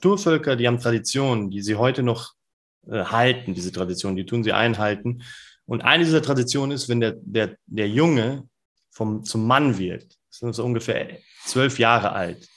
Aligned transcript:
Naturvölker, 0.00 0.56
die 0.56 0.66
haben 0.66 0.80
Traditionen, 0.80 1.50
die 1.50 1.60
sie 1.60 1.76
heute 1.76 2.02
noch 2.02 2.32
äh, 2.86 3.04
halten, 3.04 3.52
diese 3.52 3.70
Traditionen, 3.70 4.16
die 4.16 4.24
tun 4.24 4.42
sie 4.42 4.52
einhalten. 4.52 5.22
Und 5.66 5.82
eine 5.82 6.04
dieser 6.04 6.22
Traditionen 6.22 6.72
ist, 6.72 6.88
wenn 6.88 7.00
der, 7.00 7.16
der, 7.20 7.56
der 7.66 7.88
Junge 7.88 8.48
vom, 8.90 9.24
zum 9.24 9.46
Mann 9.46 9.78
wird, 9.78 10.04
ist 10.30 10.40
so 10.54 10.64
ungefähr 10.64 11.18
zwölf 11.44 11.78
Jahre 11.78 12.12
alt, 12.12 12.48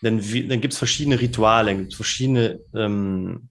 dann, 0.00 0.18
dann 0.18 0.60
gibt 0.60 0.72
es 0.72 0.78
verschiedene 0.78 1.20
Rituale, 1.20 1.76
gibt 1.76 1.94
verschiedene 1.94 2.60
ähm, 2.74 3.50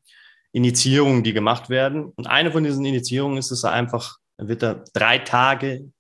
Initiierungen, 0.52 1.24
die 1.24 1.34
gemacht 1.34 1.70
werden. 1.70 2.06
Und 2.16 2.28
eine 2.28 2.52
von 2.52 2.64
diesen 2.64 2.86
Initiierungen 2.86 3.38
ist, 3.38 3.52
dass 3.52 3.64
er 3.64 3.74
einfach, 3.74 4.18
dann 4.38 4.48
wird 4.48 4.64
er 4.64 4.84
drei 4.94 5.20
Tage 5.20 5.92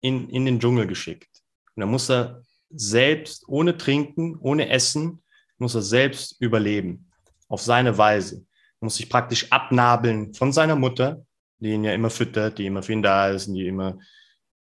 in, 0.00 0.28
in 0.28 0.44
den 0.44 0.60
Dschungel 0.60 0.86
geschickt. 0.86 1.30
Und 1.74 1.80
dann 1.80 1.90
muss 1.90 2.10
er 2.10 2.42
selbst, 2.70 3.48
ohne 3.48 3.78
Trinken, 3.78 4.36
ohne 4.36 4.68
Essen, 4.68 5.22
muss 5.58 5.74
er 5.74 5.82
selbst 5.82 6.40
überleben. 6.40 7.10
Auf 7.48 7.62
seine 7.62 7.96
Weise. 7.96 8.44
Er 8.80 8.84
muss 8.84 8.96
sich 8.96 9.08
praktisch 9.08 9.50
abnabeln 9.50 10.34
von 10.34 10.52
seiner 10.52 10.76
Mutter, 10.76 11.24
die 11.58 11.70
ihn 11.70 11.84
ja 11.84 11.92
immer 11.92 12.10
füttert, 12.10 12.58
die 12.58 12.66
immer 12.66 12.82
für 12.82 12.92
ihn 12.92 13.02
da 13.02 13.28
ist 13.28 13.48
und 13.48 13.54
die 13.54 13.66
immer 13.66 13.98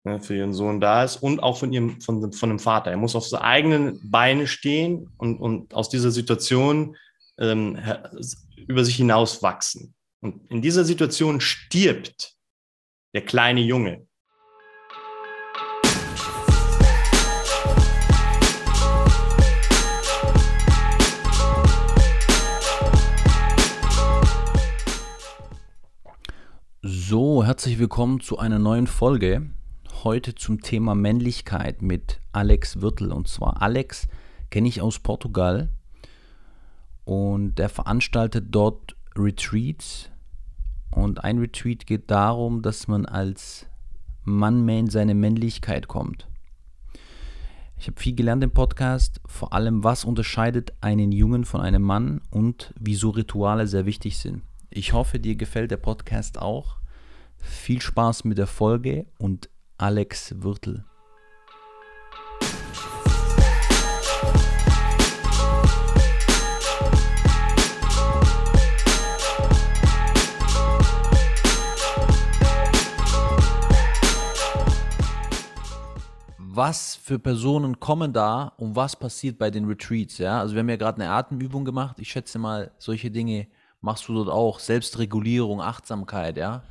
ne, 0.04 0.20
für 0.20 0.36
ihren 0.36 0.54
Sohn 0.54 0.82
da 0.82 1.04
ist 1.04 1.18
und 1.18 1.42
auch 1.42 1.58
von 1.58 1.72
ihrem, 1.72 2.02
von, 2.02 2.34
von 2.34 2.50
dem 2.50 2.60
Vater. 2.60 2.92
Er 2.92 2.98
muss 2.98 3.16
auf 3.16 3.28
seine 3.28 3.44
eigenen 3.44 4.10
Beine 4.10 4.48
stehen 4.48 5.10
und, 5.18 5.40
und 5.40 5.74
aus 5.74 5.90
dieser 5.90 6.12
Situation 6.12 6.98
ähm, 7.38 7.78
über 8.68 8.84
sich 8.84 8.96
hinaus 8.96 9.42
wachsen. 9.42 9.94
Und 10.22 10.50
in 10.52 10.62
dieser 10.62 10.86
Situation 10.86 11.42
stirbt 11.42 12.36
der 13.14 13.26
kleine 13.26 13.62
Junge. 13.62 14.08
So, 26.84 27.44
herzlich 27.44 27.78
willkommen 27.78 28.22
zu 28.22 28.40
einer 28.40 28.58
neuen 28.58 28.88
Folge. 28.88 29.52
Heute 30.04 30.34
zum 30.34 30.62
Thema 30.62 30.96
Männlichkeit 30.96 31.84
mit 31.84 32.20
Alex 32.32 32.82
Wirtel. 32.82 33.12
Und 33.12 33.28
zwar 33.28 33.62
Alex 33.62 34.08
kenne 34.50 34.68
ich 34.68 34.82
aus 34.82 34.98
Portugal 34.98 35.70
und 37.06 37.54
der 37.60 37.70
veranstaltet 37.70 38.48
dort 38.50 38.96
Retreats. 39.16 40.10
Und 40.90 41.24
ein 41.24 41.38
Retreat 41.38 41.86
geht 41.86 42.10
darum, 42.10 42.64
dass 42.64 42.88
man 42.88 43.06
als 43.06 43.68
Mann 44.24 44.68
in 44.68 44.90
seine 44.90 45.14
Männlichkeit 45.14 45.88
kommt. 45.88 46.28
Ich 47.78 47.86
habe 47.86 48.00
viel 48.00 48.16
gelernt 48.16 48.44
im 48.44 48.56
Podcast, 48.56 49.22
vor 49.28 49.54
allem 49.54 49.84
was 49.84 50.04
unterscheidet 50.04 50.74
einen 50.82 51.12
Jungen 51.12 51.46
von 51.46 51.62
einem 51.62 51.84
Mann 51.84 52.22
und 52.32 52.74
wieso 52.80 53.12
Rituale 53.12 53.68
sehr 53.68 53.86
wichtig 53.86 54.18
sind. 54.18 54.42
Ich 54.74 54.94
hoffe, 54.94 55.20
dir 55.20 55.36
gefällt 55.36 55.70
der 55.70 55.78
Podcast 55.78 56.38
auch. 56.38 56.78
Viel 57.38 57.82
Spaß 57.82 58.24
mit 58.24 58.38
der 58.38 58.48
Folge 58.48 59.06
und 59.18 59.50
Alex 59.78 60.34
Wirtel. 60.42 60.86
was 76.54 76.96
für 76.96 77.18
Personen 77.18 77.80
kommen 77.80 78.14
da 78.14 78.54
und 78.58 78.76
was 78.76 78.96
passiert 78.96 79.38
bei 79.38 79.50
den 79.50 79.66
Retreats, 79.66 80.18
ja? 80.18 80.40
Also 80.42 80.54
wir 80.54 80.60
haben 80.60 80.70
ja 80.70 80.76
gerade 80.76 81.02
eine 81.02 81.10
Atemübung 81.10 81.66
gemacht. 81.66 81.98
Ich 82.00 82.10
schätze 82.10 82.38
mal, 82.38 82.72
solche 82.78 83.10
Dinge 83.10 83.48
machst 83.82 84.08
du 84.08 84.14
dort 84.14 84.30
auch. 84.30 84.60
Selbstregulierung, 84.60 85.62
Achtsamkeit, 85.62 86.38
ja? 86.38 86.64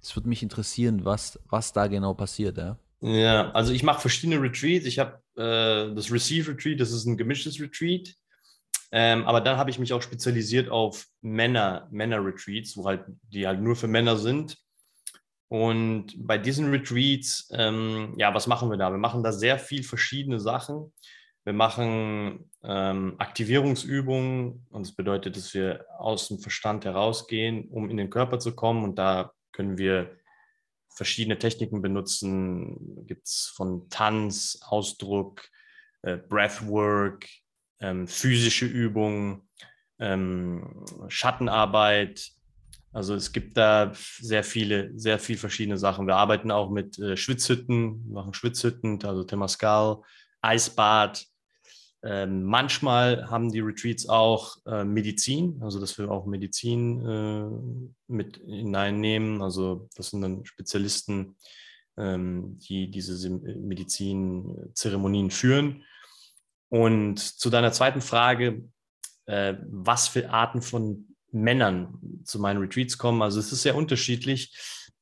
Es 0.00 0.14
würde 0.14 0.28
mich 0.28 0.42
interessieren, 0.42 1.04
was, 1.04 1.38
was 1.48 1.72
da 1.72 1.86
genau 1.86 2.14
passiert, 2.14 2.58
ja. 2.58 2.76
Ja, 3.00 3.50
also 3.50 3.72
ich 3.72 3.82
mache 3.82 4.00
verschiedene 4.00 4.40
Retreats. 4.40 4.86
Ich 4.86 4.98
habe 4.98 5.20
äh, 5.36 5.94
das 5.94 6.10
Receive 6.10 6.52
Retreat, 6.52 6.80
das 6.80 6.92
ist 6.92 7.04
ein 7.04 7.16
gemischtes 7.16 7.60
Retreat. 7.60 8.14
Ähm, 8.92 9.26
aber 9.26 9.40
dann 9.40 9.58
habe 9.58 9.70
ich 9.70 9.78
mich 9.78 9.92
auch 9.92 10.02
spezialisiert 10.02 10.70
auf 10.70 11.06
Männer, 11.20 11.88
Männer-Retreats, 11.90 12.76
wo 12.76 12.86
halt, 12.86 13.04
die 13.32 13.46
halt 13.46 13.60
nur 13.60 13.76
für 13.76 13.88
Männer 13.88 14.16
sind. 14.16 14.56
Und 15.48 16.14
bei 16.16 16.38
diesen 16.38 16.70
Retreats, 16.70 17.50
ähm, 17.52 18.14
ja, 18.16 18.32
was 18.34 18.46
machen 18.46 18.70
wir 18.70 18.76
da? 18.76 18.90
Wir 18.90 18.98
machen 18.98 19.22
da 19.22 19.32
sehr 19.32 19.58
viel 19.58 19.82
verschiedene 19.82 20.40
Sachen. 20.40 20.92
Wir 21.44 21.52
machen 21.52 22.50
ähm, 22.62 23.16
Aktivierungsübungen 23.18 24.66
und 24.70 24.86
das 24.86 24.94
bedeutet, 24.94 25.36
dass 25.36 25.52
wir 25.52 25.84
aus 25.98 26.28
dem 26.28 26.38
Verstand 26.38 26.86
herausgehen, 26.86 27.68
um 27.68 27.90
in 27.90 27.98
den 27.98 28.08
Körper 28.08 28.38
zu 28.38 28.56
kommen 28.56 28.82
und 28.82 28.98
da 28.98 29.32
können 29.52 29.76
wir 29.76 30.16
verschiedene 30.88 31.38
Techniken 31.38 31.82
benutzen. 31.82 33.06
Gibt 33.06 33.26
es 33.26 33.52
von 33.54 33.88
Tanz, 33.90 34.60
Ausdruck, 34.62 35.42
äh, 36.02 36.16
Breathwork, 36.16 37.26
ähm, 37.80 38.08
physische 38.08 38.66
Übungen, 38.66 39.48
ähm, 39.98 40.84
Schattenarbeit. 41.08 42.30
Also 42.92 43.14
es 43.14 43.32
gibt 43.32 43.56
da 43.56 43.92
sehr 44.18 44.44
viele, 44.44 44.92
sehr 44.98 45.18
viele 45.18 45.38
verschiedene 45.38 45.76
Sachen. 45.76 46.06
Wir 46.06 46.16
arbeiten 46.16 46.50
auch 46.50 46.70
mit 46.70 46.98
äh, 46.98 47.16
Schwitzhütten, 47.16 48.10
machen 48.10 48.32
Schwitzhütten, 48.32 49.04
also 49.04 49.24
Temascal, 49.24 50.00
Eisbad, 50.40 51.26
ähm, 52.06 52.42
manchmal 52.42 53.30
haben 53.30 53.50
die 53.50 53.60
Retreats 53.60 54.10
auch 54.10 54.58
äh, 54.66 54.84
Medizin, 54.84 55.62
also 55.62 55.80
dass 55.80 55.96
wir 55.96 56.10
auch 56.10 56.26
Medizin 56.26 57.02
äh, 57.06 57.46
mit 58.12 58.42
hineinnehmen. 58.44 59.40
Also 59.40 59.88
das 59.96 60.10
sind 60.10 60.20
dann 60.20 60.44
Spezialisten, 60.44 61.36
ähm, 61.96 62.58
die 62.58 62.90
diese 62.90 63.30
Medizinzeremonien 63.30 65.30
führen. 65.30 65.82
Und 66.68 67.20
zu 67.20 67.48
deiner 67.48 67.72
zweiten 67.72 68.02
Frage, 68.02 68.68
äh, 69.24 69.54
was 69.66 70.08
für 70.08 70.28
Arten 70.28 70.60
von 70.60 71.06
Männern 71.32 72.20
zu 72.24 72.38
meinen 72.38 72.60
Retreats 72.60 72.98
kommen. 72.98 73.22
Also 73.22 73.40
es 73.40 73.50
ist 73.50 73.62
sehr 73.62 73.76
unterschiedlich. 73.76 74.54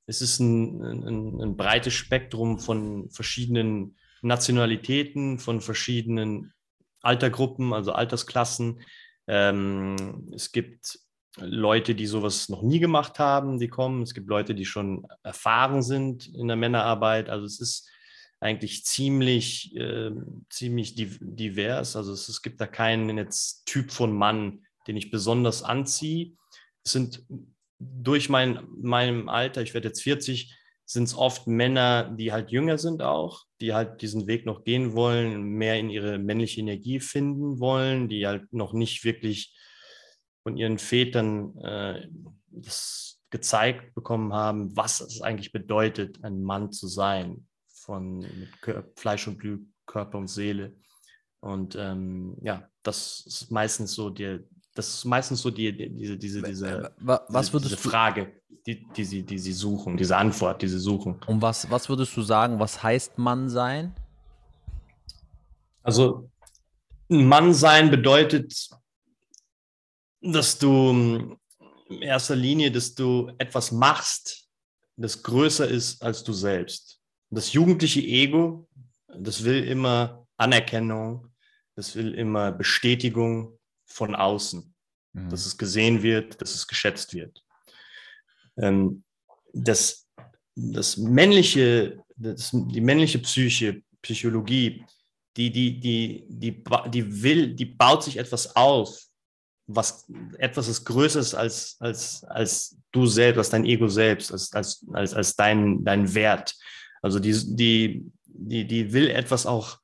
Es 0.07 0.23
ist 0.23 0.39
ein, 0.39 0.81
ein, 0.81 1.41
ein 1.41 1.57
breites 1.57 1.95
Spektrum 1.95 2.61
von 2.61 3.11
verschiedenen 3.11 3.97
Nationalitäten, 4.23 5.41
von 5.41 5.61
verschiedenen 5.61 6.53
Altergruppen, 7.03 7.73
also 7.73 7.93
Altersklassen. 7.93 8.81
Ähm, 9.27 10.31
es 10.35 10.53
gibt 10.53 10.99
Leute, 11.39 11.95
die 11.95 12.07
sowas 12.07 12.49
noch 12.49 12.63
nie 12.63 12.79
gemacht 12.79 13.19
haben, 13.19 13.59
die 13.59 13.69
kommen. 13.69 14.03
Es 14.03 14.15
gibt 14.15 14.29
Leute, 14.29 14.55
die 14.55 14.65
schon 14.67 15.07
erfahren 15.23 15.83
sind 15.83 16.27
in 16.35 16.49
der 16.49 16.57
Männerarbeit. 16.57 17.31
Also 17.31 17.47
es 17.47 17.61
ist 17.61 17.91
eigentlich 18.41 18.85
ziemlich, 18.85 19.75
äh, 19.77 20.11
ziemlich 20.51 20.95
divers. 20.97 21.97
Also 21.97 22.13
es, 22.13 22.29
es, 22.29 22.43
gibt 22.43 22.61
da 22.61 22.67
keinen 22.67 23.17
jetzt 23.17 23.65
Typ 23.67 23.93
von 23.93 24.13
Mann, 24.13 24.65
den 24.87 24.97
ich 24.97 25.11
besonders 25.11 25.63
anziehe. 25.63 26.33
Es 26.85 26.93
sind 26.93 27.25
durch 27.79 28.29
mein, 28.29 28.67
meinem 28.81 29.29
Alter, 29.29 29.63
ich 29.63 29.75
werde 29.75 29.89
jetzt 29.89 30.03
40, 30.03 30.55
sind 30.93 31.05
es 31.05 31.15
oft 31.17 31.47
Männer, 31.47 32.11
die 32.11 32.33
halt 32.33 32.51
jünger 32.51 32.79
sind 32.79 33.03
auch, 33.03 33.45
die 33.61 33.75
halt 33.75 34.03
diesen 34.03 34.27
Weg 34.27 34.47
noch 34.47 34.65
gehen 34.65 34.95
wollen, 34.95 35.43
mehr 35.43 35.79
in 35.79 35.91
ihre 35.91 36.19
männliche 36.19 36.61
Energie 36.61 37.01
finden 37.01 37.61
wollen, 37.61 38.09
die 38.09 38.27
halt 38.27 38.53
noch 38.53 38.73
nicht 38.73 39.05
wirklich 39.05 39.57
von 40.43 40.57
ihren 40.57 40.79
Vätern 40.79 41.57
äh, 41.59 42.09
das 42.51 43.21
gezeigt 43.31 43.95
bekommen 43.95 44.33
haben, 44.35 44.77
was 44.77 45.01
es 45.01 45.23
eigentlich 45.23 45.53
bedeutet, 45.53 46.23
ein 46.23 46.43
Mann 46.43 46.71
zu 46.71 46.87
sein, 46.87 47.47
von 47.69 48.19
mit 48.19 48.51
Fleisch 48.97 49.27
und 49.27 49.39
Blut, 49.39 49.63
Körper 49.87 50.19
und 50.19 50.29
Seele. 50.29 50.77
Und 51.41 51.75
ähm, 51.77 52.37
ja, 52.43 52.69
das 52.83 53.25
ist 53.27 53.51
meistens 53.51 53.95
so 53.95 54.11
der, 54.11 54.41
das 54.75 54.89
ist 54.89 55.05
meistens 55.05 55.43
so 55.43 55.51
die, 55.51 55.73
die 55.77 55.91
diese, 55.91 56.17
diese, 56.17 56.43
diese, 56.43 56.93
was 56.99 57.51
diese, 57.51 57.63
diese 57.63 57.77
Frage, 57.77 58.41
die, 58.67 58.87
die, 58.97 59.05
sie, 59.05 59.23
die 59.23 59.39
sie 59.39 59.53
suchen, 59.53 59.97
diese 59.97 60.17
Antwort, 60.17 60.63
die 60.63 60.69
sie 60.69 60.79
suchen. 60.79 61.21
Und 61.27 61.43
was, 61.43 61.71
was 61.71 61.89
würdest 61.89 62.17
du 62.17 62.23
sagen, 62.23 62.59
was 62.59 62.83
heißt 62.83 63.19
Mann 63.19 63.49
sein? 63.49 63.95
Also, 65.83 66.31
Mann 67.09 67.53
sein 67.53 67.91
bedeutet, 67.91 68.71
dass 70.21 70.59
du 70.59 71.37
in 71.89 72.03
erster 72.03 72.37
Linie, 72.37 72.71
dass 72.71 72.95
du 72.95 73.31
etwas 73.39 73.73
machst, 73.73 74.49
das 74.97 75.23
größer 75.23 75.69
ist 75.69 76.03
als 76.03 76.23
du 76.23 76.33
selbst. 76.33 77.01
Das 77.31 77.53
jugendliche 77.53 78.01
Ego, 78.01 78.69
das 79.09 79.45
will 79.45 79.65
immer 79.65 80.27
Anerkennung, 80.37 81.33
das 81.75 81.97
will 81.97 82.15
immer 82.15 82.53
Bestätigung, 82.53 83.59
von 83.93 84.15
außen, 84.15 84.75
mhm. 85.13 85.31
dass 85.31 85.47
es 85.47 85.57
gesehen 85.57 86.03
wird, 86.03 86.41
dass 86.41 86.55
es 86.55 86.67
geschätzt 86.67 87.15
wird. 87.15 87.45
Ähm, 88.57 89.05
das, 89.53 90.07
das 90.55 90.97
männliche, 90.97 92.03
das, 92.17 92.51
die 92.53 92.81
männliche 92.81 93.19
Psyche, 93.19 93.83
Psychologie, 94.03 94.85
die, 95.37 95.51
die, 95.51 95.81
die, 95.81 96.25
die, 96.29 96.65
die 96.91 97.23
will, 97.23 97.55
die 97.55 97.65
baut 97.65 98.03
sich 98.03 98.19
etwas 98.19 98.55
auf 98.57 98.99
was 99.67 100.07
etwas 100.39 100.69
ist 100.69 100.85
Größeres 100.85 101.35
als, 101.35 101.77
als, 101.81 102.25
als 102.25 102.77
du 102.91 103.07
selbst, 103.07 103.39
als 103.39 103.51
dein 103.51 103.65
Ego 103.65 103.89
selbst, 103.89 104.33
als, 104.33 104.53
als, 104.53 104.85
als, 104.93 105.15
als 105.15 105.37
dein, 105.37 105.85
dein 105.85 106.13
Wert. 106.15 106.55
Also 107.01 107.19
die, 107.19 107.33
die, 107.57 108.13
die, 108.25 108.67
die 108.67 108.93
will 108.93 109.11
etwas 109.11 109.47
auch 109.47 109.79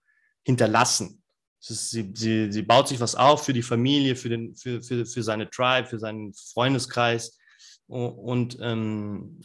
hinterlassen. 0.44 1.22
Sie, 1.60 2.12
sie, 2.14 2.52
sie 2.52 2.62
baut 2.62 2.88
sich 2.88 3.00
was 3.00 3.14
auf 3.14 3.44
für 3.44 3.52
die 3.52 3.62
Familie, 3.62 4.14
für, 4.14 4.28
den, 4.28 4.54
für, 4.54 4.80
für, 4.82 5.04
für 5.04 5.22
seine 5.22 5.50
Tribe, 5.50 5.88
für 5.88 5.98
seinen 5.98 6.32
Freundeskreis. 6.32 7.38
Und 7.86 8.58
ähm, 8.60 9.40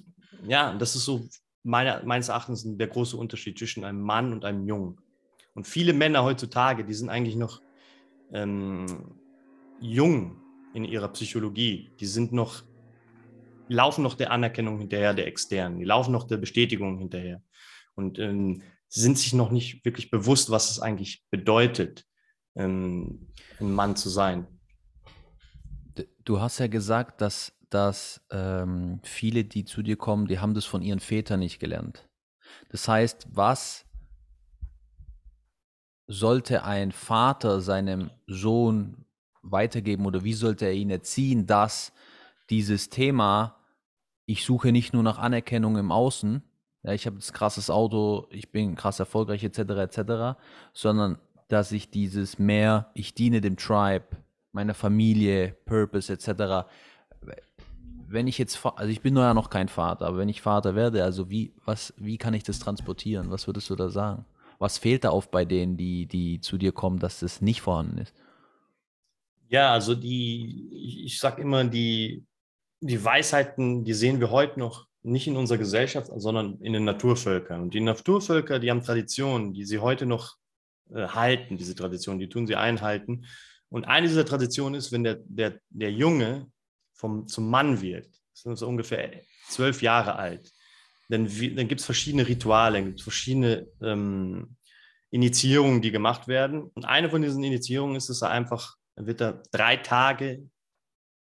ja, 0.45 0.75
das 0.75 0.95
ist 0.95 1.06
so 1.06 1.27
meiner, 1.63 2.04
meines 2.06 2.30
Erachtens 2.30 2.63
der 2.65 2.88
große 2.88 3.18
Unterschied 3.18 3.57
zwischen 3.57 3.83
einem 3.83 4.01
Mann 4.01 4.33
und 4.33 4.45
einem 4.45 4.68
Jungen. 4.68 4.98
Und 5.56 5.68
viele 5.68 5.94
Männer 5.94 6.24
heutzutage, 6.24 6.83
die 6.83 6.94
sind 6.94 7.10
eigentlich 7.10 7.36
noch 7.36 7.62
ähm, 8.31 8.86
jung 9.80 10.42
in 10.74 10.86
ihrer 10.86 11.10
Psychologie. 11.10 11.92
Die 12.00 12.06
sind 12.06 12.33
noch, 12.33 12.63
laufen 13.68 14.04
noch 14.04 14.15
der 14.15 14.31
Anerkennung 14.31 14.80
hinterher, 14.80 15.13
der 15.13 15.27
externen. 15.27 15.80
Die 15.80 15.86
laufen 15.86 16.12
noch 16.12 16.25
der 16.25 16.38
Bestätigung 16.38 16.98
hinterher. 16.98 17.42
Und 17.95 18.19
ähm, 18.19 18.63
sind 18.95 19.18
sich 19.18 19.34
noch 19.34 19.50
nicht 19.50 19.84
wirklich 19.86 20.12
bewusst, 20.12 20.51
was 20.51 20.69
es 20.69 20.80
eigentlich 20.80 21.25
bedeutet, 21.31 22.06
ähm, 22.56 23.28
ein 23.60 23.72
Mann 23.72 23.95
zu 23.95 24.10
sein. 24.10 24.45
Du 26.24 26.40
hast 26.40 26.60
ja 26.60 26.68
gesagt, 26.68 27.19
dass, 27.19 27.54
dass 27.72 28.22
ähm, 28.30 29.00
viele, 29.04 29.45
die 29.45 29.66
zu 29.66 29.81
dir 29.81 29.98
kommen, 29.98 30.28
die 30.28 30.38
haben 30.38 30.54
das 30.54 30.66
von 30.66 30.84
ihren 30.84 31.00
Vätern 31.00 31.40
nicht 31.40 31.60
gelernt. 31.60 32.07
Das 32.69 32.88
heißt, 32.88 33.28
was 33.31 33.86
sollte 36.06 36.63
ein 36.63 36.92
Vater 36.92 37.62
seinem 37.62 38.12
Sohn 38.28 39.06
weitergeben 39.42 40.06
oder 40.06 40.24
wie 40.24 40.34
sollte 40.34 40.66
er 40.66 40.74
ihn 40.74 40.92
erziehen, 40.92 41.48
dass 41.48 41.94
dieses 42.51 42.89
Thema, 42.89 43.60
ich 44.28 44.46
suche 44.46 44.72
nicht 44.72 44.94
nur 44.94 45.01
nach 45.01 45.18
Anerkennung 45.18 45.78
im 45.78 45.92
Außen, 45.92 46.44
ja, 46.84 46.92
ich 46.94 47.06
habe 47.06 47.16
das 47.16 47.32
krasses 47.32 47.70
Auto, 47.70 48.28
ich 48.30 48.52
bin 48.52 48.76
krass 48.76 49.00
erfolgreich 49.00 49.44
etc. 49.44 49.60
etc., 49.60 50.38
sondern 50.74 51.18
dass 51.48 51.72
ich 51.72 51.90
dieses 51.90 52.40
mehr, 52.40 52.92
ich 52.94 53.14
diene 53.14 53.40
dem 53.42 53.58
Tribe, 53.58 54.06
meiner 54.52 54.74
Familie, 54.74 55.56
Purpose 55.66 56.12
etc. 56.12 56.68
Wenn 58.08 58.28
ich 58.28 58.38
jetzt, 58.38 58.64
also 58.66 58.92
ich 58.92 59.02
bin 59.02 59.16
ja 59.16 59.34
noch 59.34 59.50
kein 59.50 59.70
Vater, 59.70 60.08
aber 60.08 60.18
wenn 60.18 60.30
ich 60.30 60.42
Vater 60.42 60.76
werde, 60.76 61.04
also 61.04 61.30
wie, 61.30 61.54
was, 61.66 61.94
wie 61.98 62.18
kann 62.18 62.34
ich 62.34 62.44
das 62.44 62.60
transportieren? 62.60 63.32
Was 63.32 63.48
würdest 63.48 63.70
du 63.70 63.76
da 63.76 63.90
sagen? 63.90 64.26
Was 64.60 64.78
fehlt 64.78 65.04
da 65.04 65.12
oft 65.12 65.32
bei 65.32 65.46
denen, 65.46 65.78
die, 65.78 66.06
die 66.06 66.40
zu 66.40 66.58
dir 66.58 66.72
kommen, 66.72 67.00
dass 67.00 67.20
das 67.20 67.42
nicht 67.42 67.62
vorhanden 67.62 68.00
ist? 68.00 68.14
Ja, 69.50 69.72
also 69.72 69.96
die, 69.96 70.70
ich, 70.72 71.06
ich 71.06 71.20
sage 71.20 71.42
immer, 71.42 71.64
die, 71.64 72.26
die 72.82 73.04
Weisheiten, 73.04 73.84
die 73.84 73.94
sehen 73.94 74.20
wir 74.20 74.32
heute 74.32 74.60
noch 74.60 74.88
nicht 75.04 75.28
in 75.28 75.36
unserer 75.36 75.58
Gesellschaft, 75.58 76.10
sondern 76.16 76.60
in 76.62 76.74
den 76.74 76.86
Naturvölkern. 76.86 77.62
Und 77.62 77.74
die 77.74 77.82
Naturvölker, 77.82 78.60
die 78.60 78.72
haben 78.72 78.84
Traditionen, 78.84 79.54
die 79.54 79.66
sie 79.66 79.80
heute 79.80 80.06
noch 80.06 80.38
äh, 80.94 81.08
halten, 81.08 81.58
diese 81.58 81.76
Traditionen, 81.76 82.20
die 82.20 82.30
tun 82.30 82.48
sie 82.48 82.56
einhalten. 82.56 83.26
Und 83.70 83.86
eine 83.86 84.08
dieser 84.08 84.26
Traditionen 84.26 84.76
ist, 84.76 84.92
wenn 84.92 85.04
der, 85.04 85.20
der, 85.26 85.60
der 85.70 85.92
Junge 85.92 86.48
vom, 86.94 87.28
zum 87.28 87.50
Mann 87.50 87.82
wird, 87.82 88.08
ist 88.34 88.44
so 88.44 88.68
ungefähr 88.68 89.22
zwölf 89.50 89.82
Jahre 89.82 90.16
alt, 90.16 90.52
dann, 91.10 91.26
dann 91.26 91.68
gibt 91.68 91.82
es 91.82 91.86
verschiedene 91.86 92.28
Rituale, 92.28 92.84
gibt 92.84 93.02
verschiedene 93.02 93.68
ähm, 93.82 94.56
Initiierungen, 95.12 95.82
die 95.82 95.92
gemacht 95.92 96.28
werden. 96.28 96.64
Und 96.74 96.86
eine 96.86 97.10
von 97.10 97.22
diesen 97.22 97.44
Initiierungen 97.44 97.98
ist, 97.98 98.10
dass 98.10 98.22
er 98.22 98.32
einfach, 98.32 98.76
wird 98.96 99.22
er 99.22 99.44
drei 99.52 99.78
Tage 99.78 100.50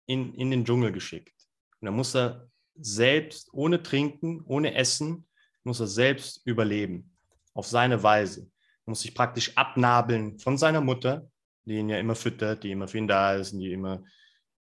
in, 0.05 0.35
in 0.35 0.51
den 0.51 0.63
Dschungel 0.63 0.91
geschickt. 0.91 1.33
Und 1.81 1.87
dann 1.87 1.95
muss 1.95 2.15
er 2.15 2.47
selbst, 2.75 3.49
ohne 3.53 3.83
Trinken, 3.83 4.41
ohne 4.45 4.73
Essen, 4.75 5.27
muss 5.63 5.79
er 5.79 5.87
selbst 5.87 6.41
überleben. 6.45 7.11
Auf 7.53 7.67
seine 7.67 8.01
Weise. 8.01 8.41
Er 8.85 8.89
muss 8.89 9.01
sich 9.01 9.13
praktisch 9.13 9.55
abnabeln 9.55 10.39
von 10.39 10.57
seiner 10.57 10.81
Mutter, 10.81 11.29
die 11.65 11.75
ihn 11.75 11.89
ja 11.89 11.97
immer 11.97 12.15
füttert, 12.15 12.63
die 12.63 12.71
immer 12.71 12.87
für 12.87 12.97
ihn 12.97 13.07
da 13.07 13.35
ist 13.35 13.53
und 13.53 13.59
die 13.59 13.71
immer 13.71 14.03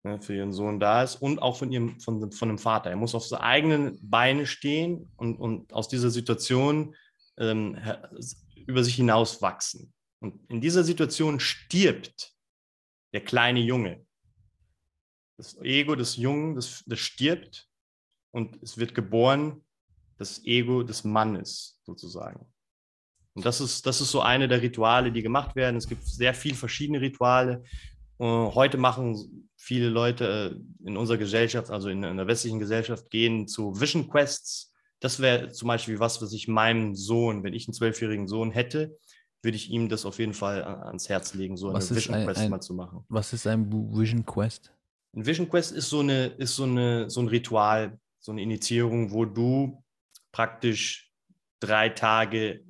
ne, 0.02 0.20
für 0.20 0.34
ihren 0.34 0.52
Sohn 0.52 0.80
da 0.80 1.02
ist 1.02 1.16
und 1.16 1.40
auch 1.40 1.56
von 1.56 1.70
ihrem, 1.70 2.00
von, 2.00 2.32
von 2.32 2.48
dem 2.48 2.58
Vater. 2.58 2.90
Er 2.90 2.96
muss 2.96 3.14
auf 3.14 3.26
seine 3.26 3.42
eigenen 3.42 3.98
Beine 4.02 4.46
stehen 4.46 5.12
und, 5.16 5.36
und 5.36 5.72
aus 5.72 5.88
dieser 5.88 6.10
Situation 6.10 6.96
ähm, 7.38 7.78
über 8.66 8.82
sich 8.82 8.96
hinaus 8.96 9.40
wachsen. 9.42 9.92
Und 10.20 10.40
in 10.50 10.60
dieser 10.60 10.84
Situation 10.84 11.40
stirbt 11.40 12.34
der 13.12 13.22
kleine 13.22 13.60
Junge. 13.60 14.04
Das 15.36 15.56
Ego 15.62 15.94
des 15.94 16.16
Jungen, 16.16 16.54
das, 16.54 16.84
das 16.86 16.98
stirbt 16.98 17.69
und 18.32 18.62
es 18.62 18.78
wird 18.78 18.94
geboren 18.94 19.62
das 20.18 20.44
Ego 20.44 20.82
des 20.82 21.04
Mannes 21.04 21.80
sozusagen. 21.84 22.46
Und 23.34 23.46
das 23.46 23.60
ist, 23.60 23.86
das 23.86 24.00
ist 24.00 24.10
so 24.10 24.20
eine 24.20 24.48
der 24.48 24.60
Rituale, 24.60 25.12
die 25.12 25.22
gemacht 25.22 25.56
werden. 25.56 25.76
Es 25.76 25.88
gibt 25.88 26.04
sehr 26.04 26.34
viele 26.34 26.56
verschiedene 26.56 27.00
Rituale. 27.00 27.62
Heute 28.18 28.76
machen 28.76 29.48
viele 29.56 29.88
Leute 29.88 30.54
äh, 30.82 30.86
in 30.86 30.98
unserer 30.98 31.16
Gesellschaft, 31.16 31.70
also 31.70 31.88
in, 31.88 32.02
in 32.02 32.18
der 32.18 32.26
westlichen 32.26 32.58
Gesellschaft, 32.58 33.08
gehen 33.08 33.48
zu 33.48 33.80
Vision 33.80 34.10
Quests. 34.10 34.74
Das 35.00 35.20
wäre 35.20 35.50
zum 35.52 35.68
Beispiel 35.68 35.98
was, 36.00 36.20
was 36.20 36.34
ich 36.34 36.46
meinem 36.46 36.94
Sohn, 36.94 37.42
wenn 37.42 37.54
ich 37.54 37.66
einen 37.66 37.74
zwölfjährigen 37.74 38.28
Sohn 38.28 38.50
hätte, 38.50 38.98
würde 39.42 39.56
ich 39.56 39.70
ihm 39.70 39.88
das 39.88 40.04
auf 40.04 40.18
jeden 40.18 40.34
Fall 40.34 40.62
ans 40.62 41.08
Herz 41.08 41.32
legen, 41.32 41.56
so 41.56 41.72
was 41.72 41.90
eine 41.90 41.96
Vision 41.96 42.14
ein, 42.14 42.26
Quest 42.26 42.40
ein, 42.40 42.50
mal 42.50 42.60
zu 42.60 42.74
machen. 42.74 43.04
Was 43.08 43.32
ist 43.32 43.46
ein 43.46 43.72
Vision 43.72 44.26
Quest? 44.26 44.70
Ein 45.14 45.24
Vision 45.24 45.48
Quest 45.48 45.72
ist 45.72 45.88
so, 45.88 46.00
eine, 46.00 46.26
ist 46.26 46.56
so, 46.56 46.64
eine, 46.64 47.08
so 47.08 47.20
ein 47.20 47.28
Ritual, 47.28 47.98
so 48.20 48.32
eine 48.32 48.42
Initiierung, 48.42 49.10
wo 49.10 49.24
du 49.24 49.82
praktisch 50.30 51.12
drei 51.58 51.88
Tage 51.88 52.64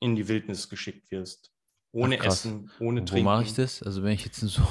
in 0.00 0.16
die 0.16 0.28
Wildnis 0.28 0.68
geschickt 0.68 1.10
wirst. 1.10 1.50
Ohne 1.92 2.18
Ach, 2.20 2.26
Essen, 2.26 2.70
ohne 2.78 3.04
Trinken. 3.04 3.26
Wo 3.26 3.30
mache 3.30 3.44
ich 3.44 3.54
das? 3.54 3.82
Also 3.82 4.02
wenn 4.02 4.12
ich 4.12 4.24
jetzt 4.24 4.40
so. 4.40 4.62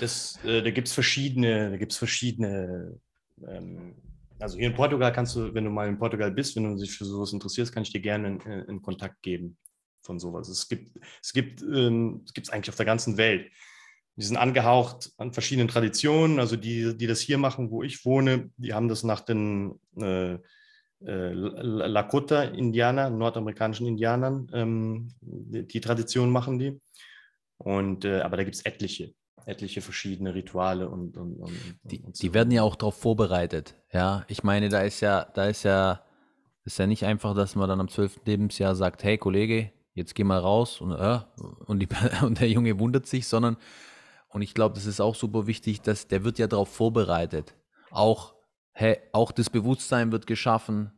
Das, 0.00 0.42
äh, 0.44 0.62
da 0.62 0.70
gibt 0.70 0.88
es 0.88 0.94
verschiedene, 0.94 1.70
da 1.70 1.76
gibt 1.76 1.92
es 1.92 1.98
verschiedene, 1.98 3.00
ähm, 3.46 3.94
also 4.40 4.58
hier 4.58 4.66
in 4.66 4.74
Portugal 4.74 5.12
kannst 5.12 5.36
du, 5.36 5.54
wenn 5.54 5.64
du 5.64 5.70
mal 5.70 5.88
in 5.88 5.98
Portugal 5.98 6.30
bist, 6.30 6.56
wenn 6.56 6.64
du 6.64 6.76
dich 6.76 6.96
für 6.96 7.04
sowas 7.04 7.32
interessierst, 7.32 7.72
kann 7.72 7.84
ich 7.84 7.92
dir 7.92 8.00
gerne 8.00 8.28
in, 8.28 8.40
in 8.40 8.82
Kontakt 8.82 9.22
geben 9.22 9.56
von 10.02 10.18
sowas. 10.18 10.48
Es 10.48 10.68
gibt, 10.68 10.98
es 11.22 11.32
gibt, 11.32 11.62
ähm, 11.62 12.22
es 12.24 12.34
gibt 12.34 12.48
es 12.48 12.52
eigentlich 12.52 12.70
auf 12.70 12.76
der 12.76 12.86
ganzen 12.86 13.16
Welt. 13.16 13.50
Die 14.16 14.24
sind 14.24 14.36
angehaucht 14.36 15.12
an 15.18 15.32
verschiedenen 15.32 15.68
Traditionen. 15.68 16.38
Also 16.38 16.56
die, 16.56 16.96
die 16.96 17.06
das 17.06 17.20
hier 17.20 17.38
machen, 17.38 17.70
wo 17.70 17.82
ich 17.82 18.04
wohne, 18.04 18.50
die 18.56 18.72
haben 18.72 18.88
das 18.88 19.02
nach 19.02 19.20
den 19.20 19.80
äh, 19.96 20.34
äh, 21.06 21.32
Lakota-Indianer, 21.32 23.10
nordamerikanischen 23.10 23.86
Indianern, 23.86 24.50
ähm, 24.54 25.08
die, 25.20 25.66
die, 25.66 25.80
Tradition 25.80 26.30
machen 26.30 26.58
die. 26.58 26.80
Und, 27.58 28.04
äh, 28.04 28.20
aber 28.20 28.38
da 28.38 28.44
gibt 28.44 28.56
es 28.56 28.64
etliche, 28.64 29.12
etliche 29.44 29.80
verschiedene 29.82 30.34
Rituale 30.34 30.88
und, 30.88 31.16
und, 31.16 31.36
und 31.36 31.52
die, 31.82 32.00
und 32.00 32.16
so. 32.16 32.22
die 32.22 32.32
werden 32.32 32.50
ja 32.50 32.62
auch 32.62 32.76
darauf 32.76 32.96
vorbereitet. 32.96 33.74
Ja, 33.92 34.24
ich 34.28 34.44
meine, 34.44 34.70
da 34.70 34.80
ist 34.80 35.00
ja, 35.00 35.26
da 35.34 35.46
ist 35.46 35.64
ja, 35.64 36.02
ist 36.64 36.78
ja 36.78 36.86
nicht 36.86 37.04
einfach, 37.04 37.34
dass 37.34 37.54
man 37.54 37.68
dann 37.68 37.80
am 37.80 37.88
12. 37.88 38.20
Lebensjahr 38.24 38.74
sagt, 38.74 39.04
hey 39.04 39.18
Kollege, 39.18 39.72
jetzt 39.92 40.14
geh 40.14 40.24
mal 40.24 40.38
raus 40.38 40.80
und, 40.80 40.92
äh, 40.92 41.18
und, 41.66 41.80
die, 41.80 41.88
und 42.24 42.40
der 42.40 42.48
Junge 42.48 42.78
wundert 42.78 43.06
sich, 43.06 43.26
sondern 43.26 43.56
und 44.34 44.42
ich 44.42 44.52
glaube, 44.52 44.74
das 44.74 44.84
ist 44.84 45.00
auch 45.00 45.14
super 45.14 45.46
wichtig, 45.46 45.80
dass 45.80 46.08
der 46.08 46.24
wird 46.24 46.40
ja 46.40 46.48
darauf 46.48 46.68
vorbereitet. 46.68 47.54
Auch, 47.92 48.34
hey, 48.72 48.98
auch 49.12 49.30
das 49.30 49.48
Bewusstsein 49.48 50.10
wird 50.10 50.26
geschaffen, 50.26 50.90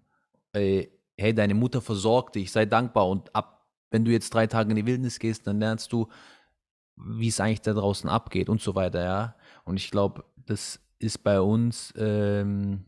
hey, 0.54 0.90
hey, 1.18 1.34
deine 1.34 1.52
Mutter 1.52 1.82
versorgt 1.82 2.36
dich, 2.36 2.50
sei 2.50 2.64
dankbar. 2.64 3.06
Und 3.10 3.36
ab, 3.36 3.68
wenn 3.90 4.06
du 4.06 4.10
jetzt 4.10 4.32
drei 4.32 4.46
Tage 4.46 4.70
in 4.70 4.76
die 4.76 4.86
Wildnis 4.86 5.18
gehst, 5.18 5.46
dann 5.46 5.60
lernst 5.60 5.92
du, 5.92 6.08
wie 6.96 7.28
es 7.28 7.38
eigentlich 7.38 7.60
da 7.60 7.74
draußen 7.74 8.08
abgeht 8.08 8.48
und 8.48 8.62
so 8.62 8.74
weiter, 8.74 9.04
ja. 9.04 9.36
Und 9.64 9.76
ich 9.76 9.90
glaube, 9.90 10.24
das 10.46 10.80
ist 10.98 11.22
bei 11.22 11.38
uns, 11.38 11.92
ähm, 11.98 12.86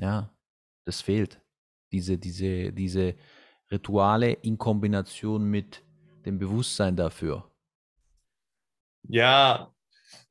ja, 0.00 0.28
das 0.84 1.02
fehlt. 1.02 1.40
Diese, 1.92 2.18
diese, 2.18 2.72
diese 2.72 3.14
Rituale 3.70 4.32
in 4.32 4.58
Kombination 4.58 5.44
mit 5.44 5.84
dem 6.26 6.36
Bewusstsein 6.40 6.96
dafür. 6.96 7.49
Ja, 9.08 9.72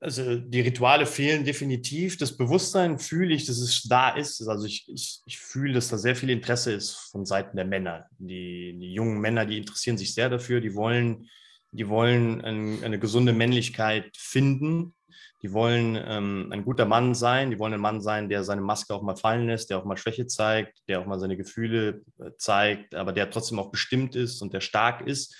also 0.02 0.38
die 0.38 0.62
Rituale 0.62 1.06
fehlen 1.06 1.44
definitiv. 1.44 2.18
Das 2.18 2.38
Bewusstsein 2.38 3.00
fühle 3.00 3.34
ich, 3.34 3.46
dass 3.46 3.58
es 3.58 3.84
da 3.84 4.10
ist. 4.10 4.48
Also 4.48 4.66
ich, 4.66 4.88
ich, 4.88 5.22
ich 5.26 5.40
fühle, 5.40 5.74
dass 5.74 5.90
da 5.90 5.98
sehr 5.98 6.16
viel 6.16 6.30
Interesse 6.30 6.72
ist 6.72 6.92
von 7.12 7.26
Seiten 7.26 7.58
der 7.58 7.66
Männer. 7.66 8.06
Die, 8.18 8.78
die 8.80 8.94
jungen 8.94 9.20
Männer, 9.20 9.46
die 9.46 9.58
interessieren 9.58 9.98
sich 9.98 10.14
sehr 10.14 10.30
dafür. 10.30 10.62
Die 10.62 10.74
wollen, 10.74 11.28
die 11.72 11.90
wollen 11.90 12.42
ein, 12.42 12.84
eine 12.84 12.98
gesunde 12.98 13.34
Männlichkeit 13.34 14.16
finden. 14.16 14.96
Die 15.42 15.52
wollen 15.52 15.98
ähm, 16.02 16.50
ein 16.52 16.64
guter 16.64 16.86
Mann 16.86 17.14
sein. 17.14 17.52
Die 17.52 17.60
wollen 17.60 17.74
ein 17.74 17.82
Mann 17.82 18.02
sein, 18.02 18.30
der 18.30 18.46
seine 18.46 18.62
Maske 18.62 18.94
auch 18.94 19.02
mal 19.02 19.18
fallen 19.18 19.48
lässt, 19.48 19.70
der 19.70 19.80
auch 19.80 19.86
mal 19.86 19.98
Schwäche 19.98 20.28
zeigt, 20.28 20.82
der 20.88 21.02
auch 21.02 21.06
mal 21.06 21.20
seine 21.20 21.36
Gefühle 21.36 22.04
äh, 22.20 22.32
zeigt, 22.38 22.96
aber 22.96 23.12
der 23.12 23.30
trotzdem 23.30 23.60
auch 23.60 23.72
bestimmt 23.72 24.16
ist 24.16 24.42
und 24.42 24.54
der 24.54 24.62
stark 24.62 25.06
ist. 25.06 25.36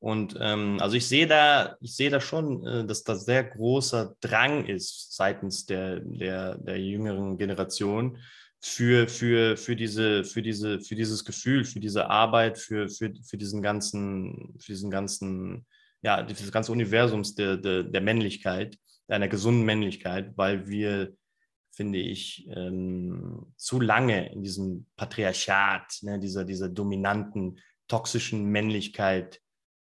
Und 0.00 0.34
ähm, 0.40 0.78
also 0.80 0.96
ich 0.96 1.06
sehe 1.06 1.26
da, 1.26 1.76
ich 1.80 1.94
sehe 1.94 2.08
da 2.08 2.20
schon, 2.20 2.66
äh, 2.66 2.86
dass 2.86 3.04
da 3.04 3.14
sehr 3.14 3.44
großer 3.44 4.16
Drang 4.20 4.64
ist 4.64 5.14
seitens 5.14 5.66
der, 5.66 6.00
der, 6.00 6.56
der 6.56 6.80
jüngeren 6.80 7.36
Generation 7.36 8.18
für, 8.60 9.08
für, 9.08 9.58
für, 9.58 9.76
diese, 9.76 10.24
für, 10.24 10.40
diese, 10.40 10.80
für 10.80 10.94
dieses 10.94 11.24
Gefühl, 11.24 11.64
für 11.64 11.80
diese 11.80 12.08
Arbeit, 12.08 12.58
für, 12.58 12.88
für, 12.88 13.12
für 13.22 13.36
diesen 13.36 13.60
ganzen, 13.60 14.54
für 14.58 14.72
diesen 14.72 14.90
ganzen, 14.90 15.66
ja, 16.00 16.22
dieses 16.22 16.50
ganze 16.50 16.72
Universums 16.72 17.34
der, 17.34 17.58
der, 17.58 17.82
der 17.82 18.00
Männlichkeit, 18.00 18.78
einer 19.06 19.28
gesunden 19.28 19.64
Männlichkeit, 19.64 20.32
weil 20.36 20.66
wir 20.66 21.12
finde 21.72 21.98
ich, 21.98 22.46
ähm, 22.54 23.52
zu 23.56 23.80
lange 23.80 24.32
in 24.32 24.42
diesem 24.42 24.86
Patriarchat, 24.96 25.98
ne, 26.02 26.18
dieser, 26.18 26.44
dieser 26.44 26.68
dominanten, 26.68 27.58
toxischen 27.88 28.44
Männlichkeit 28.46 29.40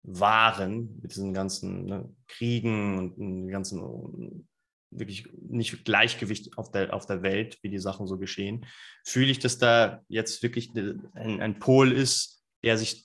waren, 0.05 1.01
mit 1.01 1.13
diesen 1.13 1.33
ganzen 1.33 1.87
ne, 1.87 2.09
Kriegen 2.29 2.99
und 2.99 3.17
den 3.17 3.49
ganzen 3.49 4.47
wirklich 4.91 5.27
nicht 5.49 5.85
Gleichgewicht 5.85 6.57
auf 6.57 6.71
der, 6.71 6.95
auf 6.95 7.07
der 7.07 7.23
Welt, 7.23 7.59
wie 7.63 7.71
die 7.71 7.79
Sachen 7.79 8.07
so 8.07 8.19
geschehen, 8.19 8.67
fühle 9.05 9.31
ich, 9.31 9.41
dass 9.41 9.59
da 9.59 10.03
jetzt 10.09 10.43
wirklich 10.43 10.73
ein, 10.77 11.41
ein 11.41 11.59
Pol 11.59 11.91
ist, 11.91 12.45
der 12.63 12.79
sich 12.79 13.05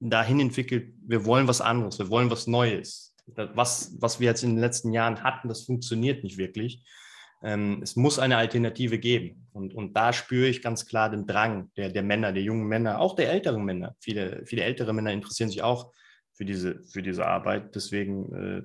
dahin 0.00 0.40
entwickelt, 0.40 0.94
wir 1.06 1.24
wollen 1.26 1.48
was 1.48 1.60
anderes, 1.60 1.98
wir 1.98 2.08
wollen 2.08 2.30
was 2.30 2.46
Neues. 2.46 3.14
Was, 3.36 3.94
was 4.00 4.18
wir 4.18 4.26
jetzt 4.26 4.42
in 4.42 4.50
den 4.50 4.58
letzten 4.58 4.92
Jahren 4.92 5.22
hatten, 5.22 5.48
das 5.48 5.62
funktioniert 5.62 6.24
nicht 6.24 6.38
wirklich. 6.38 6.82
Ähm, 7.44 7.80
es 7.82 7.94
muss 7.94 8.18
eine 8.18 8.36
Alternative 8.36 8.98
geben. 8.98 9.46
Und, 9.52 9.74
und 9.74 9.96
da 9.96 10.12
spüre 10.12 10.48
ich 10.48 10.60
ganz 10.60 10.86
klar 10.86 11.08
den 11.08 11.26
Drang 11.26 11.70
der, 11.76 11.90
der 11.90 12.02
Männer, 12.02 12.32
der 12.32 12.42
jungen 12.42 12.66
Männer, 12.66 13.00
auch 13.00 13.14
der 13.14 13.30
älteren 13.30 13.64
Männer. 13.64 13.94
Viele, 14.00 14.44
viele 14.44 14.64
ältere 14.64 14.92
Männer 14.92 15.12
interessieren 15.12 15.50
sich 15.50 15.62
auch 15.62 15.92
für 16.42 16.44
diese, 16.44 16.82
für 16.82 17.02
diese 17.02 17.24
Arbeit. 17.24 17.74
Deswegen, 17.76 18.34
äh, 18.34 18.62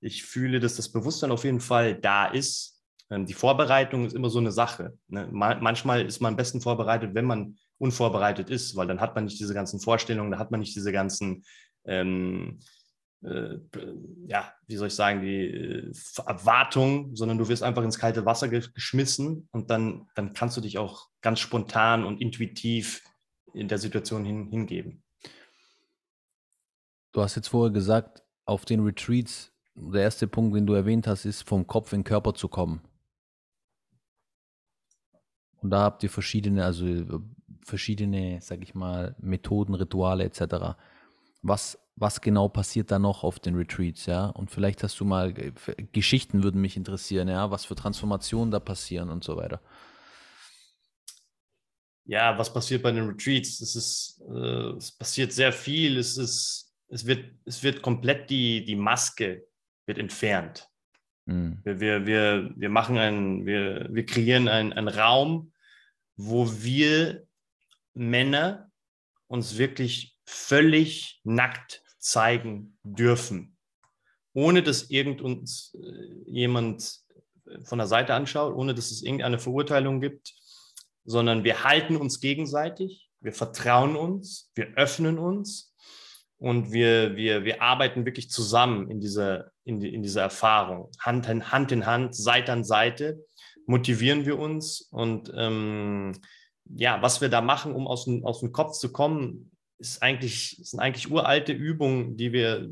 ich 0.00 0.22
fühle, 0.22 0.58
dass 0.58 0.76
das 0.76 0.90
Bewusstsein 0.90 1.30
auf 1.30 1.44
jeden 1.44 1.60
Fall 1.60 1.94
da 1.94 2.26
ist. 2.26 2.82
Ähm, 3.10 3.26
die 3.26 3.34
Vorbereitung 3.34 4.06
ist 4.06 4.14
immer 4.14 4.30
so 4.30 4.38
eine 4.38 4.52
Sache. 4.52 4.94
Ne? 5.08 5.28
manchmal 5.30 6.06
ist 6.06 6.20
man 6.20 6.32
am 6.32 6.36
besten 6.36 6.62
vorbereitet, 6.62 7.14
wenn 7.14 7.26
man 7.26 7.58
unvorbereitet 7.76 8.48
ist, 8.48 8.74
weil 8.74 8.86
dann 8.86 9.02
hat 9.02 9.14
man 9.14 9.24
nicht 9.24 9.38
diese 9.38 9.52
ganzen 9.52 9.80
Vorstellungen, 9.80 10.30
da 10.30 10.38
hat 10.38 10.50
man 10.50 10.60
nicht 10.60 10.74
diese 10.74 10.92
ganzen 10.92 11.44
ähm, 11.84 12.60
äh, 13.22 13.58
ja, 14.26 14.50
wie 14.66 14.76
soll 14.76 14.88
ich 14.88 14.94
sagen, 14.94 15.20
die 15.20 15.44
äh, 15.44 15.92
Erwartung, 16.26 17.14
sondern 17.14 17.36
du 17.36 17.48
wirst 17.48 17.62
einfach 17.62 17.84
ins 17.84 17.98
kalte 17.98 18.24
Wasser 18.24 18.48
geschmissen 18.48 19.46
und 19.52 19.68
dann, 19.68 20.06
dann 20.14 20.32
kannst 20.32 20.56
du 20.56 20.62
dich 20.62 20.78
auch 20.78 21.08
ganz 21.20 21.38
spontan 21.40 22.04
und 22.04 22.18
intuitiv 22.18 23.02
in 23.52 23.68
der 23.68 23.76
Situation 23.76 24.24
hin, 24.24 24.48
hingeben. 24.50 25.02
Du 27.12 27.22
hast 27.22 27.34
jetzt 27.34 27.48
vorher 27.48 27.72
gesagt, 27.72 28.22
auf 28.44 28.64
den 28.64 28.80
Retreats, 28.84 29.52
der 29.74 30.02
erste 30.02 30.28
Punkt, 30.28 30.56
den 30.56 30.66
du 30.66 30.74
erwähnt 30.74 31.06
hast, 31.06 31.24
ist 31.24 31.42
vom 31.42 31.66
Kopf 31.66 31.92
in 31.92 32.00
den 32.00 32.04
Körper 32.04 32.34
zu 32.34 32.48
kommen. 32.48 32.80
Und 35.62 35.70
da 35.70 35.82
habt 35.82 36.02
ihr 36.02 36.10
verschiedene, 36.10 36.64
also 36.64 36.86
verschiedene, 37.64 38.40
sag 38.40 38.62
ich 38.62 38.74
mal, 38.74 39.14
Methoden, 39.20 39.74
Rituale 39.74 40.24
etc. 40.24 40.76
Was 41.42 41.78
was 42.00 42.20
genau 42.22 42.48
passiert 42.48 42.90
da 42.90 42.98
noch 42.98 43.24
auf 43.24 43.38
den 43.38 43.54
Retreats, 43.54 44.06
ja? 44.06 44.26
Und 44.26 44.50
vielleicht 44.50 44.82
hast 44.82 44.98
du 45.00 45.04
mal, 45.04 45.34
äh, 45.38 45.52
Geschichten 45.92 46.42
würden 46.42 46.60
mich 46.60 46.76
interessieren, 46.76 47.28
ja, 47.28 47.50
was 47.50 47.66
für 47.66 47.74
Transformationen 47.74 48.50
da 48.50 48.58
passieren 48.58 49.10
und 49.10 49.22
so 49.22 49.36
weiter. 49.36 49.60
Ja, 52.06 52.36
was 52.38 52.52
passiert 52.52 52.82
bei 52.82 52.90
den 52.90 53.06
Retreats? 53.06 53.60
Es 53.60 53.76
ist, 53.76 54.22
äh, 54.28 54.76
es 54.76 54.90
passiert 54.90 55.32
sehr 55.32 55.52
viel. 55.52 55.98
Es 55.98 56.16
ist, 56.16 56.69
es 56.90 57.06
wird, 57.06 57.32
es 57.44 57.62
wird 57.62 57.82
komplett 57.82 58.30
die, 58.30 58.64
die 58.64 58.76
Maske 58.76 59.46
wird 59.86 59.98
entfernt. 59.98 60.68
Mhm. 61.26 61.60
Wir, 61.64 61.80
wir, 61.80 62.06
wir, 62.06 62.50
wir 62.56 62.68
machen 62.68 62.98
einen, 62.98 63.46
wir, 63.46 63.88
wir 63.90 64.04
kreieren 64.04 64.48
einen, 64.48 64.72
einen 64.72 64.88
Raum, 64.88 65.52
wo 66.16 66.50
wir 66.62 67.26
Männer 67.94 68.70
uns 69.28 69.56
wirklich 69.56 70.16
völlig 70.24 71.20
nackt 71.24 71.82
zeigen 71.98 72.78
dürfen, 72.82 73.56
ohne 74.32 74.62
dass 74.62 74.90
irgend 74.90 75.20
uns 75.20 75.74
äh, 75.74 76.30
jemand 76.30 77.00
von 77.64 77.78
der 77.78 77.86
Seite 77.86 78.14
anschaut, 78.14 78.54
ohne 78.54 78.74
dass 78.74 78.90
es 78.90 79.02
irgendeine 79.02 79.38
Verurteilung 79.38 80.00
gibt, 80.00 80.32
sondern 81.04 81.44
wir 81.44 81.64
halten 81.64 81.96
uns 81.96 82.20
gegenseitig, 82.20 83.10
wir 83.20 83.32
vertrauen 83.32 83.96
uns, 83.96 84.50
wir 84.54 84.68
öffnen 84.76 85.18
uns 85.18 85.69
und 86.40 86.72
wir, 86.72 87.16
wir, 87.16 87.44
wir 87.44 87.60
arbeiten 87.60 88.06
wirklich 88.06 88.30
zusammen 88.30 88.90
in 88.90 88.98
dieser, 88.98 89.52
in, 89.64 89.78
die, 89.78 89.92
in 89.92 90.02
dieser 90.02 90.22
Erfahrung. 90.22 90.90
Hand 90.98 91.28
in, 91.28 91.52
Hand 91.52 91.70
in 91.70 91.84
Hand, 91.84 92.16
Seite 92.16 92.52
an 92.52 92.64
Seite 92.64 93.22
motivieren 93.66 94.24
wir 94.24 94.38
uns 94.38 94.80
und 94.90 95.30
ähm, 95.36 96.18
ja, 96.64 97.02
was 97.02 97.20
wir 97.20 97.28
da 97.28 97.42
machen, 97.42 97.74
um 97.74 97.86
aus 97.86 98.06
dem, 98.06 98.24
aus 98.24 98.40
dem 98.40 98.52
Kopf 98.52 98.78
zu 98.78 98.90
kommen, 98.90 99.50
ist 99.78 100.02
eigentlich, 100.02 100.58
sind 100.62 100.80
eigentlich 100.80 101.10
uralte 101.10 101.52
Übungen, 101.52 102.16
die 102.16 102.32
wir 102.32 102.70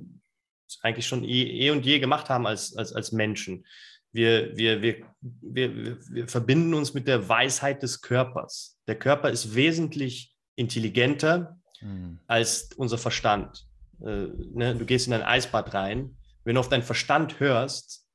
eigentlich 0.82 1.06
schon 1.06 1.22
eh, 1.24 1.66
eh 1.66 1.70
und 1.70 1.84
je 1.84 1.98
gemacht 1.98 2.30
haben 2.30 2.46
als, 2.46 2.74
als, 2.74 2.94
als 2.94 3.12
Menschen. 3.12 3.66
Wir, 4.12 4.56
wir, 4.56 4.80
wir, 4.80 5.04
wir, 5.20 5.98
wir 6.10 6.28
verbinden 6.28 6.72
uns 6.72 6.94
mit 6.94 7.06
der 7.06 7.28
Weisheit 7.28 7.82
des 7.82 8.00
Körpers. 8.00 8.78
Der 8.86 8.98
Körper 8.98 9.30
ist 9.30 9.54
wesentlich 9.54 10.34
intelligenter 10.56 11.57
mhm. 11.80 12.18
als 12.26 12.70
unser 12.76 12.98
Verstand. 12.98 13.66
Äh, 14.00 14.28
ne? 14.52 14.74
Du 14.76 14.84
gehst 14.84 15.06
in 15.06 15.12
ein 15.12 15.22
Eisbad 15.22 15.74
rein, 15.74 16.16
wenn 16.44 16.54
du 16.54 16.60
auf 16.60 16.68
deinen 16.68 16.82
Verstand 16.82 17.40
hörst, 17.40 18.06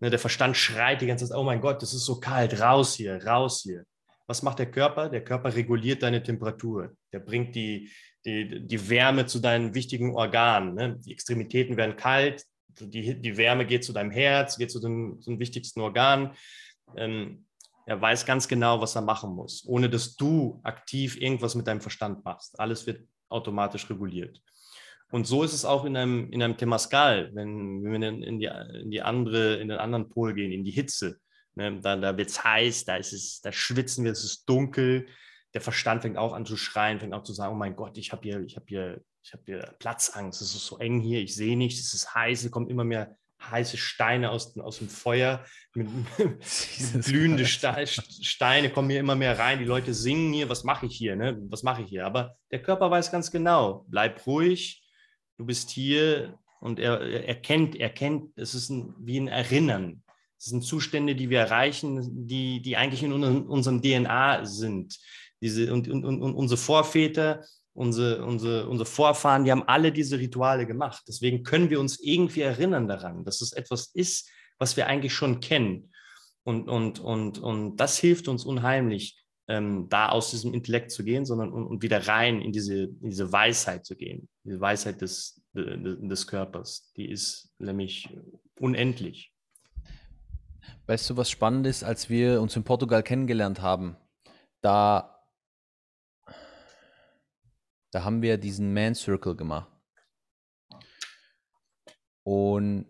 ne, 0.00 0.10
der 0.10 0.18
Verstand 0.18 0.56
schreit 0.56 1.00
die 1.00 1.06
ganze 1.06 1.28
Zeit, 1.28 1.36
oh 1.36 1.44
mein 1.44 1.60
Gott, 1.60 1.82
das 1.82 1.94
ist 1.94 2.04
so 2.04 2.20
kalt, 2.20 2.60
raus 2.60 2.94
hier, 2.94 3.24
raus 3.24 3.62
hier. 3.62 3.84
Was 4.26 4.42
macht 4.42 4.58
der 4.58 4.70
Körper? 4.70 5.08
Der 5.08 5.24
Körper 5.24 5.54
reguliert 5.54 6.02
deine 6.02 6.22
Temperatur. 6.22 6.92
Der 7.12 7.18
bringt 7.18 7.54
die, 7.54 7.90
die, 8.24 8.66
die 8.66 8.88
Wärme 8.88 9.26
zu 9.26 9.40
deinen 9.40 9.74
wichtigen 9.74 10.14
Organen. 10.14 10.74
Ne? 10.74 10.98
Die 11.04 11.12
Extremitäten 11.12 11.76
werden 11.76 11.96
kalt, 11.96 12.44
die, 12.80 13.20
die 13.20 13.36
Wärme 13.36 13.66
geht 13.66 13.84
zu 13.84 13.92
deinem 13.92 14.10
Herz, 14.10 14.56
geht 14.56 14.70
zu 14.70 14.80
den, 14.80 15.20
zu 15.20 15.30
den 15.30 15.38
wichtigsten 15.38 15.80
Organen. 15.80 16.32
Ähm, 16.96 17.44
er 17.84 18.00
weiß 18.00 18.24
ganz 18.24 18.46
genau, 18.48 18.80
was 18.80 18.94
er 18.94 19.02
machen 19.02 19.34
muss, 19.34 19.64
ohne 19.66 19.90
dass 19.90 20.14
du 20.16 20.60
aktiv 20.62 21.20
irgendwas 21.20 21.54
mit 21.54 21.66
deinem 21.66 21.80
Verstand 21.80 22.24
machst. 22.24 22.58
Alles 22.60 22.86
wird 22.86 23.06
automatisch 23.32 23.88
reguliert. 23.90 24.40
Und 25.10 25.26
so 25.26 25.42
ist 25.42 25.52
es 25.52 25.64
auch 25.64 25.84
in 25.84 25.96
einem, 25.96 26.30
in 26.30 26.42
einem 26.42 26.56
Temascal, 26.56 27.30
wenn, 27.34 27.84
wenn 27.84 28.00
wir 28.00 28.08
in 28.08 28.38
die, 28.38 28.50
in 28.80 28.90
die 28.90 29.02
andere, 29.02 29.56
in 29.56 29.68
den 29.68 29.78
anderen 29.78 30.08
Pol 30.08 30.32
gehen, 30.32 30.52
in 30.52 30.64
die 30.64 30.70
Hitze. 30.70 31.18
Ne? 31.54 31.80
Da, 31.80 31.96
da 31.96 32.16
wird 32.16 32.30
es 32.30 32.42
heiß, 32.42 32.86
da, 32.86 32.96
ist 32.96 33.12
es, 33.12 33.40
da 33.42 33.52
schwitzen 33.52 34.04
wir, 34.04 34.12
es 34.12 34.24
ist 34.24 34.48
dunkel, 34.48 35.06
der 35.52 35.60
Verstand 35.60 36.02
fängt 36.02 36.16
auch 36.16 36.32
an 36.32 36.46
zu 36.46 36.56
schreien, 36.56 36.98
fängt 36.98 37.12
auch 37.12 37.24
zu 37.24 37.34
sagen, 37.34 37.52
oh 37.52 37.58
mein 37.58 37.76
Gott, 37.76 37.98
ich 37.98 38.10
habe 38.12 38.22
hier, 38.22 38.40
ich 38.40 38.56
habe 38.56 38.64
hier, 38.68 39.02
ich 39.22 39.34
habe 39.34 39.42
hier 39.44 39.74
Platzangst, 39.78 40.40
es 40.40 40.54
ist 40.54 40.66
so 40.66 40.78
eng 40.78 41.00
hier, 41.00 41.20
ich 41.20 41.34
sehe 41.34 41.58
nichts, 41.58 41.80
es 41.80 41.92
ist 41.94 42.14
heiß, 42.14 42.44
es 42.44 42.50
kommen 42.50 42.70
immer 42.70 42.84
mehr 42.84 43.16
heiße 43.50 43.76
Steine 43.76 44.30
aus, 44.30 44.58
aus 44.58 44.78
dem 44.78 44.88
Feuer, 44.88 45.44
mit, 45.74 45.88
glühende 47.04 47.46
Steine 47.46 48.70
kommen 48.70 48.90
hier 48.90 49.00
immer 49.00 49.16
mehr 49.16 49.38
rein, 49.38 49.58
die 49.58 49.64
Leute 49.64 49.94
singen 49.94 50.32
hier, 50.32 50.48
was 50.48 50.64
mache 50.64 50.86
ich 50.86 50.96
hier, 50.96 51.16
ne? 51.16 51.38
was 51.48 51.62
mache 51.62 51.82
ich 51.82 51.88
hier? 51.88 52.06
Aber 52.06 52.36
der 52.50 52.62
Körper 52.62 52.90
weiß 52.90 53.10
ganz 53.10 53.30
genau, 53.30 53.84
bleib 53.88 54.26
ruhig, 54.26 54.82
du 55.38 55.46
bist 55.46 55.70
hier 55.70 56.38
und 56.60 56.78
er, 56.78 57.00
er 57.00 57.34
kennt, 57.34 57.76
er 57.76 57.90
kennt, 57.90 58.36
es 58.36 58.54
ist 58.54 58.70
ein, 58.70 58.94
wie 58.98 59.18
ein 59.18 59.28
Erinnern. 59.28 60.02
Es 60.38 60.46
sind 60.46 60.62
Zustände, 60.62 61.14
die 61.14 61.30
wir 61.30 61.38
erreichen, 61.38 62.26
die, 62.26 62.60
die 62.62 62.76
eigentlich 62.76 63.02
in 63.02 63.12
unserem 63.12 63.80
DNA 63.80 64.44
sind. 64.44 64.98
Diese, 65.40 65.72
und, 65.72 65.88
und, 65.88 66.04
und 66.04 66.34
unsere 66.34 66.58
Vorväter, 66.58 67.44
unsere, 67.74 68.24
unsere, 68.24 68.68
unsere 68.68 68.86
Vorfahren, 68.86 69.44
die 69.44 69.50
haben 69.50 69.66
alle 69.66 69.92
diese 69.92 70.18
Rituale 70.18 70.66
gemacht. 70.66 71.02
Deswegen 71.08 71.42
können 71.42 71.70
wir 71.70 71.80
uns 71.80 72.00
irgendwie 72.00 72.42
erinnern 72.42 72.88
daran, 72.88 73.24
dass 73.24 73.40
es 73.40 73.52
etwas 73.52 73.86
ist, 73.94 74.30
was 74.58 74.76
wir 74.76 74.86
eigentlich 74.86 75.14
schon 75.14 75.40
kennen. 75.40 75.92
Und, 76.44 76.68
und, 76.68 77.00
und, 77.00 77.38
und 77.38 77.76
das 77.76 77.98
hilft 77.98 78.28
uns 78.28 78.44
unheimlich, 78.44 79.18
ähm, 79.48 79.88
da 79.88 80.08
aus 80.08 80.30
diesem 80.30 80.54
Intellekt 80.54 80.90
zu 80.90 81.04
gehen, 81.04 81.24
sondern 81.24 81.52
und, 81.52 81.66
und 81.66 81.82
wieder 81.82 82.06
rein 82.06 82.40
in 82.40 82.52
diese, 82.52 82.84
in 82.84 83.10
diese 83.10 83.32
Weisheit 83.32 83.84
zu 83.86 83.96
gehen. 83.96 84.28
Diese 84.44 84.60
Weisheit 84.60 85.00
des, 85.00 85.42
des, 85.54 85.98
des 86.00 86.26
Körpers, 86.26 86.92
die 86.96 87.08
ist 87.08 87.52
nämlich 87.58 88.08
unendlich. 88.58 89.32
Weißt 90.86 91.08
du, 91.10 91.16
was 91.16 91.30
spannend 91.30 91.66
ist, 91.66 91.84
als 91.84 92.10
wir 92.10 92.40
uns 92.40 92.56
in 92.56 92.64
Portugal 92.64 93.02
kennengelernt 93.02 93.60
haben? 93.62 93.96
Da 94.60 95.21
da 97.92 98.04
haben 98.04 98.22
wir 98.22 98.38
diesen 98.38 98.74
Man 98.74 98.94
Circle 98.94 99.36
gemacht. 99.36 99.70
Und 102.24 102.86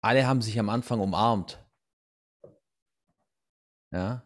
alle 0.00 0.26
haben 0.26 0.40
sich 0.40 0.58
am 0.58 0.68
Anfang 0.68 1.00
umarmt. 1.00 1.62
Ja. 3.90 4.24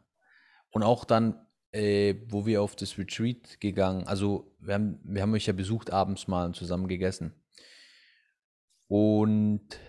Und 0.71 0.83
auch 0.83 1.05
dann, 1.05 1.47
äh, 1.73 2.17
wo 2.27 2.45
wir 2.45 2.63
auf 2.63 2.77
das 2.77 2.99
Retreat 2.99 3.61
gegangen, 3.61 4.07
also 4.07 4.55
wir 4.59 4.75
haben, 4.75 5.01
wir 5.05 5.23
haben 5.23 5.33
euch 5.33 5.47
ja 5.47 5.53
besucht 5.53 5.91
abends 5.91 6.29
mal 6.29 6.47
und 6.47 6.57
zusammen 6.57 6.89
gegessen. 6.89 7.35
Und 8.89 9.81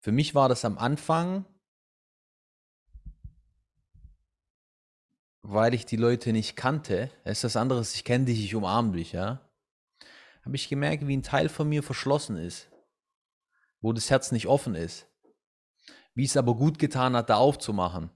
für 0.00 0.12
mich 0.12 0.34
war 0.34 0.48
das 0.48 0.64
am 0.64 0.78
Anfang, 0.78 1.44
weil 5.48 5.74
ich 5.74 5.86
die 5.86 5.96
Leute 5.96 6.32
nicht 6.32 6.56
kannte, 6.56 7.10
ist 7.24 7.44
das 7.44 7.56
andere, 7.56 7.80
ich 7.80 8.04
kenne 8.04 8.24
dich, 8.24 8.44
ich 8.44 8.54
umarme 8.54 8.96
dich, 8.96 9.12
ja, 9.12 9.40
habe 10.44 10.56
ich 10.56 10.68
gemerkt, 10.68 11.06
wie 11.06 11.16
ein 11.16 11.22
Teil 11.22 11.48
von 11.48 11.68
mir 11.68 11.82
verschlossen 11.82 12.36
ist, 12.36 12.68
wo 13.80 13.92
das 13.92 14.10
Herz 14.10 14.32
nicht 14.32 14.48
offen 14.48 14.74
ist. 14.74 15.06
Wie 16.14 16.24
es 16.24 16.36
aber 16.36 16.54
gut 16.54 16.78
getan 16.78 17.14
hat, 17.14 17.30
da 17.30 17.36
aufzumachen. 17.36 18.10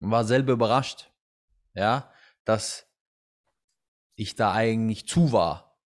Und 0.00 0.10
war 0.10 0.24
selber 0.24 0.52
überrascht, 0.52 1.12
ja, 1.74 2.12
dass 2.44 2.86
ich 4.16 4.34
da 4.34 4.52
eigentlich 4.52 5.06
zu 5.06 5.32
war. 5.32 5.78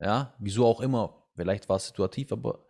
Ja, 0.00 0.34
wieso 0.38 0.66
auch 0.66 0.80
immer. 0.80 1.28
Vielleicht 1.34 1.68
war 1.68 1.76
es 1.76 1.86
situativ, 1.86 2.32
aber 2.32 2.66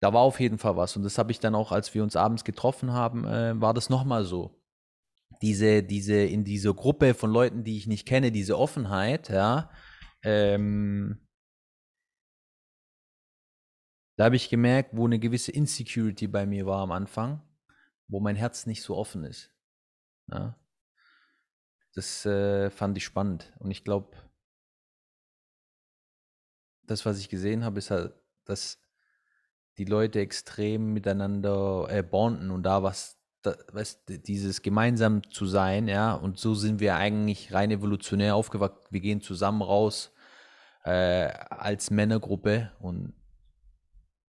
da 0.00 0.12
war 0.12 0.22
auf 0.22 0.40
jeden 0.40 0.58
Fall 0.58 0.76
was. 0.76 0.96
Und 0.96 1.02
das 1.02 1.18
habe 1.18 1.32
ich 1.32 1.40
dann 1.40 1.54
auch, 1.54 1.70
als 1.72 1.94
wir 1.94 2.02
uns 2.02 2.16
abends 2.16 2.44
getroffen 2.44 2.92
haben, 2.92 3.24
äh, 3.26 3.60
war 3.60 3.74
das 3.74 3.90
nochmal 3.90 4.24
so. 4.24 4.65
Diese, 5.42 5.82
diese, 5.82 6.16
in 6.16 6.44
dieser 6.44 6.74
Gruppe 6.74 7.14
von 7.14 7.30
Leuten, 7.30 7.64
die 7.64 7.76
ich 7.76 7.86
nicht 7.86 8.06
kenne, 8.06 8.32
diese 8.32 8.58
Offenheit, 8.58 9.28
ja, 9.28 9.70
ähm, 10.22 11.26
da 14.16 14.24
habe 14.24 14.36
ich 14.36 14.48
gemerkt, 14.48 14.90
wo 14.94 15.04
eine 15.04 15.18
gewisse 15.18 15.52
Insecurity 15.52 16.26
bei 16.26 16.46
mir 16.46 16.64
war 16.66 16.80
am 16.80 16.90
Anfang, 16.90 17.42
wo 18.08 18.18
mein 18.20 18.36
Herz 18.36 18.66
nicht 18.66 18.82
so 18.82 18.96
offen 18.96 19.24
ist. 19.24 19.54
Ja. 20.28 20.58
Das 21.94 22.24
äh, 22.26 22.70
fand 22.70 22.96
ich 22.96 23.04
spannend. 23.04 23.52
Und 23.58 23.70
ich 23.70 23.84
glaube, 23.84 24.16
das, 26.82 27.04
was 27.04 27.18
ich 27.18 27.28
gesehen 27.28 27.64
habe, 27.64 27.78
ist 27.78 27.90
halt, 27.90 28.14
dass 28.44 28.80
die 29.78 29.84
Leute 29.84 30.20
extrem 30.20 30.92
miteinander 30.92 31.86
äh, 31.90 32.02
bonden 32.02 32.50
und 32.50 32.62
da 32.62 32.82
was, 32.82 33.18
da, 33.46 33.56
weißt, 33.72 34.26
dieses 34.26 34.62
gemeinsam 34.62 35.22
zu 35.30 35.46
sein, 35.46 35.88
ja, 35.88 36.14
und 36.14 36.38
so 36.38 36.54
sind 36.54 36.80
wir 36.80 36.96
eigentlich 36.96 37.52
rein 37.52 37.70
evolutionär 37.70 38.34
aufgewacht. 38.34 38.74
Wir 38.90 39.00
gehen 39.00 39.20
zusammen 39.20 39.62
raus 39.62 40.12
äh, 40.84 40.90
als 40.90 41.90
Männergruppe 41.90 42.72
und 42.80 43.14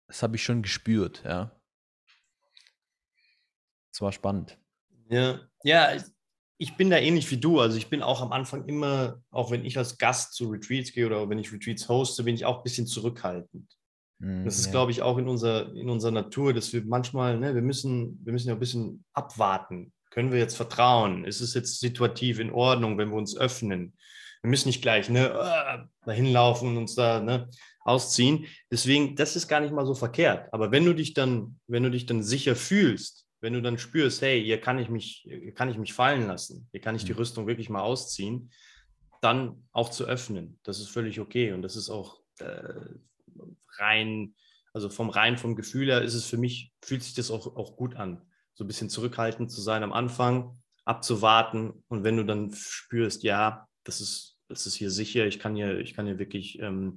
das 0.09 0.23
habe 0.23 0.37
ich 0.37 0.45
schon 0.45 0.63
gespürt, 0.63 1.23
ja. 1.25 1.51
Es 3.93 4.01
war 4.01 4.13
spannend. 4.13 4.59
Ja, 5.09 5.41
ja, 5.63 5.97
ich 6.59 6.77
bin 6.77 6.91
da 6.91 6.99
ähnlich 6.99 7.31
wie 7.31 7.37
du. 7.37 7.61
Also 7.61 7.77
ich 7.77 7.89
bin 7.89 8.03
auch 8.03 8.21
am 8.21 8.33
Anfang 8.33 8.67
immer, 8.67 9.23
auch 9.31 9.51
wenn 9.51 9.65
ich 9.65 9.79
als 9.79 9.99
Gast 9.99 10.35
zu 10.35 10.49
Retreats 10.51 10.93
gehe 10.93 11.07
oder 11.07 11.29
wenn 11.29 11.39
ich 11.39 11.53
Retreats 11.53 11.89
hoste, 11.89 12.25
bin 12.25 12.35
ich 12.35 12.45
auch 12.45 12.59
ein 12.59 12.63
bisschen 12.63 12.87
zurückhaltend. 12.87 13.77
Mm, 14.19 14.45
das 14.45 14.59
ist, 14.59 14.67
ja. 14.67 14.73
glaube 14.73 14.91
ich, 14.91 15.03
auch 15.03 15.19
in, 15.19 15.29
unser, 15.29 15.75
in 15.75 15.89
unserer 15.89 16.13
Natur, 16.13 16.53
dass 16.53 16.73
wir 16.73 16.85
manchmal, 16.85 17.39
ne, 17.39 17.55
wir 17.55 17.63
müssen, 17.63 18.21
wir 18.25 18.33
müssen 18.33 18.49
ja 18.49 18.55
ein 18.55 18.61
bisschen 18.61 19.05
abwarten. 19.13 19.93
Können 20.11 20.33
wir 20.33 20.39
jetzt 20.39 20.57
vertrauen? 20.57 21.25
Ist 21.25 21.41
es 21.41 21.55
jetzt 21.55 21.81
situativ 21.81 22.39
in 22.39 22.53
Ordnung, 22.53 22.99
wenn 22.99 23.11
wir 23.11 23.17
uns 23.17 23.37
öffnen? 23.37 23.95
Wir 24.43 24.51
müssen 24.51 24.69
nicht 24.69 24.83
gleich 24.83 25.09
ne, 25.09 25.31
äh, 25.31 25.79
dahin 26.07 26.33
laufen 26.33 26.69
und 26.69 26.77
uns 26.77 26.95
da 26.95 27.21
ne, 27.21 27.49
ausziehen. 27.81 28.47
Deswegen, 28.71 29.17
das 29.17 29.37
ist 29.37 29.49
gar 29.49 29.61
nicht 29.61 29.73
mal 29.73 29.87
so 29.87 29.95
verkehrt. 29.95 30.53
Aber 30.53 30.71
wenn 30.71 30.85
du 30.85 30.95
dich 30.95 31.15
dann, 31.15 31.59
wenn 31.67 31.83
du 31.83 31.91
dich 31.91 32.07
dann 32.07 32.23
sicher 32.23 32.57
fühlst, 32.57 33.27
wenn 33.41 33.53
du 33.53 33.63
dann 33.63 33.79
spürst, 33.79 34.23
hey, 34.23 34.43
hier 34.43 34.61
kann 34.61 34.79
ich 34.79 34.89
mich, 34.89 35.27
hier 35.29 35.53
kann 35.53 35.71
ich 35.71 35.77
mich 35.77 35.93
fallen 35.93 36.27
lassen, 36.27 36.67
hier 36.71 36.81
kann 36.81 36.97
ich 36.97 37.05
die 37.05 37.13
mhm. 37.13 37.19
Rüstung 37.19 37.47
wirklich 37.47 37.69
mal 37.69 37.83
ausziehen, 37.83 38.51
dann 39.21 39.65
auch 39.73 39.91
zu 39.91 40.05
öffnen. 40.05 40.59
Das 40.63 40.79
ist 40.79 40.89
völlig 40.89 41.21
okay 41.21 41.53
und 41.53 41.63
das 41.63 41.77
ist 41.77 41.91
auch 41.91 42.21
äh, 42.39 42.81
rein, 43.79 44.35
also 44.73 44.89
vom 44.89 45.11
rein 45.11 45.39
vom 45.39 45.57
Gefühl 45.57 45.89
her 45.89 46.03
ist 46.03 46.15
es 46.15 46.27
für 46.27 46.37
mich, 46.37 46.73
fühlt 46.83 47.03
sich 47.03 47.15
das 47.15 47.31
auch, 47.31 47.57
auch 47.57 47.77
gut 47.77 47.97
an, 47.97 48.23
so 48.55 48.65
ein 48.65 48.67
bisschen 48.67 48.91
zurückhaltend 48.91 49.51
zu 49.51 49.61
sein 49.61 49.83
am 49.83 49.93
Anfang, 49.93 50.57
abzuwarten 50.85 51.85
und 51.89 52.05
wenn 52.05 52.17
du 52.17 52.25
dann 52.25 52.53
spürst, 52.53 53.23
ja, 53.23 53.69
das 53.85 54.01
ist, 54.01 54.39
das 54.49 54.67
ist 54.67 54.75
hier 54.75 54.91
sicher, 54.91 55.27
ich 55.27 55.39
kann 55.39 55.55
hier, 55.55 55.79
ich 55.79 55.95
kann 55.95 56.07
hier 56.07 56.19
wirklich 56.19 56.59
ähm, 56.61 56.97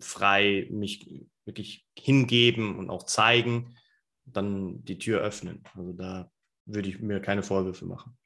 frei 0.00 0.68
mich 0.70 1.26
wirklich 1.44 1.86
hingeben 1.98 2.76
und 2.76 2.90
auch 2.90 3.04
zeigen, 3.04 3.76
dann 4.24 4.84
die 4.84 4.98
Tür 4.98 5.20
öffnen. 5.20 5.62
Also 5.74 5.92
da 5.92 6.30
würde 6.64 6.88
ich 6.88 7.00
mir 7.00 7.20
keine 7.20 7.42
Vorwürfe 7.42 7.86
machen. 7.86 8.16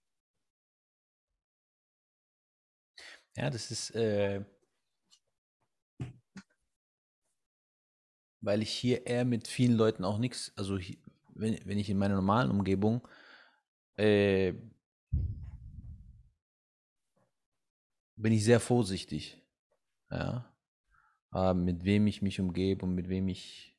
Ja, 3.36 3.50
das 3.50 3.70
ist, 3.70 3.90
äh, 3.90 4.44
weil 8.40 8.62
ich 8.62 8.70
hier 8.70 9.06
eher 9.06 9.24
mit 9.24 9.48
vielen 9.48 9.76
Leuten 9.76 10.04
auch 10.04 10.18
nichts, 10.18 10.52
also 10.56 10.78
hier, 10.78 10.96
wenn, 11.34 11.58
wenn 11.64 11.78
ich 11.78 11.90
in 11.90 11.98
meiner 11.98 12.16
normalen 12.16 12.50
Umgebung 12.50 13.06
äh, 13.96 14.54
bin 18.16 18.32
ich 18.32 18.44
sehr 18.44 18.60
vorsichtig, 18.60 19.42
ja, 20.10 20.44
äh, 21.34 21.54
mit 21.54 21.84
wem 21.84 22.06
ich 22.06 22.22
mich 22.22 22.40
umgebe 22.40 22.84
und 22.84 22.94
mit 22.94 23.08
wem 23.08 23.28
ich 23.28 23.76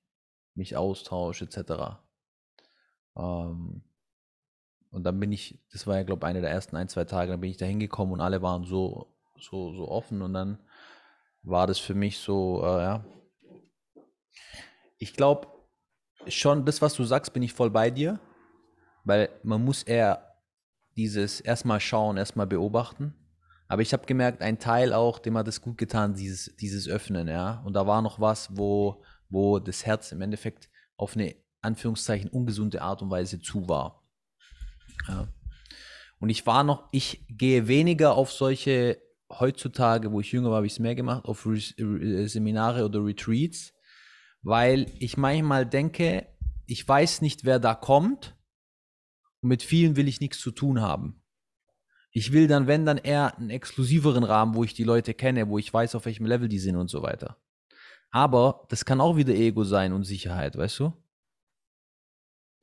mich 0.56 0.76
austausche, 0.76 1.46
etc. 1.46 2.00
Ähm, 3.16 3.84
und 4.92 5.04
dann 5.04 5.20
bin 5.20 5.32
ich, 5.32 5.60
das 5.72 5.88
war 5.88 5.98
ja, 5.98 6.04
glaube 6.04 6.26
ich, 6.26 6.30
eine 6.30 6.42
der 6.42 6.52
ersten 6.52 6.76
ein, 6.76 6.90
zwei 6.90 7.06
Tage, 7.06 7.32
dann 7.32 7.42
bin 7.42 7.52
ich 7.52 7.58
da 7.58 7.66
hingekommen 7.66 8.14
und 8.14 8.22
alle 8.22 8.42
waren 8.42 8.66
so, 8.66 9.14
so, 9.40 9.74
so 9.74 9.88
offen 9.90 10.22
und 10.22 10.34
dann 10.34 10.60
war 11.44 11.68
das 11.68 11.80
für 11.80 11.96
mich 11.96 12.20
so, 12.20 12.62
äh, 12.64 12.82
ja. 12.82 13.06
Ich 14.98 15.14
glaube, 15.14 15.48
schon 16.28 16.66
das, 16.66 16.82
was 16.82 16.94
du 16.94 17.04
sagst, 17.04 17.34
bin 17.34 17.44
ich 17.44 17.54
voll 17.54 17.70
bei 17.70 17.90
dir, 17.90 18.20
weil 19.04 19.30
man 19.44 19.64
muss 19.64 19.84
eher 19.84 20.36
dieses 20.96 21.42
erstmal 21.42 21.80
schauen, 21.80 22.18
erstmal 22.18 22.48
beobachten. 22.48 23.16
Aber 23.68 23.82
ich 23.82 23.94
habe 23.94 24.06
gemerkt, 24.06 24.42
ein 24.42 24.60
Teil 24.60 24.92
auch, 24.94 25.18
dem 25.18 25.38
hat 25.38 25.48
es 25.48 25.62
gut 25.62 25.78
getan, 25.78 26.14
dieses, 26.14 26.54
dieses 26.58 26.90
Öffnen, 26.90 27.28
ja. 27.28 27.62
Und 27.66 27.74
da 27.74 27.88
war 27.88 28.02
noch 28.02 28.20
was, 28.20 28.50
wo, 28.58 29.02
wo 29.30 29.60
das 29.60 29.86
Herz 29.86 30.12
im 30.12 30.22
Endeffekt 30.22 30.70
auf 30.98 31.16
eine 31.16 31.36
Anführungszeichen 31.62 32.30
ungesunde 32.30 32.82
Art 32.82 33.02
und 33.02 33.10
Weise 33.10 33.40
zu 33.40 33.70
war. 33.70 34.04
Ja. 35.08 35.28
Und 36.20 36.30
ich 36.30 36.46
war 36.46 36.64
noch, 36.64 36.90
ich 36.92 37.26
gehe 37.30 37.68
weniger 37.68 38.16
auf 38.16 38.32
solche, 38.32 39.02
heutzutage, 39.32 40.12
wo 40.12 40.20
ich 40.20 40.32
jünger 40.32 40.50
war, 40.50 40.58
habe 40.58 40.68
ich 40.68 40.74
es 40.74 40.80
mehr 40.80 40.96
gemacht, 40.96 41.26
auf 41.26 41.46
Re 41.46 41.58
Re 41.80 42.28
Seminare 42.28 42.84
oder 42.84 43.04
Retreats, 43.04 43.74
weil 44.42 44.92
ich 45.00 45.18
manchmal 45.18 45.66
denke, 45.66 46.28
ich 46.66 46.88
weiß 46.88 47.22
nicht, 47.22 47.46
wer 47.46 47.60
da 47.60 47.76
kommt 47.76 48.38
und 49.42 49.50
mit 49.50 49.64
vielen 49.64 49.96
will 49.96 50.08
ich 50.08 50.22
nichts 50.22 50.40
zu 50.40 50.52
tun 50.52 50.82
haben. 50.82 51.22
Ich 52.12 52.34
will 52.34 52.48
dann, 52.48 52.68
wenn 52.68 52.86
dann 52.86 52.98
eher 52.98 53.38
einen 53.38 53.50
exklusiveren 53.50 54.24
Rahmen, 54.24 54.56
wo 54.56 54.64
ich 54.64 54.74
die 54.74 54.84
Leute 54.84 55.14
kenne, 55.14 55.48
wo 55.48 55.58
ich 55.58 55.74
weiß, 55.74 55.96
auf 55.96 56.06
welchem 56.06 56.26
Level 56.26 56.50
die 56.50 56.60
sind 56.60 56.76
und 56.76 56.90
so 56.90 57.02
weiter. 57.02 57.38
Aber 58.10 58.66
das 58.70 58.84
kann 58.84 59.00
auch 59.00 59.16
wieder 59.16 59.34
Ego 59.34 59.64
sein 59.64 59.94
und 59.94 60.04
Sicherheit, 60.04 60.58
weißt 60.58 60.80
du? 60.80 60.94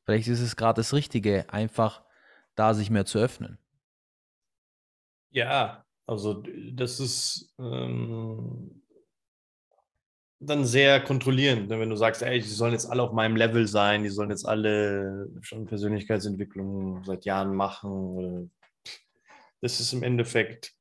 Vielleicht 0.04 0.28
ist 0.28 0.40
es 0.40 0.56
gerade 0.56 0.80
das 0.80 0.92
Richtige, 0.92 1.50
einfach 1.52 2.02
da 2.54 2.74
sich 2.74 2.90
mehr 2.90 3.06
zu 3.06 3.18
öffnen. 3.18 3.58
Ja, 5.30 5.86
also 6.06 6.42
das 6.72 7.00
ist 7.00 7.54
ähm, 7.58 8.82
dann 10.40 10.64
sehr 10.64 11.00
kontrollierend, 11.00 11.68
ne? 11.68 11.80
wenn 11.80 11.90
du 11.90 11.96
sagst, 11.96 12.22
ey, 12.22 12.40
die 12.40 12.48
sollen 12.48 12.72
jetzt 12.72 12.86
alle 12.86 13.02
auf 13.02 13.12
meinem 13.12 13.36
Level 13.36 13.66
sein, 13.66 14.02
die 14.02 14.08
sollen 14.08 14.30
jetzt 14.30 14.46
alle 14.46 15.28
schon 15.40 15.66
Persönlichkeitsentwicklung 15.66 17.02
seit 17.04 17.24
Jahren 17.24 17.54
machen. 17.54 18.52
Das 19.60 19.80
ist 19.80 19.92
im 19.92 20.02
Endeffekt, 20.02 20.74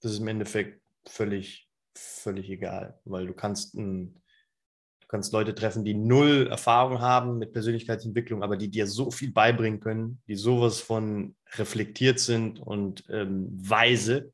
das 0.00 0.12
ist 0.12 0.20
im 0.20 0.28
Endeffekt 0.28 0.80
völlig, 1.06 1.68
völlig 1.96 2.48
egal, 2.50 3.00
weil 3.04 3.26
du 3.26 3.34
kannst 3.34 3.74
ein 3.74 4.22
kannst 5.12 5.34
Leute 5.34 5.54
treffen, 5.54 5.84
die 5.84 5.92
null 5.92 6.46
Erfahrung 6.46 7.02
haben 7.02 7.36
mit 7.36 7.52
Persönlichkeitsentwicklung, 7.52 8.42
aber 8.42 8.56
die 8.56 8.70
dir 8.70 8.86
so 8.86 9.10
viel 9.10 9.30
beibringen 9.30 9.78
können, 9.78 10.22
die 10.26 10.36
sowas 10.36 10.80
von 10.80 11.36
reflektiert 11.52 12.18
sind 12.18 12.58
und 12.58 13.04
ähm, 13.10 13.46
weise. 13.52 14.32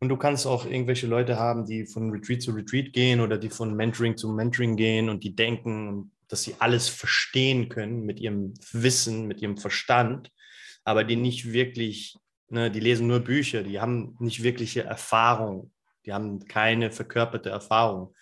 Und 0.00 0.08
du 0.08 0.16
kannst 0.16 0.46
auch 0.46 0.64
irgendwelche 0.64 1.08
Leute 1.08 1.38
haben, 1.38 1.66
die 1.66 1.84
von 1.84 2.10
Retreat 2.10 2.42
zu 2.42 2.52
Retreat 2.52 2.92
gehen 2.92 3.20
oder 3.20 3.36
die 3.36 3.50
von 3.50 3.74
Mentoring 3.74 4.16
zu 4.16 4.28
Mentoring 4.32 4.76
gehen 4.76 5.08
und 5.08 5.24
die 5.24 5.34
denken, 5.34 6.12
dass 6.28 6.42
sie 6.42 6.54
alles 6.58 6.88
verstehen 6.88 7.68
können 7.68 8.04
mit 8.04 8.20
ihrem 8.20 8.54
Wissen, 8.72 9.26
mit 9.26 9.40
ihrem 9.40 9.56
Verstand, 9.56 10.30
aber 10.84 11.02
die 11.02 11.16
nicht 11.16 11.52
wirklich, 11.52 12.16
ne, 12.48 12.70
die 12.70 12.80
lesen 12.80 13.08
nur 13.08 13.20
Bücher, 13.20 13.62
die 13.62 13.80
haben 13.80 14.16
nicht 14.20 14.42
wirkliche 14.42 14.84
Erfahrung, 14.84 15.72
die 16.06 16.12
haben 16.12 16.46
keine 16.46 16.92
verkörperte 16.92 17.50
Erfahrung. 17.50 18.14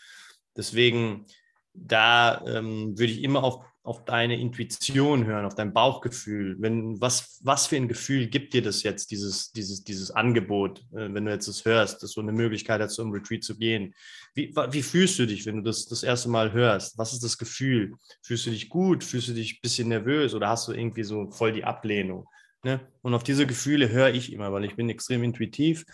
Deswegen 0.57 1.27
da 1.75 2.43
ähm, 2.47 2.99
würde 2.99 3.13
ich 3.13 3.23
immer 3.23 3.45
auf, 3.45 3.65
auf 3.87 4.05
deine 4.05 4.39
Intuition 4.39 5.27
hören, 5.27 5.45
auf 5.45 5.55
dein 5.55 5.73
Bauchgefühl. 5.73 6.57
Wenn, 6.59 7.01
was, 7.01 7.39
was 7.45 7.69
für 7.69 7.77
ein 7.77 7.87
Gefühl 7.87 8.27
gibt 8.27 8.53
dir 8.53 8.63
das 8.63 8.83
jetzt, 8.83 9.13
dieses, 9.13 9.53
dieses, 9.53 9.85
dieses 9.85 10.11
Angebot, 10.11 10.81
äh, 10.93 11.13
wenn 11.15 11.25
du 11.25 11.31
jetzt 11.31 11.47
das 11.47 11.65
hörst, 11.65 12.03
dass 12.03 12.15
du 12.15 12.21
eine 12.21 12.33
Möglichkeit 12.33 12.81
hast, 12.81 12.99
um 12.99 13.13
Retreat 13.13 13.45
zu 13.45 13.57
gehen? 13.57 13.95
Wie, 14.35 14.53
wie 14.71 14.83
fühlst 14.83 15.19
du 15.21 15.27
dich, 15.27 15.47
wenn 15.47 15.57
du 15.57 15.63
das 15.63 15.87
das 15.87 16.03
erste 16.03 16.29
Mal 16.29 16.53
hörst? 16.53 16.99
Was 16.99 17.13
ist 17.13 17.23
das 17.23 17.39
Gefühl? 17.39 17.95
Fühlst 18.23 18.47
du 18.47 18.51
dich 18.51 18.69
gut? 18.69 19.05
Fühlst 19.05 19.29
du 19.29 19.35
dich 19.35 19.55
ein 19.55 19.61
bisschen 19.63 19.89
nervös 19.89 20.35
oder 20.35 20.49
hast 20.49 20.67
du 20.67 20.73
irgendwie 20.73 21.05
so 21.05 21.31
voll 21.31 21.53
die 21.53 21.65
Ablehnung? 21.65 22.27
Ne? 22.65 22.81
Und 23.03 23.15
auf 23.15 23.23
diese 23.23 23.47
Gefühle 23.47 23.91
höre 23.91 24.11
ich 24.11 24.33
immer, 24.33 24.53
weil 24.53 24.65
ich 24.65 24.75
bin 24.75 24.91
extrem 24.91 25.23
intuitiv. 25.23 25.85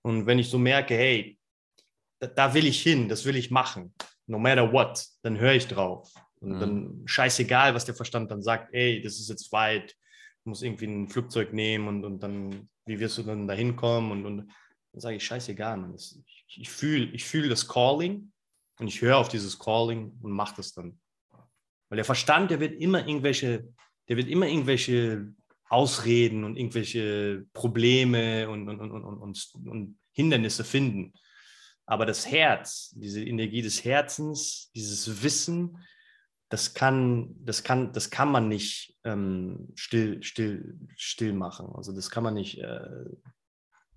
Und 0.00 0.24
wenn 0.24 0.38
ich 0.38 0.48
so 0.48 0.56
merke, 0.56 0.94
hey, 0.94 1.38
da, 2.18 2.28
da 2.28 2.54
will 2.54 2.66
ich 2.66 2.82
hin, 2.82 3.10
das 3.10 3.26
will 3.26 3.36
ich 3.36 3.50
machen, 3.50 3.92
no 4.26 4.38
matter 4.38 4.72
what, 4.72 5.04
dann 5.20 5.38
höre 5.38 5.52
ich 5.52 5.68
drauf. 5.68 6.10
Und 6.42 6.56
mhm. 6.56 6.60
dann 6.60 7.02
scheißegal, 7.06 7.74
was 7.74 7.84
der 7.84 7.94
Verstand 7.94 8.30
dann 8.30 8.42
sagt, 8.42 8.74
ey, 8.74 9.00
das 9.00 9.20
ist 9.20 9.28
jetzt 9.28 9.52
weit, 9.52 9.96
du 10.44 10.50
musst 10.50 10.62
irgendwie 10.62 10.86
ein 10.86 11.08
Flugzeug 11.08 11.52
nehmen 11.52 11.88
und, 11.88 12.04
und 12.04 12.22
dann, 12.22 12.68
wie 12.84 12.98
wirst 12.98 13.18
du 13.18 13.22
dann 13.22 13.46
da 13.46 13.54
hinkommen? 13.54 14.10
Und, 14.10 14.26
und 14.26 14.36
dann 14.92 15.00
sage 15.00 15.16
ich, 15.16 15.24
scheißegal, 15.24 15.76
man. 15.76 15.92
Das, 15.92 16.18
ich, 16.26 16.60
ich 16.60 16.70
fühle 16.70 17.06
ich 17.12 17.24
fühl 17.24 17.48
das 17.48 17.68
Calling 17.68 18.32
und 18.78 18.88
ich 18.88 19.00
höre 19.00 19.18
auf 19.18 19.28
dieses 19.28 19.58
Calling 19.58 20.12
und 20.20 20.32
mache 20.32 20.56
das 20.56 20.74
dann. 20.74 20.98
Weil 21.88 21.96
der 21.96 22.04
Verstand, 22.04 22.50
der 22.50 22.58
wird 22.58 22.80
immer 22.80 23.06
irgendwelche, 23.06 23.68
der 24.08 24.16
wird 24.16 24.28
immer 24.28 24.46
irgendwelche 24.46 25.32
Ausreden 25.68 26.44
und 26.44 26.56
irgendwelche 26.56 27.46
Probleme 27.52 28.48
und, 28.48 28.68
und, 28.68 28.80
und, 28.80 29.04
und, 29.04 29.68
und 29.68 29.98
Hindernisse 30.12 30.64
finden. 30.64 31.12
Aber 31.86 32.04
das 32.04 32.30
Herz, 32.30 32.90
diese 32.96 33.22
Energie 33.22 33.62
des 33.62 33.84
Herzens, 33.84 34.70
dieses 34.74 35.22
Wissen, 35.22 35.78
das 36.52 36.74
kann, 36.74 37.34
das 37.46 37.64
kann, 37.64 37.94
das 37.94 38.10
kann 38.10 38.30
man 38.30 38.46
nicht 38.46 38.98
ähm, 39.04 39.70
still, 39.74 40.22
still, 40.22 40.78
still 40.96 41.32
machen. 41.32 41.72
Also 41.74 41.94
das 41.94 42.10
kann 42.10 42.22
man 42.22 42.34
nicht 42.34 42.58
äh, 42.58 43.06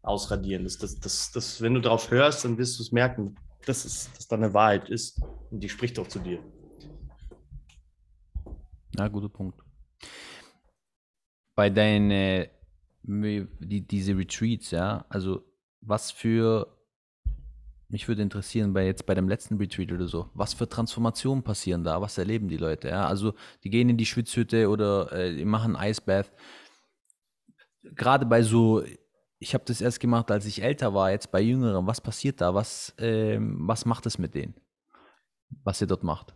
ausradieren. 0.02 0.64
Das, 0.64 0.78
das, 0.78 0.98
das, 1.02 1.34
das, 1.34 1.62
wenn 1.62 1.74
du 1.74 1.82
darauf 1.82 2.10
hörst, 2.10 2.46
dann 2.46 2.58
wirst 2.58 2.80
du 2.80 2.84
es 2.84 2.94
merken, 2.94 3.36
dass 3.66 3.84
es 3.84 4.10
dass 4.14 4.30
da 4.30 4.38
eine 4.38 4.54
Wahrheit 4.54 4.88
ist. 4.88 5.22
Und 5.52 5.60
die 5.60 5.68
spricht 5.68 6.00
auch 6.00 6.08
zu 6.08 6.20
dir. 6.20 6.40
Ja, 8.98 9.10
guter 9.10 9.28
Punkt. 9.28 9.62
Bei 11.56 11.70
deinen, 11.70 12.10
äh, 12.10 12.50
die, 13.04 13.86
diese 13.86 14.18
Retreats, 14.18 14.72
ja, 14.72 15.06
also 15.10 15.44
was 15.82 16.10
für 16.10 16.74
mich 17.96 18.10
würde 18.10 18.22
interessieren, 18.22 18.74
bei 18.74 18.86
jetzt 18.86 19.06
bei 19.06 19.16
dem 19.16 19.30
letzten 19.30 19.56
Retreat 19.56 19.90
oder 19.90 20.10
so, 20.10 20.30
was 20.34 20.54
für 20.54 20.68
Transformationen 20.68 21.46
passieren 21.46 21.86
da? 21.86 22.02
Was 22.02 22.18
erleben 22.18 22.50
die 22.50 22.58
Leute? 22.58 22.90
Ja? 22.90 23.08
Also 23.08 23.36
die 23.64 23.70
gehen 23.70 23.88
in 23.88 23.96
die 23.96 24.06
Schwitzhütte 24.06 24.68
oder 24.70 25.14
äh, 25.14 25.34
die 25.34 25.46
machen 25.46 25.78
Eisbath. 25.78 26.30
Gerade 27.84 28.26
bei 28.26 28.42
so, 28.42 28.84
ich 29.40 29.54
habe 29.54 29.64
das 29.66 29.80
erst 29.80 30.02
gemacht, 30.02 30.30
als 30.30 30.46
ich 30.46 30.62
älter 30.62 30.94
war, 30.94 31.10
jetzt 31.10 31.32
bei 31.32 31.40
Jüngeren. 31.40 31.88
Was 31.88 32.02
passiert 32.02 32.42
da? 32.42 32.54
Was, 32.54 32.90
äh, 33.00 33.38
was 33.40 33.86
macht 33.86 34.06
es 34.08 34.18
mit 34.18 34.36
denen? 34.36 34.56
Was 35.64 35.80
ihr 35.80 35.88
dort 35.88 36.04
macht? 36.04 36.36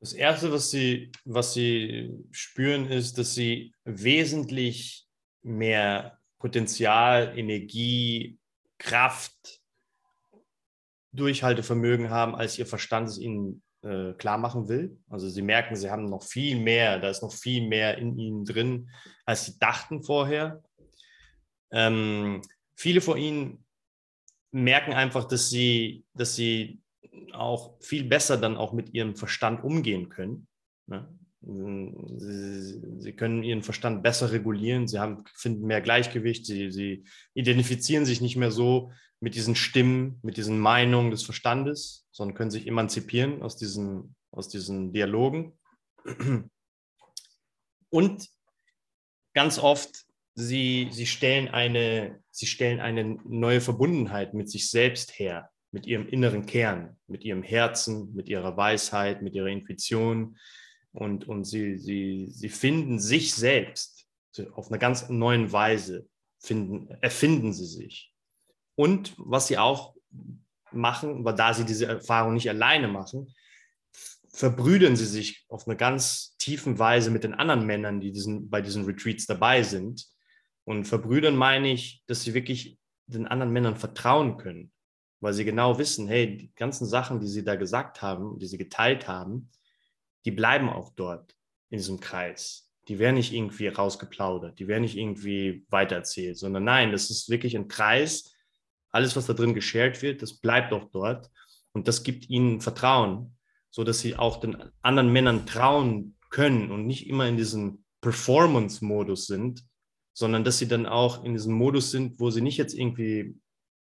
Das 0.00 0.12
Erste, 0.12 0.52
was 0.52 0.70
sie, 0.70 1.10
was 1.24 1.54
sie 1.54 2.22
spüren, 2.32 2.90
ist, 2.90 3.16
dass 3.16 3.34
sie 3.34 3.72
wesentlich 3.84 5.08
mehr 5.40 6.18
Potenzial, 6.38 7.32
Energie, 7.38 8.38
Kraft, 8.76 9.62
Durchhaltevermögen 11.16 12.10
haben, 12.10 12.34
als 12.34 12.58
ihr 12.58 12.66
Verstand 12.66 13.08
es 13.08 13.18
ihnen 13.18 13.62
äh, 13.82 14.12
klar 14.14 14.38
machen 14.38 14.68
will. 14.68 14.98
Also 15.08 15.28
sie 15.28 15.42
merken, 15.42 15.76
sie 15.76 15.90
haben 15.90 16.06
noch 16.06 16.22
viel 16.22 16.58
mehr, 16.58 16.98
da 16.98 17.08
ist 17.08 17.22
noch 17.22 17.32
viel 17.32 17.66
mehr 17.66 17.98
in 17.98 18.18
ihnen 18.18 18.44
drin, 18.44 18.90
als 19.24 19.46
sie 19.46 19.58
dachten 19.58 20.02
vorher. 20.02 20.62
Ähm, 21.70 22.42
viele 22.74 23.00
von 23.00 23.18
ihnen 23.18 23.64
merken 24.50 24.92
einfach, 24.92 25.24
dass 25.24 25.50
sie, 25.50 26.04
dass 26.14 26.36
sie 26.36 26.80
auch 27.32 27.80
viel 27.80 28.04
besser 28.04 28.36
dann 28.36 28.56
auch 28.56 28.72
mit 28.72 28.94
ihrem 28.94 29.16
Verstand 29.16 29.62
umgehen 29.62 30.08
können. 30.08 30.46
Ne? 30.86 31.08
Sie, 31.42 32.82
sie, 32.98 33.12
können 33.12 33.44
ihren 33.44 33.62
Verstand 33.62 34.02
besser 34.02 34.32
regulieren, 34.32 34.88
sie 34.88 34.98
haben, 34.98 35.22
finden 35.32 35.66
mehr 35.66 35.80
Gleichgewicht, 35.80 36.44
sie, 36.44 36.72
sie 36.72 37.04
identifizieren 37.34 38.04
sich 38.04 38.20
nicht 38.20 38.36
mehr 38.36 38.50
so 38.50 38.90
mit 39.26 39.34
diesen 39.34 39.56
Stimmen, 39.56 40.20
mit 40.22 40.36
diesen 40.36 40.60
Meinungen 40.60 41.10
des 41.10 41.24
Verstandes, 41.24 42.06
sondern 42.12 42.36
können 42.36 42.52
sich 42.52 42.68
emanzipieren 42.68 43.42
aus 43.42 43.56
diesen, 43.56 44.14
aus 44.30 44.48
diesen 44.48 44.92
Dialogen. 44.92 45.58
Und 47.90 48.28
ganz 49.34 49.58
oft, 49.58 50.06
sie, 50.36 50.90
sie, 50.92 51.06
stellen 51.06 51.48
eine, 51.48 52.22
sie 52.30 52.46
stellen 52.46 52.78
eine 52.78 53.16
neue 53.24 53.60
Verbundenheit 53.60 54.32
mit 54.32 54.48
sich 54.48 54.70
selbst 54.70 55.18
her, 55.18 55.50
mit 55.72 55.88
ihrem 55.88 56.06
inneren 56.06 56.46
Kern, 56.46 56.96
mit 57.08 57.24
ihrem 57.24 57.42
Herzen, 57.42 58.14
mit 58.14 58.28
ihrer 58.28 58.56
Weisheit, 58.56 59.22
mit 59.22 59.34
ihrer 59.34 59.48
Intuition. 59.48 60.38
Und, 60.92 61.26
und 61.26 61.42
sie, 61.42 61.78
sie, 61.78 62.28
sie 62.30 62.48
finden 62.48 63.00
sich 63.00 63.34
selbst 63.34 64.06
auf 64.52 64.68
einer 64.68 64.78
ganz 64.78 65.08
neuen 65.08 65.50
Weise, 65.50 66.06
finden, 66.38 66.96
erfinden 67.00 67.52
sie 67.52 67.66
sich. 67.66 68.12
Und 68.76 69.14
was 69.18 69.48
sie 69.48 69.58
auch 69.58 69.94
machen, 70.70 71.24
weil 71.24 71.34
da 71.34 71.52
sie 71.54 71.64
diese 71.64 71.86
Erfahrung 71.86 72.34
nicht 72.34 72.48
alleine 72.48 72.88
machen, 72.88 73.34
verbrüdern 74.28 74.96
sie 74.96 75.06
sich 75.06 75.46
auf 75.48 75.66
eine 75.66 75.76
ganz 75.76 76.36
tiefen 76.36 76.78
Weise 76.78 77.10
mit 77.10 77.24
den 77.24 77.34
anderen 77.34 77.64
Männern, 77.64 78.00
die 78.00 78.12
diesen, 78.12 78.50
bei 78.50 78.60
diesen 78.60 78.84
Retreats 78.84 79.26
dabei 79.26 79.62
sind. 79.62 80.06
Und 80.64 80.84
verbrüdern 80.84 81.36
meine 81.36 81.72
ich, 81.72 82.02
dass 82.06 82.22
sie 82.22 82.34
wirklich 82.34 82.78
den 83.06 83.26
anderen 83.26 83.52
Männern 83.52 83.76
vertrauen 83.76 84.36
können, 84.36 84.72
weil 85.20 85.32
sie 85.32 85.44
genau 85.44 85.78
wissen, 85.78 86.06
hey, 86.06 86.36
die 86.36 86.52
ganzen 86.54 86.86
Sachen, 86.86 87.20
die 87.20 87.28
sie 87.28 87.44
da 87.44 87.56
gesagt 87.56 88.02
haben, 88.02 88.38
die 88.38 88.46
sie 88.46 88.58
geteilt 88.58 89.08
haben, 89.08 89.50
die 90.26 90.32
bleiben 90.32 90.68
auch 90.68 90.92
dort 90.94 91.34
in 91.70 91.78
diesem 91.78 92.00
Kreis. 92.00 92.70
Die 92.88 92.98
werden 92.98 93.16
nicht 93.16 93.32
irgendwie 93.32 93.68
rausgeplaudert, 93.68 94.58
die 94.58 94.68
werden 94.68 94.82
nicht 94.82 94.96
irgendwie 94.96 95.64
weitererzählt, 95.70 96.36
sondern 96.36 96.64
nein, 96.64 96.92
das 96.92 97.10
ist 97.10 97.30
wirklich 97.30 97.56
ein 97.56 97.68
Kreis, 97.68 98.35
alles, 98.96 99.14
was 99.14 99.26
da 99.26 99.34
drin 99.34 99.54
geshared 99.54 100.02
wird, 100.02 100.22
das 100.22 100.38
bleibt 100.38 100.72
auch 100.72 100.90
dort. 100.90 101.30
Und 101.72 101.86
das 101.86 102.02
gibt 102.02 102.30
ihnen 102.30 102.60
Vertrauen, 102.62 103.36
sodass 103.70 104.00
sie 104.00 104.16
auch 104.16 104.40
den 104.40 104.56
anderen 104.80 105.12
Männern 105.12 105.46
trauen 105.46 106.16
können 106.30 106.70
und 106.70 106.86
nicht 106.86 107.06
immer 107.06 107.28
in 107.28 107.36
diesem 107.36 107.84
Performance-Modus 108.00 109.26
sind, 109.26 109.62
sondern 110.14 110.44
dass 110.44 110.58
sie 110.58 110.66
dann 110.66 110.86
auch 110.86 111.24
in 111.24 111.34
diesem 111.34 111.52
Modus 111.52 111.90
sind, 111.90 112.18
wo 112.18 112.30
sie 112.30 112.40
nicht 112.40 112.56
jetzt 112.56 112.72
irgendwie, 112.72 113.36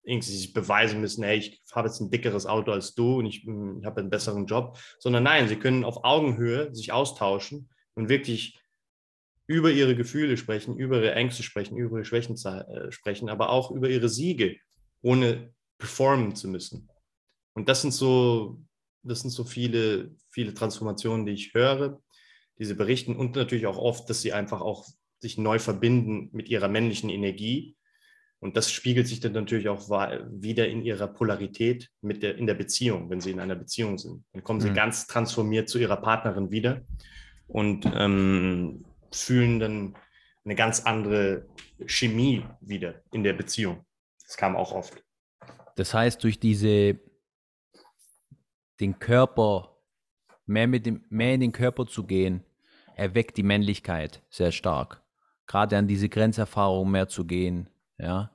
irgendwie 0.04 0.32
sich 0.32 0.54
beweisen 0.54 1.02
müssen, 1.02 1.24
hey, 1.24 1.40
ich 1.40 1.62
habe 1.74 1.88
jetzt 1.88 2.00
ein 2.00 2.12
dickeres 2.12 2.46
Auto 2.46 2.72
als 2.72 2.94
du 2.94 3.18
und 3.18 3.26
ich, 3.26 3.48
ich 3.48 3.86
habe 3.86 4.02
einen 4.02 4.12
besseren 4.12 4.46
Job, 4.46 4.78
sondern 5.00 5.24
nein, 5.24 5.48
sie 5.48 5.56
können 5.56 5.84
auf 5.84 6.04
Augenhöhe 6.04 6.74
sich 6.76 6.92
austauschen 6.92 7.70
und 7.96 8.10
wirklich 8.10 8.60
über 9.48 9.72
ihre 9.72 9.96
Gefühle 9.96 10.38
sprechen, 10.38 10.78
über 10.78 10.98
ihre 10.98 11.16
Ängste 11.16 11.42
sprechen, 11.42 11.76
über 11.76 11.98
ihre 11.98 12.06
Schwächen 12.06 12.36
äh, 12.36 12.92
sprechen, 12.92 13.30
aber 13.30 13.50
auch 13.50 13.72
über 13.72 13.90
ihre 13.90 14.08
Siege 14.08 14.58
ohne 15.02 15.54
performen 15.78 16.36
zu 16.36 16.48
müssen. 16.48 16.90
Und 17.54 17.70
das 17.70 17.82
sind 17.82 17.92
so, 17.92 18.62
das 19.04 19.22
sind 19.22 19.32
so 19.32 19.44
viele, 19.44 20.12
viele 20.30 20.54
Transformationen, 20.54 21.26
die 21.26 21.34
ich 21.34 21.54
höre, 21.54 22.02
diese 22.58 22.76
berichten 22.76 23.16
und 23.16 23.36
natürlich 23.36 23.66
auch 23.66 23.78
oft, 23.78 24.10
dass 24.10 24.22
sie 24.22 24.34
einfach 24.34 24.62
auch 24.62 24.86
sich 25.22 25.38
neu 25.38 25.60
verbinden 25.60 26.30
mit 26.34 26.50
ihrer 26.50 26.68
männlichen 26.68 27.10
Energie. 27.10 27.76
Und 28.42 28.56
das 28.56 28.72
spiegelt 28.72 29.08
sich 29.08 29.20
dann 29.20 29.34
natürlich 29.34 29.68
auch 29.68 29.90
wieder 29.90 30.68
in 30.68 30.82
ihrer 30.82 31.08
Polarität 31.08 31.90
mit 32.02 32.24
der, 32.24 32.38
in 32.38 32.48
der 32.48 32.54
Beziehung, 32.54 33.10
wenn 33.10 33.20
sie 33.20 33.32
in 33.32 33.40
einer 33.40 33.56
Beziehung 33.56 33.98
sind. 33.98 34.24
Dann 34.32 34.44
kommen 34.44 34.62
sie 34.62 34.70
mhm. 34.70 34.76
ganz 34.76 35.08
transformiert 35.08 35.68
zu 35.68 35.78
ihrer 35.78 35.98
Partnerin 35.98 36.52
wieder 36.52 36.82
und 37.48 37.86
ähm, 37.94 38.86
fühlen 39.12 39.60
dann 39.60 39.96
eine 40.46 40.56
ganz 40.56 40.82
andere 40.82 41.48
Chemie 41.86 42.44
wieder 42.62 43.02
in 43.12 43.24
der 43.24 43.34
Beziehung. 43.34 43.86
Das 44.30 44.38
kam 44.38 44.56
auch 44.56 44.74
oft. 44.74 45.04
Das 45.76 45.96
heißt, 45.96 46.24
durch 46.24 46.40
diese 46.40 47.00
den 48.80 49.00
Körper, 49.00 49.76
mehr, 50.46 50.68
mit 50.68 50.86
dem, 50.86 51.04
mehr 51.10 51.34
in 51.34 51.42
den 51.42 51.52
Körper 51.52 51.88
zu 51.88 52.04
gehen, 52.04 52.44
erweckt 52.96 53.38
die 53.38 53.44
Männlichkeit 53.44 54.22
sehr 54.30 54.52
stark. 54.52 55.02
Gerade 55.48 55.80
an 55.80 55.88
diese 55.88 56.10
Grenzerfahrung 56.10 56.92
mehr 56.92 57.08
zu 57.08 57.26
gehen. 57.26 57.72
Ja. 57.98 58.32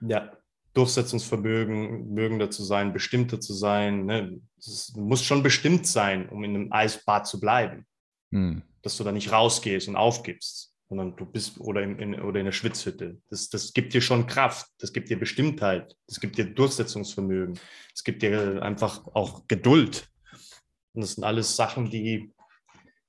Ja, 0.00 0.32
Durchsetzungsvermögen, 0.74 2.12
mögender 2.12 2.50
zu 2.50 2.64
sein, 2.64 2.92
bestimmter 2.92 3.40
zu 3.40 3.54
sein. 3.54 4.04
Ne? 4.04 4.40
Das 4.56 4.94
muss 4.96 5.22
schon 5.22 5.44
bestimmt 5.44 5.86
sein, 5.86 6.28
um 6.28 6.42
in 6.42 6.56
einem 6.56 6.72
Eisbad 6.72 7.28
zu 7.28 7.38
bleiben. 7.38 7.86
Hm. 8.32 8.62
Dass 8.82 8.96
du 8.96 9.04
da 9.04 9.12
nicht 9.12 9.30
rausgehst 9.30 9.86
und 9.86 9.94
aufgibst 9.94 10.75
sondern 10.88 11.16
du 11.16 11.26
bist 11.26 11.60
oder 11.60 11.82
in, 11.82 11.98
in, 11.98 12.20
oder 12.20 12.38
in 12.38 12.46
der 12.46 12.52
Schwitzhütte. 12.52 13.18
Das, 13.28 13.48
das 13.48 13.72
gibt 13.72 13.92
dir 13.92 14.00
schon 14.00 14.26
Kraft, 14.26 14.66
das 14.78 14.92
gibt 14.92 15.10
dir 15.10 15.18
Bestimmtheit, 15.18 15.96
das 16.06 16.20
gibt 16.20 16.38
dir 16.38 16.46
Durchsetzungsvermögen, 16.46 17.58
es 17.94 18.04
gibt 18.04 18.22
dir 18.22 18.62
einfach 18.62 19.06
auch 19.08 19.46
Geduld. 19.48 20.08
Und 20.92 21.02
das 21.02 21.14
sind 21.14 21.24
alles 21.24 21.56
Sachen, 21.56 21.90
die, 21.90 22.32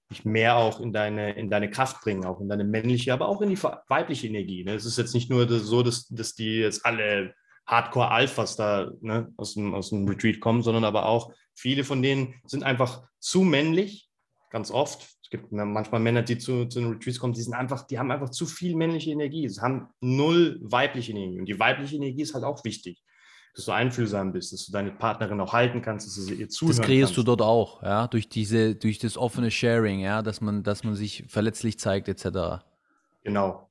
dich 0.10 0.26
mehr 0.26 0.56
auch 0.56 0.80
in 0.80 0.94
deine, 0.94 1.34
in 1.34 1.50
deine 1.50 1.70
Kraft 1.70 2.02
bringen, 2.02 2.26
auch 2.26 2.40
in 2.40 2.48
deine 2.48 2.64
männliche, 2.64 3.14
aber 3.14 3.28
auch 3.28 3.42
in 3.42 3.50
die 3.50 3.62
weibliche 3.62 4.28
Energie. 4.28 4.64
Ne? 4.64 4.74
Es 4.74 4.86
ist 4.86 4.98
jetzt 4.98 5.14
nicht 5.14 5.30
nur 5.30 5.48
so, 5.60 5.84
dass, 5.84 6.08
dass 6.08 6.34
die 6.34 6.58
jetzt 6.58 6.86
alle 6.86 7.34
Hardcore-Alphas 7.66 8.56
da 8.56 8.92
ne, 9.02 9.34
aus, 9.38 9.56
dem, 9.56 9.74
aus 9.74 9.90
dem 9.90 10.08
Retreat 10.08 10.40
kommen, 10.40 10.64
sondern 10.64 10.86
aber 10.86 11.06
auch 11.08 11.34
viele 11.54 11.84
von 11.84 12.02
denen 12.02 12.36
sind 12.46 12.64
einfach 12.64 13.04
zu 13.20 13.42
männlich, 13.42 14.10
ganz 14.50 14.72
oft. 14.72 15.17
Es 15.28 15.32
gibt 15.32 15.52
manchmal 15.52 16.00
Männer, 16.00 16.22
die 16.22 16.38
zu, 16.38 16.68
zu 16.68 16.80
den 16.80 16.90
Retreats 16.90 17.20
kommen, 17.20 17.34
die 17.34 17.42
sind 17.42 17.54
einfach, 17.54 17.86
die 17.86 18.00
haben 18.00 18.12
einfach 18.12 18.30
zu 18.30 18.46
viel 18.46 18.78
männliche 18.78 19.12
Energie. 19.12 19.50
Sie 19.50 19.60
haben 19.60 19.90
null 20.00 20.58
weibliche 20.62 21.12
Energie. 21.12 21.38
Und 21.38 21.48
die 21.48 21.60
weibliche 21.60 21.98
Energie 21.98 22.22
ist 22.22 22.34
halt 22.34 22.46
auch 22.46 22.64
wichtig 22.64 23.04
dass 23.54 23.66
du 23.66 23.72
einfühlsam 23.72 24.34
bist, 24.34 24.54
dass 24.54 24.68
du 24.68 24.72
deine 24.72 24.92
Partnerin 24.92 25.42
auch 25.42 25.52
halten 25.52 25.82
kannst, 25.82 26.06
dass 26.06 26.14
du 26.14 26.22
sie 26.22 26.36
ihr 26.36 26.48
zuhören 26.48 26.78
Das 26.78 26.86
kreierst 26.86 27.10
kannst. 27.10 27.18
du 27.18 27.24
dort 27.24 27.42
auch, 27.42 27.82
ja, 27.82 28.08
durch 28.08 28.30
diese, 28.30 28.76
durch 28.76 29.00
das 29.00 29.18
offene 29.18 29.50
Sharing, 29.50 30.00
ja, 30.00 30.22
dass 30.22 30.42
man, 30.42 30.62
dass 30.62 30.84
man 30.84 30.94
sich 30.94 31.26
verletzlich 31.28 31.80
zeigt, 31.80 32.08
etc. 32.08 32.64
Genau. 33.24 33.68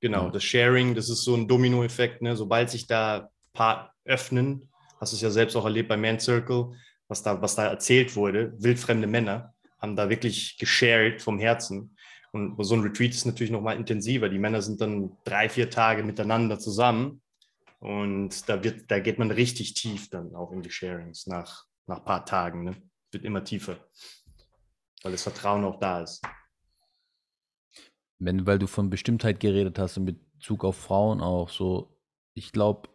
Genau. 0.00 0.24
Ja. 0.24 0.30
Das 0.30 0.42
Sharing, 0.42 0.94
das 0.94 1.10
ist 1.10 1.22
so 1.22 1.34
ein 1.34 1.46
Dominoeffekt, 1.46 2.22
ne? 2.22 2.34
Sobald 2.34 2.70
sich 2.70 2.86
da 2.86 3.30
Paar 3.52 3.92
öffnen, 4.06 4.70
hast 4.98 5.12
du 5.12 5.16
es 5.16 5.22
ja 5.22 5.30
selbst 5.30 5.54
auch 5.54 5.66
erlebt 5.66 5.90
bei 5.90 5.98
Man 5.98 6.18
Circle, 6.18 6.72
was 7.06 7.22
da, 7.22 7.42
was 7.42 7.54
da 7.56 7.66
erzählt 7.66 8.16
wurde, 8.16 8.54
wildfremde 8.56 9.06
Männer 9.06 9.52
haben 9.84 9.96
da 9.96 10.08
wirklich 10.08 10.56
geshared 10.58 11.20
vom 11.20 11.38
Herzen. 11.38 11.96
Und 12.32 12.56
so 12.64 12.74
ein 12.74 12.80
Retreat 12.80 13.12
ist 13.12 13.26
natürlich 13.26 13.52
nochmal 13.52 13.76
intensiver. 13.76 14.28
Die 14.28 14.38
Männer 14.38 14.60
sind 14.62 14.80
dann 14.80 15.16
drei, 15.24 15.48
vier 15.48 15.70
Tage 15.70 16.02
miteinander 16.02 16.58
zusammen 16.58 17.22
und 17.78 18.48
da, 18.48 18.64
wird, 18.64 18.90
da 18.90 18.98
geht 18.98 19.18
man 19.18 19.30
richtig 19.30 19.74
tief 19.74 20.08
dann 20.08 20.34
auch 20.34 20.50
in 20.52 20.62
die 20.62 20.70
Sharings 20.70 21.26
nach, 21.26 21.66
nach 21.86 21.98
ein 21.98 22.04
paar 22.04 22.24
Tagen. 22.24 22.64
Ne? 22.64 22.76
Wird 23.12 23.24
immer 23.24 23.44
tiefer, 23.44 23.76
weil 25.02 25.12
das 25.12 25.22
Vertrauen 25.22 25.64
auch 25.64 25.78
da 25.78 26.00
ist. 26.00 26.22
Wenn, 28.18 28.46
weil 28.46 28.58
du 28.58 28.66
von 28.66 28.88
Bestimmtheit 28.88 29.38
geredet 29.38 29.78
hast 29.78 29.98
in 29.98 30.06
Bezug 30.06 30.64
auf 30.64 30.76
Frauen 30.76 31.20
auch 31.20 31.50
so, 31.50 32.00
ich 32.32 32.52
glaube, 32.52 32.88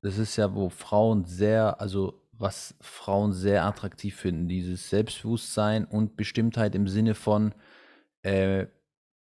das 0.00 0.16
ist 0.16 0.36
ja, 0.36 0.54
wo 0.54 0.70
Frauen 0.70 1.26
sehr, 1.26 1.78
also 1.80 2.25
was 2.38 2.74
Frauen 2.80 3.32
sehr 3.32 3.64
attraktiv 3.64 4.16
finden, 4.16 4.48
dieses 4.48 4.90
Selbstbewusstsein 4.90 5.84
und 5.84 6.16
Bestimmtheit 6.16 6.74
im 6.74 6.88
Sinne 6.88 7.14
von, 7.14 7.54
äh, 8.22 8.66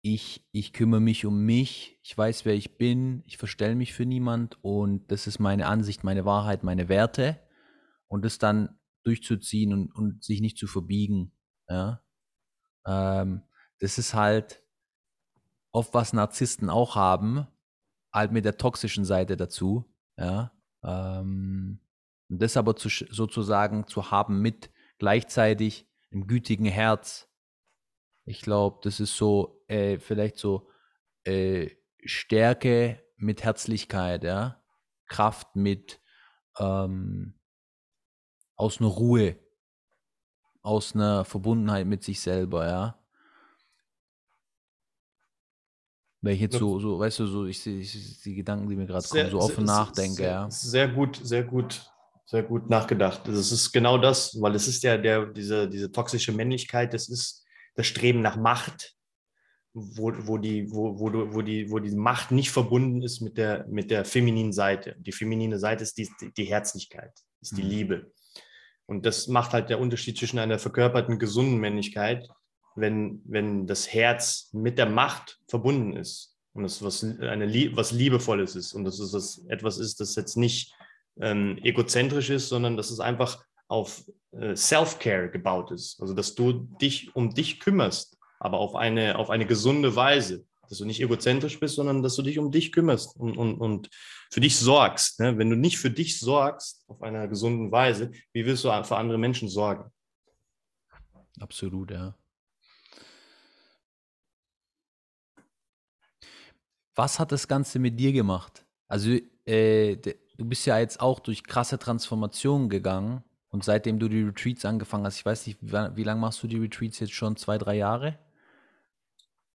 ich, 0.02 0.46
ich 0.52 0.72
kümmere 0.72 1.00
mich 1.00 1.26
um 1.26 1.44
mich, 1.44 1.98
ich 2.02 2.16
weiß, 2.16 2.44
wer 2.44 2.54
ich 2.54 2.78
bin, 2.78 3.22
ich 3.26 3.36
verstelle 3.36 3.74
mich 3.74 3.92
für 3.92 4.06
niemand 4.06 4.62
und 4.62 5.10
das 5.10 5.26
ist 5.26 5.38
meine 5.38 5.66
Ansicht, 5.66 6.04
meine 6.04 6.24
Wahrheit, 6.24 6.62
meine 6.62 6.88
Werte 6.88 7.38
und 8.06 8.24
das 8.24 8.38
dann 8.38 8.78
durchzuziehen 9.04 9.72
und, 9.72 9.94
und 9.94 10.22
sich 10.22 10.40
nicht 10.40 10.58
zu 10.58 10.66
verbiegen. 10.66 11.32
Ja? 11.68 12.02
Ähm, 12.86 13.42
das 13.80 13.98
ist 13.98 14.14
halt 14.14 14.62
oft 15.72 15.94
was 15.94 16.12
Narzissten 16.12 16.70
auch 16.70 16.94
haben, 16.94 17.46
halt 18.12 18.32
mit 18.32 18.44
der 18.44 18.56
toxischen 18.56 19.04
Seite 19.04 19.36
dazu. 19.36 19.84
Ja? 20.16 20.52
Ähm, 20.82 21.80
und 22.28 22.42
das 22.42 22.56
aber 22.56 22.76
zu, 22.76 22.88
sozusagen 22.88 23.86
zu 23.86 24.10
haben 24.10 24.40
mit 24.40 24.70
gleichzeitig 24.98 25.88
einem 26.10 26.26
gütigen 26.26 26.66
Herz, 26.66 27.28
ich 28.24 28.42
glaube, 28.42 28.80
das 28.82 29.00
ist 29.00 29.16
so 29.16 29.64
äh, 29.68 29.98
vielleicht 29.98 30.36
so 30.36 30.68
äh, 31.24 31.70
Stärke 32.04 33.02
mit 33.16 33.42
Herzlichkeit, 33.42 34.24
ja, 34.24 34.62
Kraft 35.06 35.56
mit 35.56 36.00
ähm, 36.58 37.34
aus 38.56 38.80
einer 38.80 38.88
Ruhe, 38.88 39.38
aus 40.62 40.94
einer 40.94 41.24
Verbundenheit 41.24 41.86
mit 41.86 42.02
sich 42.02 42.20
selber, 42.20 42.66
ja. 42.66 42.94
Wenn 46.20 46.34
ich 46.34 46.40
jetzt 46.40 46.58
so, 46.58 46.80
so 46.80 46.98
weißt 46.98 47.20
du, 47.20 47.26
so 47.26 47.46
ich 47.46 47.60
sehe 47.60 47.80
die 48.24 48.34
Gedanken, 48.34 48.68
die 48.68 48.74
mir 48.74 48.86
gerade 48.86 49.06
kommen, 49.06 49.30
so 49.30 49.38
offen 49.38 49.64
nachdenke, 49.64 50.16
sehr, 50.16 50.30
ja. 50.30 50.50
Sehr 50.50 50.88
gut, 50.88 51.20
sehr 51.22 51.44
gut, 51.44 51.90
sehr 52.28 52.42
gut 52.42 52.68
nachgedacht. 52.68 53.22
Das 53.26 53.50
ist 53.52 53.72
genau 53.72 53.96
das, 53.96 54.38
weil 54.38 54.54
es 54.54 54.68
ist 54.68 54.82
ja 54.82 54.98
der, 54.98 55.26
diese, 55.26 55.66
diese 55.66 55.90
toxische 55.90 56.30
Männlichkeit, 56.30 56.92
das 56.92 57.08
ist 57.08 57.42
das 57.74 57.86
Streben 57.86 58.20
nach 58.20 58.36
Macht, 58.36 58.94
wo, 59.72 60.12
wo, 60.26 60.36
die, 60.36 60.70
wo, 60.70 60.98
wo, 61.00 61.10
wo, 61.32 61.40
die, 61.40 61.70
wo 61.70 61.78
die 61.78 61.96
Macht 61.96 62.30
nicht 62.30 62.50
verbunden 62.50 63.00
ist 63.00 63.22
mit 63.22 63.38
der, 63.38 63.66
mit 63.68 63.90
der 63.90 64.04
femininen 64.04 64.52
Seite. 64.52 64.94
Die 64.98 65.12
feminine 65.12 65.58
Seite 65.58 65.84
ist 65.84 65.96
die, 65.96 66.06
die 66.36 66.44
Herzlichkeit, 66.44 67.12
ist 67.40 67.56
die 67.56 67.62
mhm. 67.62 67.70
Liebe. 67.70 68.12
Und 68.84 69.06
das 69.06 69.26
macht 69.28 69.54
halt 69.54 69.70
der 69.70 69.80
Unterschied 69.80 70.18
zwischen 70.18 70.38
einer 70.38 70.58
verkörperten, 70.58 71.18
gesunden 71.18 71.58
Männlichkeit, 71.58 72.28
wenn, 72.76 73.22
wenn 73.24 73.66
das 73.66 73.90
Herz 73.90 74.50
mit 74.52 74.76
der 74.76 74.86
Macht 74.86 75.40
verbunden 75.48 75.96
ist 75.96 76.36
und 76.52 76.66
es 76.66 76.82
was, 76.82 77.02
eine, 77.02 77.74
was 77.74 77.92
Liebevolles 77.92 78.54
ist 78.54 78.74
und 78.74 78.84
dass 78.84 78.98
es 78.98 79.46
etwas 79.48 79.78
ist, 79.78 80.00
das 80.00 80.14
jetzt 80.14 80.36
nicht 80.36 80.74
ähm, 81.20 81.59
egozentrisch 81.62 82.31
ist, 82.31 82.48
sondern 82.48 82.76
dass 82.76 82.90
es 82.90 83.00
einfach 83.00 83.44
auf 83.68 84.04
äh, 84.33 84.57
Self-Care 84.57 85.31
gebaut 85.31 85.70
ist. 85.70 86.00
Also, 86.00 86.14
dass 86.14 86.35
du 86.35 86.52
dich 86.81 87.14
um 87.14 87.35
dich 87.35 87.61
kümmerst, 87.61 88.18
aber 88.40 88.59
auf 88.59 88.74
eine, 88.74 89.18
auf 89.18 89.31
eine 89.31 89.46
gesunde 89.46 89.94
Weise. 89.94 90.44
Dass 90.68 90.78
du 90.78 90.85
nicht 90.85 91.00
egozentrisch 91.00 91.59
bist, 91.59 91.76
sondern 91.76 92.02
dass 92.02 92.16
du 92.16 92.22
dich 92.22 92.38
um 92.38 92.50
dich 92.50 92.72
kümmerst 92.72 93.16
und, 93.16 93.38
und, 93.38 93.57
und 93.57 93.88
für 94.31 94.40
dich 94.40 94.59
sorgst. 94.59 95.18
Ne? 95.18 95.38
Wenn 95.38 95.48
du 95.48 95.57
nicht 95.57 95.78
für 95.78 95.90
dich 95.90 96.20
sorgst 96.20 96.85
auf 96.88 97.02
einer 97.02 97.26
gesunden 97.26 97.72
Weise, 97.72 98.11
wie 98.35 98.44
willst 98.44 98.64
du 98.64 98.85
für 98.85 98.96
andere 98.96 99.16
Menschen 99.16 99.48
sorgen? 99.48 99.90
Absolut, 101.40 101.90
ja. 101.90 102.14
Was 106.94 107.18
hat 107.18 107.33
das 107.33 107.48
Ganze 107.48 107.78
mit 107.78 107.98
dir 107.98 108.12
gemacht? 108.12 108.66
Also, 108.88 109.18
äh, 109.46 109.96
du 110.38 110.44
bist 110.44 110.64
ja 110.64 110.79
jetzt 110.79 111.01
auch 111.01 111.20
durch 111.20 111.44
krasse 111.44 111.79
Transformationen 111.79 112.70
gegangen 112.70 113.22
und 113.51 113.64
seitdem 113.64 113.98
du 113.98 114.09
die 114.09 114.22
Retreats 114.22 114.64
angefangen 114.64 115.05
hast, 115.05 115.18
ich 115.18 115.27
weiß 115.27 115.46
nicht, 115.46 115.59
wie, 115.61 115.72
wie 115.72 116.05
lange 116.05 116.20
machst 116.20 116.42
du 116.42 116.46
die 116.46 116.59
Retreats 116.59 117.01
jetzt 117.01 117.12
schon? 117.12 117.37
Zwei, 117.37 117.59
drei 117.59 117.77
Jahre? 117.77 118.18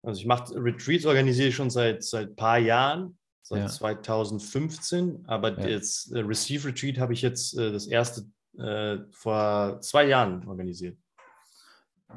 Also 0.02 0.22
ich 0.22 0.26
mache 0.26 0.56
Retreats, 0.56 1.06
organisiere 1.06 1.50
ich 1.50 1.56
schon 1.56 1.70
seit 1.70 2.04
seit 2.04 2.36
paar 2.36 2.58
Jahren, 2.58 3.18
seit 3.42 3.63
ja. 3.63 3.68
2015. 3.68 5.26
Aber 5.28 5.60
ja. 5.60 5.68
jetzt 5.68 6.12
äh, 6.13 6.20
Receive 6.20 6.70
Retreat 6.70 6.98
habe 6.98 7.13
ich 7.13 7.22
jetzt 7.22 7.58
äh, 7.58 7.72
das 7.72 7.86
erste 7.86 8.26
äh, 8.58 9.00
vor 9.12 9.82
zwei 9.82 10.06
Jahren 10.06 10.48
organisiert. 10.48 10.98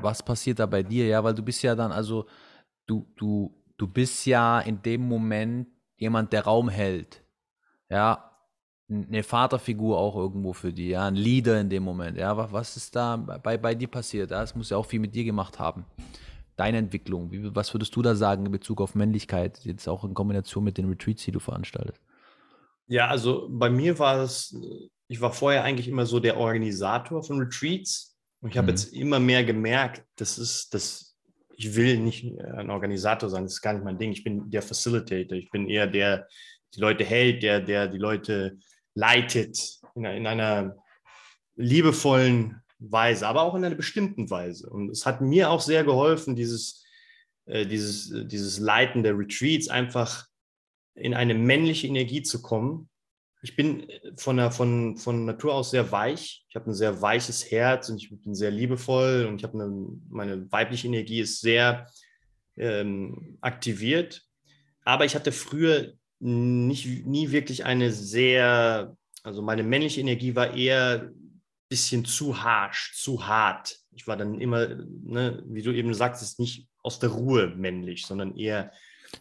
Was 0.01 0.23
passiert 0.23 0.59
da 0.59 0.67
bei 0.67 0.83
dir? 0.83 1.07
Ja, 1.07 1.23
weil 1.23 1.35
du 1.35 1.43
bist 1.43 1.63
ja 1.63 1.75
dann, 1.75 1.91
also 1.91 2.27
du, 2.87 3.07
du, 3.17 3.53
du 3.77 3.87
bist 3.87 4.25
ja 4.27 4.61
in 4.61 4.81
dem 4.81 5.07
Moment 5.07 5.69
jemand, 5.97 6.33
der 6.33 6.45
Raum 6.45 6.69
hält. 6.69 7.23
Ja, 7.91 8.32
eine 8.93 9.23
Vaterfigur 9.23 9.99
auch 9.99 10.17
irgendwo 10.17 10.53
für 10.53 10.73
die, 10.73 10.91
ja, 10.91 11.07
ein 11.07 11.15
Leader 11.15 11.61
in 11.61 11.71
dem 11.71 11.83
Moment. 11.83 12.19
Ja, 12.19 12.53
was 12.53 12.77
ist 12.77 12.95
da 12.95 13.17
bei, 13.17 13.57
bei 13.57 13.75
dir 13.75 13.89
passiert? 13.89 14.31
Ja, 14.31 14.41
das 14.41 14.55
muss 14.55 14.71
ja 14.71 14.77
auch 14.77 14.87
viel 14.87 15.01
mit 15.01 15.15
dir 15.15 15.25
gemacht 15.25 15.59
haben. 15.59 15.85
Deine 16.57 16.79
Entwicklung, 16.79 17.31
wie, 17.33 17.55
was 17.55 17.73
würdest 17.73 17.97
du 17.97 18.03
da 18.03 18.15
sagen 18.15 18.47
in 18.47 18.53
Bezug 18.53 18.81
auf 18.81 18.95
Männlichkeit, 18.95 19.61
jetzt 19.65 19.89
auch 19.89 20.05
in 20.05 20.15
Kombination 20.15 20.65
mit 20.65 20.79
den 20.79 20.89
Retreats, 20.89 21.25
die 21.25 21.33
du 21.33 21.41
veranstaltest? 21.41 22.01
Ja, 22.87 23.09
also 23.09 23.49
bei 23.51 23.71
mir 23.71 23.99
war 23.99 24.23
es, 24.23 24.55
ich 25.09 25.21
war 25.21 25.33
vorher 25.33 25.65
eigentlich 25.65 25.89
immer 25.89 26.05
so 26.05 26.21
der 26.21 26.37
Organisator 26.37 27.23
von 27.23 27.39
Retreats 27.39 28.17
und 28.41 28.51
ich 28.51 28.59
habe 28.59 28.67
mhm. 28.67 28.71
jetzt 28.71 28.93
immer 28.93 29.21
mehr 29.21 29.45
gemerkt, 29.45 30.05
das 30.17 30.37
ist, 30.37 30.75
das, 30.75 31.17
ich 31.57 31.75
will 31.75 31.99
nicht 31.99 32.25
ein 32.41 32.71
Organisator 32.71 33.31
sein, 33.31 33.45
das 33.45 33.55
ist 33.55 33.63
gar 33.63 33.73
nicht 33.73 33.85
mein 33.85 33.99
Ding. 33.99 34.13
Ich 34.13 34.25
bin 34.25 34.51
der 34.51 34.63
Facilitator, 34.63 35.39
ich 35.39 35.51
bin 35.51 35.69
eher 35.69 35.87
der, 35.87 36.27
die 36.75 36.81
Leute 36.81 37.05
hält, 37.05 37.43
der, 37.43 37.61
der 37.61 37.89
die 37.89 37.99
Leute 37.99 38.59
leitet 38.95 39.81
in 39.95 40.07
einer, 40.07 40.17
in 40.17 40.27
einer 40.27 40.77
liebevollen 41.57 42.63
Weise, 42.79 43.27
aber 43.27 43.43
auch 43.43 43.55
in 43.55 43.65
einer 43.65 43.75
bestimmten 43.75 44.31
Weise. 44.31 44.69
Und 44.69 44.91
es 44.91 45.07
hat 45.07 45.21
mir 45.21 45.51
auch 45.51 45.61
sehr 45.61 45.85
geholfen, 45.85 46.35
dieses, 46.35 46.85
äh, 47.47 47.67
dieses, 47.67 48.11
äh, 48.11 48.25
dieses 48.25 48.59
Leiten 48.59 49.03
der 49.03 49.17
Retreats 49.17 49.69
einfach 49.69 50.27
in 50.95 51.15
eine 51.15 51.35
männliche 51.35 51.87
Energie 51.87 52.23
zu 52.23 52.43
kommen. 52.43 52.89
Ich 53.43 53.57
bin 53.57 53.89
von, 54.17 54.37
der, 54.37 54.53
von, 54.53 54.97
von 54.97 55.25
Natur 55.25 55.55
aus 55.55 55.71
sehr 55.71 55.91
weich. 55.91 56.45
Ich 56.49 56.55
habe 56.55 56.71
ein 56.71 56.75
sehr 56.75 57.03
weiches 57.03 57.51
Herz 57.51 57.89
und 57.89 57.97
ich 57.97 58.11
bin 58.11 58.35
sehr 58.35 58.51
liebevoll 58.51 59.27
und 59.29 59.37
ich 59.37 59.45
habe 59.45 59.61
eine, 59.61 59.73
meine 60.09 60.51
weibliche 60.53 60.87
Energie 60.87 61.21
ist 61.21 61.41
sehr 61.41 61.89
ähm, 62.57 63.39
aktiviert. 63.41 64.23
Aber 64.85 65.05
ich 65.05 65.15
hatte 65.15 65.33
früher 65.33 65.95
nicht, 66.23 67.05
nie 67.05 67.33
wirklich 67.33 67.65
eine 67.65 67.91
sehr, 67.91 68.97
also 69.25 69.43
meine 69.43 69.65
männliche 69.65 70.01
Energie 70.01 70.37
war 70.37 70.55
eher 70.55 71.03
ein 71.03 71.43
bisschen 71.69 72.05
zu 72.05 72.43
harsch, 72.43 72.95
zu 72.95 73.27
hart. 73.27 73.77
Ich 73.95 74.07
war 74.07 74.17
dann 74.17 74.41
immer, 74.41 74.69
ne, 75.05 75.43
wie 75.47 75.63
du 75.63 75.73
eben 75.73 75.93
sagst, 75.95 76.23
ist 76.23 76.39
nicht 76.39 76.69
aus 76.83 77.01
der 77.01 77.11
Ruhe 77.11 77.49
männlich, 77.57 78.07
sondern 78.07 78.37
eher. 78.37 78.71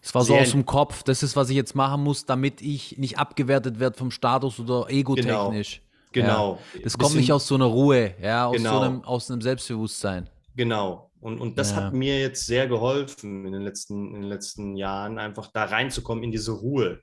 Es 0.02 0.14
war 0.14 0.24
so 0.24 0.36
aus 0.36 0.52
dem 0.52 0.66
Kopf, 0.66 1.04
das 1.04 1.24
ist, 1.24 1.36
was 1.36 1.50
ich 1.50 1.56
jetzt 1.56 1.76
machen 1.76 2.04
muss, 2.04 2.26
damit 2.26 2.62
ich 2.62 2.98
nicht 2.98 3.18
abgewertet 3.18 3.80
werde 3.80 3.98
vom 3.98 4.12
Status 4.12 4.60
oder 4.60 4.90
egotechnisch. 4.90 5.82
Genau. 6.12 6.28
genau. 6.28 6.60
Ja. 6.76 6.82
Das 6.84 6.98
kommt 6.98 7.16
nicht 7.16 7.32
aus 7.34 7.48
so 7.48 7.56
einer 7.56 7.66
Ruhe, 7.66 8.14
ja, 8.22 8.46
aus, 8.46 8.58
genau. 8.58 8.74
so 8.74 8.80
einem, 8.80 9.04
aus 9.04 9.32
einem 9.32 9.42
Selbstbewusstsein. 9.42 10.30
Genau. 10.56 11.11
Und, 11.22 11.40
und 11.40 11.58
das 11.58 11.72
ja. 11.72 11.78
hat 11.78 11.94
mir 11.94 12.20
jetzt 12.20 12.46
sehr 12.48 12.68
geholfen 12.68 13.46
in 13.46 13.54
den, 13.54 13.62
letzten, 13.62 14.16
in 14.16 14.22
den 14.22 14.30
letzten 14.30 14.76
Jahren, 14.76 15.20
einfach 15.20 15.52
da 15.54 15.66
reinzukommen 15.66 16.24
in 16.24 16.32
diese 16.32 16.52
Ruhe. 16.52 17.02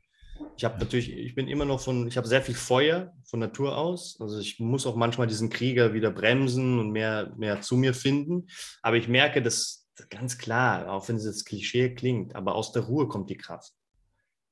Ich 0.56 0.64
habe 0.64 0.78
natürlich, 0.78 1.12
ich 1.12 1.34
bin 1.34 1.48
immer 1.48 1.64
noch 1.64 1.80
von, 1.80 2.06
ich 2.08 2.16
habe 2.16 2.26
sehr 2.26 2.42
viel 2.42 2.54
Feuer 2.54 3.12
von 3.24 3.40
Natur 3.40 3.76
aus. 3.76 4.16
Also 4.20 4.38
ich 4.38 4.58
muss 4.58 4.86
auch 4.86 4.96
manchmal 4.96 5.28
diesen 5.28 5.50
Krieger 5.50 5.94
wieder 5.94 6.10
bremsen 6.10 6.78
und 6.80 6.90
mehr, 6.90 7.32
mehr 7.36 7.60
zu 7.60 7.76
mir 7.76 7.94
finden. 7.94 8.48
Aber 8.82 8.96
ich 8.96 9.08
merke, 9.08 9.40
dass 9.40 9.88
ganz 10.10 10.38
klar, 10.38 10.92
auch 10.92 11.08
wenn 11.08 11.16
es 11.16 11.24
jetzt 11.24 11.44
Klischee 11.44 11.94
klingt, 11.94 12.34
aber 12.34 12.54
aus 12.54 12.72
der 12.72 12.82
Ruhe 12.82 13.08
kommt 13.08 13.30
die 13.30 13.36
Kraft. 13.36 13.72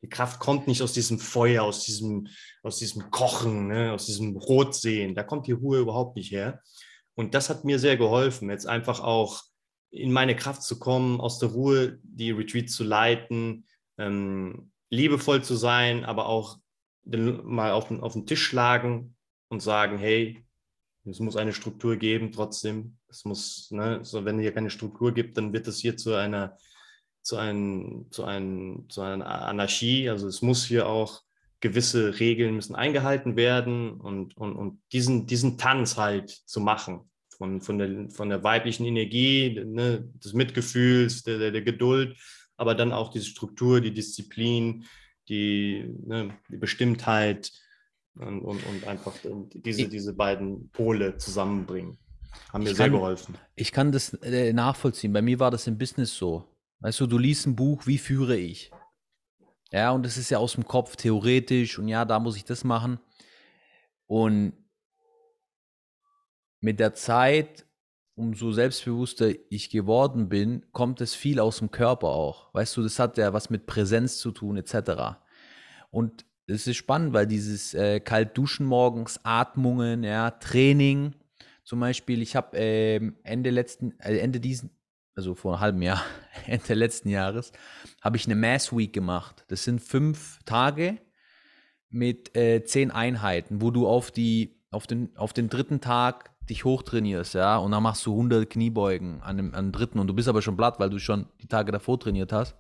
Die 0.02 0.08
Kraft 0.08 0.38
kommt 0.38 0.68
nicht 0.68 0.82
aus 0.82 0.92
diesem 0.92 1.18
Feuer, 1.18 1.64
aus 1.64 1.84
diesem, 1.84 2.28
aus 2.62 2.78
diesem 2.78 3.10
Kochen, 3.10 3.68
ne, 3.68 3.92
aus 3.92 4.06
diesem 4.06 4.36
Rotsehen. 4.36 5.14
Da 5.14 5.24
kommt 5.24 5.46
die 5.46 5.52
Ruhe 5.52 5.80
überhaupt 5.80 6.16
nicht 6.16 6.30
her. 6.30 6.62
Und 7.14 7.34
das 7.34 7.48
hat 7.48 7.64
mir 7.64 7.78
sehr 7.78 7.96
geholfen, 7.96 8.50
jetzt 8.50 8.66
einfach 8.66 9.00
auch 9.00 9.42
in 9.90 10.12
meine 10.12 10.36
Kraft 10.36 10.62
zu 10.62 10.78
kommen, 10.78 11.20
aus 11.20 11.38
der 11.38 11.50
Ruhe 11.50 11.98
die 12.02 12.30
Retreat 12.30 12.70
zu 12.70 12.84
leiten, 12.84 13.66
ähm, 13.98 14.70
liebevoll 14.90 15.42
zu 15.42 15.54
sein, 15.54 16.04
aber 16.04 16.26
auch 16.26 16.58
den, 17.02 17.44
mal 17.44 17.72
auf 17.72 17.88
den, 17.88 18.00
auf 18.00 18.12
den 18.12 18.26
Tisch 18.26 18.42
schlagen 18.42 19.16
und 19.48 19.62
sagen, 19.62 19.98
hey, 19.98 20.44
es 21.04 21.20
muss 21.20 21.36
eine 21.36 21.52
Struktur 21.52 21.96
geben 21.96 22.32
trotzdem. 22.32 22.98
Es 23.08 23.24
muss, 23.24 23.70
ne, 23.70 24.00
so 24.02 24.24
wenn 24.24 24.36
es 24.36 24.42
hier 24.42 24.52
keine 24.52 24.70
Struktur 24.70 25.14
gibt, 25.14 25.36
dann 25.36 25.52
wird 25.52 25.68
es 25.68 25.78
hier 25.78 25.96
zu 25.96 26.14
einer, 26.14 26.56
zu, 27.22 27.36
ein, 27.36 28.06
zu, 28.10 28.24
ein, 28.24 28.86
zu 28.88 29.02
einer 29.02 29.26
Anarchie. 29.26 30.10
Also 30.10 30.26
es 30.26 30.42
muss 30.42 30.64
hier 30.64 30.88
auch 30.88 31.22
gewisse 31.60 32.18
Regeln 32.18 32.54
müssen 32.54 32.74
eingehalten 32.74 33.36
werden 33.36 34.00
und, 34.00 34.36
und, 34.36 34.56
und 34.56 34.82
diesen, 34.92 35.26
diesen 35.26 35.58
Tanz 35.58 35.96
halt 35.96 36.30
zu 36.30 36.60
machen. 36.60 37.10
Von, 37.36 37.60
von, 37.60 37.78
der, 37.78 38.10
von 38.10 38.28
der 38.28 38.42
weiblichen 38.42 38.86
Energie, 38.86 39.62
ne, 39.64 40.08
des 40.24 40.32
Mitgefühls, 40.32 41.22
der, 41.22 41.38
der, 41.38 41.50
der 41.50 41.62
Geduld, 41.62 42.16
aber 42.56 42.74
dann 42.74 42.92
auch 42.92 43.10
diese 43.10 43.26
Struktur, 43.26 43.80
die 43.80 43.92
Disziplin, 43.92 44.86
die, 45.28 45.84
ne, 46.04 46.34
die 46.50 46.56
Bestimmtheit 46.56 47.52
und, 48.14 48.40
und, 48.40 48.64
und 48.66 48.86
einfach 48.86 49.14
diese, 49.52 49.88
diese 49.88 50.14
beiden 50.14 50.70
Pole 50.70 51.18
zusammenbringen. 51.18 51.98
Haben 52.52 52.64
mir 52.64 52.74
sehr 52.74 52.90
geholfen. 52.90 53.36
Ich 53.54 53.72
kann 53.72 53.92
das 53.92 54.14
äh, 54.22 54.52
nachvollziehen. 54.52 55.12
Bei 55.12 55.22
mir 55.22 55.38
war 55.38 55.50
das 55.50 55.66
im 55.66 55.78
Business 55.78 56.16
so. 56.16 56.44
Weißt 56.80 57.00
du, 57.00 57.06
du 57.06 57.18
liest 57.18 57.46
ein 57.46 57.56
Buch, 57.56 57.86
wie 57.86 57.98
führe 57.98 58.36
ich? 58.36 58.70
Ja, 59.72 59.90
und 59.90 60.04
das 60.04 60.16
ist 60.16 60.30
ja 60.30 60.38
aus 60.38 60.52
dem 60.52 60.66
Kopf 60.66 60.96
theoretisch 60.96 61.78
und 61.78 61.88
ja, 61.88 62.04
da 62.04 62.20
muss 62.20 62.36
ich 62.36 62.44
das 62.44 62.64
machen. 62.64 62.98
Und 64.06 64.52
mit 66.66 66.80
der 66.80 66.94
Zeit, 66.94 67.64
umso 68.16 68.50
selbstbewusster 68.50 69.30
ich 69.50 69.70
geworden 69.70 70.28
bin, 70.28 70.66
kommt 70.72 71.00
es 71.00 71.14
viel 71.14 71.38
aus 71.38 71.58
dem 71.58 71.70
Körper 71.70 72.08
auch. 72.08 72.52
Weißt 72.54 72.76
du, 72.76 72.82
das 72.82 72.98
hat 72.98 73.18
ja 73.18 73.32
was 73.32 73.50
mit 73.50 73.66
Präsenz 73.66 74.18
zu 74.18 74.32
tun, 74.32 74.56
etc. 74.56 75.20
Und 75.92 76.26
es 76.48 76.66
ist 76.66 76.74
spannend, 76.74 77.12
weil 77.12 77.28
dieses 77.28 77.72
äh, 77.72 78.00
Kaltduschen 78.00 78.66
morgens, 78.66 79.20
Atmungen, 79.22 80.02
ja, 80.02 80.32
Training, 80.32 81.14
zum 81.62 81.78
Beispiel, 81.78 82.20
ich 82.20 82.34
habe 82.34 82.58
äh, 82.58 83.12
Ende 83.22 83.50
letzten, 83.50 83.96
äh, 84.00 84.18
Ende 84.18 84.40
diesen, 84.40 84.70
also 85.14 85.36
vor 85.36 85.52
einem 85.52 85.60
halben 85.60 85.82
Jahr, 85.82 86.02
Ende 86.46 86.74
letzten 86.74 87.10
Jahres, 87.10 87.52
habe 88.00 88.16
ich 88.16 88.26
eine 88.26 88.34
Mass 88.34 88.76
Week 88.76 88.92
gemacht. 88.92 89.44
Das 89.46 89.62
sind 89.62 89.80
fünf 89.80 90.40
Tage 90.44 90.98
mit 91.90 92.36
äh, 92.36 92.64
zehn 92.64 92.90
Einheiten, 92.90 93.62
wo 93.62 93.70
du 93.70 93.86
auf 93.86 94.10
die, 94.10 94.64
auf 94.72 94.88
den, 94.88 95.16
auf 95.16 95.32
den 95.32 95.48
dritten 95.48 95.80
Tag 95.80 96.35
dich 96.46 96.64
hochtrainierst, 96.64 97.34
ja, 97.34 97.56
und 97.58 97.72
dann 97.72 97.82
machst 97.82 98.06
du 98.06 98.12
100 98.12 98.48
Kniebeugen 98.48 99.22
an 99.22 99.36
dem, 99.36 99.54
an 99.54 99.66
dem 99.66 99.72
dritten 99.72 99.98
und 99.98 100.06
du 100.06 100.14
bist 100.14 100.28
aber 100.28 100.42
schon 100.42 100.56
platt, 100.56 100.78
weil 100.78 100.90
du 100.90 100.98
schon 100.98 101.26
die 101.40 101.48
Tage 101.48 101.72
davor 101.72 101.98
trainiert 101.98 102.32
hast. 102.32 102.56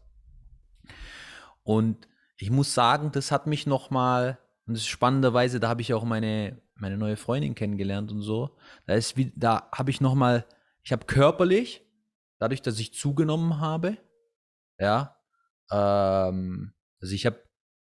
Und 1.62 2.08
ich 2.36 2.50
muss 2.50 2.74
sagen, 2.74 3.12
das 3.12 3.32
hat 3.32 3.46
mich 3.46 3.66
nochmal, 3.66 4.38
und 4.66 4.74
das 4.74 4.82
ist 4.82 4.88
spannenderweise, 4.88 5.60
da 5.60 5.68
habe 5.68 5.82
ich 5.82 5.94
auch 5.94 6.04
meine, 6.04 6.60
meine 6.74 6.98
neue 6.98 7.16
Freundin 7.16 7.54
kennengelernt 7.54 8.12
und 8.12 8.22
so. 8.22 8.56
Da 8.86 8.94
ist 8.94 9.16
wie, 9.16 9.32
da 9.36 9.68
habe 9.72 9.90
ich 9.90 10.00
nochmal, 10.00 10.46
ich 10.82 10.92
habe 10.92 11.06
körperlich, 11.06 11.82
dadurch, 12.38 12.62
dass 12.62 12.78
ich 12.78 12.94
zugenommen 12.94 13.60
habe, 13.60 13.96
ja, 14.78 15.16
ähm, 15.70 16.72
also 17.00 17.14
ich 17.14 17.26
habe 17.26 17.42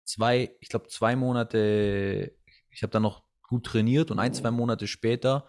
zwei, 0.05 0.51
ich 0.61 0.69
glaube 0.69 0.89
zwei 0.89 1.17
Monate, 1.17 2.33
ich 2.71 2.83
habe 2.83 2.93
dann 2.93 3.03
noch 3.03 3.25
gut 3.43 3.65
trainiert 3.65 4.11
und 4.11 4.19
ein, 4.19 4.35
zwei 4.35 4.51
Monate 4.51 4.87
später, 4.87 5.47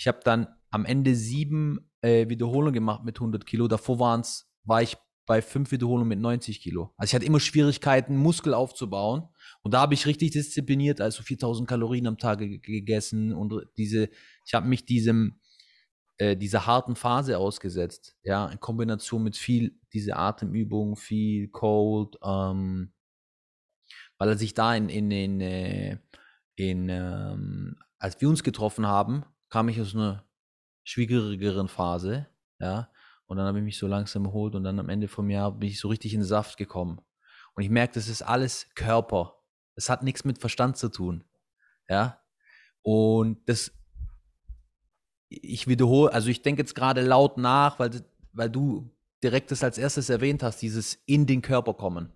ich 0.00 0.08
habe 0.08 0.20
dann 0.24 0.46
am 0.70 0.86
Ende 0.86 1.14
sieben 1.14 1.90
äh, 2.00 2.26
Wiederholungen 2.30 2.72
gemacht 2.72 3.04
mit 3.04 3.18
100 3.18 3.44
Kilo. 3.44 3.68
Davor 3.68 3.98
waren's, 3.98 4.50
war 4.64 4.80
ich 4.80 4.96
bei 5.26 5.42
fünf 5.42 5.72
Wiederholungen 5.72 6.08
mit 6.08 6.18
90 6.20 6.62
Kilo. 6.62 6.94
Also 6.96 7.10
ich 7.10 7.14
hatte 7.14 7.26
immer 7.26 7.38
Schwierigkeiten, 7.38 8.16
Muskel 8.16 8.54
aufzubauen. 8.54 9.28
Und 9.60 9.74
da 9.74 9.82
habe 9.82 9.92
ich 9.92 10.06
richtig 10.06 10.30
diszipliniert, 10.30 11.02
also 11.02 11.22
4000 11.22 11.68
Kalorien 11.68 12.06
am 12.06 12.16
Tag 12.16 12.38
gegessen 12.38 13.34
und 13.34 13.52
diese, 13.76 14.08
ich 14.46 14.54
habe 14.54 14.66
mich 14.66 14.86
diesem, 14.86 15.38
äh, 16.16 16.34
dieser 16.34 16.64
harten 16.64 16.96
Phase 16.96 17.36
ausgesetzt. 17.36 18.16
Ja, 18.22 18.46
in 18.46 18.58
Kombination 18.58 19.22
mit 19.22 19.36
viel, 19.36 19.78
diese 19.92 20.16
Atemübung, 20.16 20.96
viel 20.96 21.48
Cold, 21.48 22.16
ähm, 22.24 22.94
weil 24.16 24.30
er 24.30 24.38
sich 24.38 24.54
da 24.54 24.74
in, 24.74 24.88
in, 24.88 25.10
in, 25.10 25.40
äh, 25.42 25.98
in 26.56 26.88
ähm, 26.88 27.76
als 27.98 28.18
wir 28.22 28.30
uns 28.30 28.42
getroffen 28.42 28.86
haben, 28.86 29.26
kam 29.50 29.68
ich 29.68 29.80
aus 29.80 29.94
einer 29.94 30.24
schwierigeren 30.84 31.68
Phase, 31.68 32.26
ja, 32.58 32.90
und 33.30 33.36
dann 33.36 33.46
habe 33.46 33.58
ich 33.58 33.64
mich 33.64 33.78
so 33.78 33.86
langsam 33.86 34.24
erholt 34.24 34.56
und 34.56 34.64
dann 34.64 34.80
am 34.80 34.88
Ende 34.88 35.06
vom 35.06 35.30
Jahr 35.30 35.52
bin 35.52 35.68
ich 35.68 35.78
so 35.78 35.86
richtig 35.86 36.14
in 36.14 36.20
den 36.20 36.26
Saft 36.26 36.56
gekommen. 36.56 37.00
Und 37.54 37.62
ich 37.62 37.70
merke, 37.70 37.94
das 37.94 38.08
ist 38.08 38.22
alles 38.22 38.66
Körper. 38.74 39.36
Das 39.76 39.88
hat 39.88 40.02
nichts 40.02 40.24
mit 40.24 40.38
Verstand 40.38 40.76
zu 40.76 40.88
tun. 40.88 41.22
Ja. 41.88 42.20
Und 42.82 43.38
das, 43.48 43.70
ich 45.28 45.68
wiederhole, 45.68 46.12
also 46.12 46.28
ich 46.28 46.42
denke 46.42 46.62
jetzt 46.62 46.74
gerade 46.74 47.02
laut 47.02 47.38
nach, 47.38 47.78
weil, 47.78 48.02
weil 48.32 48.50
du 48.50 48.90
direkt 49.22 49.52
das 49.52 49.62
als 49.62 49.78
erstes 49.78 50.08
erwähnt 50.08 50.42
hast, 50.42 50.60
dieses 50.60 50.98
in 51.06 51.26
den 51.26 51.40
Körper 51.40 51.74
kommen. 51.74 52.12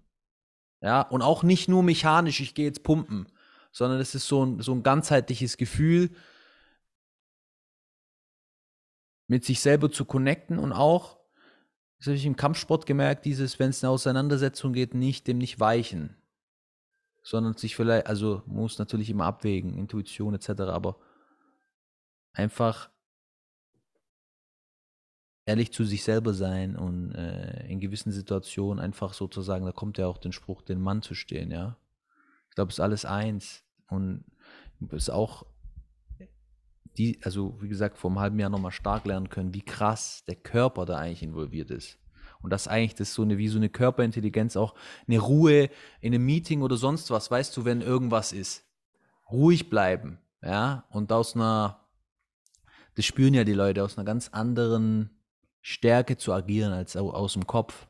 Ja. 0.80 1.02
Und 1.02 1.22
auch 1.22 1.44
nicht 1.44 1.68
nur 1.68 1.84
mechanisch, 1.84 2.40
ich 2.40 2.56
gehe 2.56 2.66
jetzt 2.66 2.82
pumpen, 2.82 3.28
sondern 3.70 4.00
es 4.00 4.16
ist 4.16 4.26
so 4.26 4.44
ein, 4.44 4.60
so 4.60 4.72
ein 4.72 4.82
ganzheitliches 4.82 5.58
Gefühl, 5.58 6.10
mit 9.26 9.44
sich 9.44 9.60
selber 9.60 9.90
zu 9.90 10.04
connecten 10.04 10.58
und 10.58 10.72
auch, 10.72 11.18
das 11.98 12.08
habe 12.08 12.16
ich 12.16 12.26
im 12.26 12.36
Kampfsport 12.36 12.86
gemerkt, 12.86 13.24
dieses, 13.24 13.58
wenn 13.58 13.70
es 13.70 13.82
eine 13.82 13.90
Auseinandersetzung 13.90 14.72
geht, 14.72 14.94
nicht 14.94 15.26
dem 15.26 15.38
nicht 15.38 15.60
weichen, 15.60 16.16
sondern 17.22 17.54
sich 17.54 17.74
vielleicht, 17.76 18.06
also 18.06 18.42
muss 18.46 18.78
natürlich 18.78 19.08
immer 19.10 19.24
abwägen, 19.24 19.78
Intuition 19.78 20.34
etc., 20.34 20.50
aber 20.62 20.98
einfach 22.32 22.90
ehrlich 25.46 25.72
zu 25.72 25.84
sich 25.84 26.04
selber 26.04 26.34
sein 26.34 26.76
und 26.76 27.12
äh, 27.14 27.66
in 27.66 27.80
gewissen 27.80 28.12
Situationen 28.12 28.82
einfach 28.82 29.14
sozusagen, 29.14 29.64
da 29.64 29.72
kommt 29.72 29.98
ja 29.98 30.06
auch 30.06 30.18
den 30.18 30.32
Spruch, 30.32 30.62
den 30.62 30.80
Mann 30.80 31.02
zu 31.02 31.14
stehen, 31.14 31.50
ja. 31.50 31.76
Ich 32.48 32.54
glaube, 32.54 32.70
es 32.70 32.76
ist 32.76 32.80
alles 32.80 33.04
eins 33.04 33.64
und 33.88 34.24
es 34.90 35.04
ist 35.04 35.10
auch 35.10 35.44
die, 36.96 37.18
also 37.22 37.60
wie 37.60 37.68
gesagt, 37.68 37.98
vor 37.98 38.10
einem 38.10 38.20
halben 38.20 38.38
Jahr 38.38 38.50
nochmal 38.50 38.72
stark 38.72 39.04
lernen 39.04 39.28
können, 39.28 39.54
wie 39.54 39.62
krass 39.62 40.24
der 40.26 40.36
Körper 40.36 40.86
da 40.86 40.98
eigentlich 40.98 41.22
involviert 41.22 41.70
ist. 41.70 41.98
Und 42.42 42.50
dass 42.50 42.68
eigentlich 42.68 42.94
das 42.94 43.14
so 43.14 43.22
eine, 43.22 43.38
wie 43.38 43.48
so 43.48 43.56
eine 43.56 43.70
Körperintelligenz 43.70 44.56
auch 44.56 44.74
eine 45.08 45.18
Ruhe 45.18 45.70
in 46.00 46.14
einem 46.14 46.24
Meeting 46.24 46.62
oder 46.62 46.76
sonst 46.76 47.10
was, 47.10 47.30
weißt 47.30 47.56
du, 47.56 47.64
wenn 47.64 47.80
irgendwas 47.80 48.32
ist. 48.32 48.64
Ruhig 49.30 49.70
bleiben, 49.70 50.18
ja, 50.42 50.84
und 50.90 51.10
aus 51.10 51.34
einer, 51.34 51.80
das 52.94 53.06
spüren 53.06 53.32
ja 53.32 53.44
die 53.44 53.54
Leute, 53.54 53.82
aus 53.82 53.96
einer 53.96 54.04
ganz 54.04 54.28
anderen 54.28 55.10
Stärke 55.62 56.18
zu 56.18 56.34
agieren 56.34 56.74
als 56.74 56.96
aus 56.96 57.32
dem 57.32 57.46
Kopf. 57.46 57.88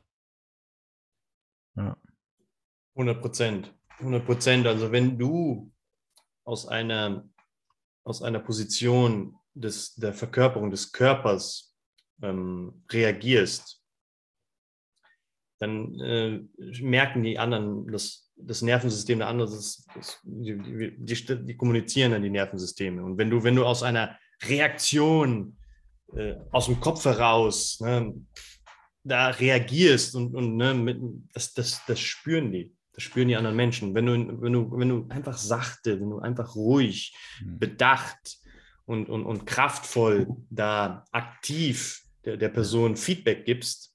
Ja. 1.75 1.97
100 2.93 3.21
Prozent. 3.21 3.73
100 3.99 4.25
Prozent. 4.25 4.67
Also 4.67 4.93
wenn 4.93 5.17
du 5.17 5.73
aus 6.45 6.65
einer 6.67 7.27
aus 8.05 8.21
einer 8.21 8.39
Position 8.39 9.35
des, 9.53 9.95
der 9.95 10.13
Verkörperung 10.13 10.69
des 10.69 10.91
Körpers 10.91 11.75
ähm, 12.21 12.85
reagierst, 12.89 13.81
dann 15.59 15.99
äh, 15.99 16.39
merken 16.81 17.23
die 17.23 17.39
anderen, 17.39 17.87
das, 17.87 18.31
das 18.35 18.61
Nervensystem 18.61 19.19
der 19.19 19.27
anderen, 19.27 19.51
das, 19.51 19.85
das, 19.95 20.19
die, 20.23 20.57
die, 20.97 21.45
die, 21.45 21.57
kommunizieren 21.57 22.11
dann 22.11 22.23
die 22.23 22.29
Nervensysteme. 22.29 23.03
Und 23.03 23.17
wenn 23.17 23.29
du, 23.29 23.43
wenn 23.43 23.55
du 23.55 23.65
aus 23.65 23.81
einer 23.81 24.17
Reaktion 24.43 25.57
äh, 26.13 26.35
aus 26.51 26.65
dem 26.65 26.79
Kopf 26.79 27.05
heraus 27.05 27.79
ne, 27.79 28.13
da 29.03 29.29
reagierst 29.29 30.15
und, 30.15 30.35
und 30.35 30.57
ne, 30.57 30.73
mit, 30.73 30.99
das, 31.33 31.53
das, 31.53 31.81
das 31.87 31.99
spüren 31.99 32.51
die. 32.51 32.75
Das 32.95 33.03
spüren 33.03 33.27
die 33.27 33.35
anderen 33.35 33.57
Menschen. 33.57 33.93
Wenn 33.93 34.05
du, 34.05 34.41
wenn 34.41 34.53
du, 34.53 34.71
wenn 34.71 34.89
du 34.89 35.05
einfach 35.09 35.37
sachte, 35.37 35.99
wenn 35.99 36.09
du 36.09 36.19
einfach 36.19 36.55
ruhig, 36.55 37.15
mhm. 37.43 37.59
bedacht 37.59 38.37
und, 38.85 39.09
und, 39.09 39.25
und 39.25 39.45
kraftvoll 39.45 40.27
da 40.49 41.05
aktiv 41.11 42.01
der, 42.23 42.37
der 42.37 42.49
Person 42.49 42.95
Feedback 42.95 43.45
gibst, 43.45 43.93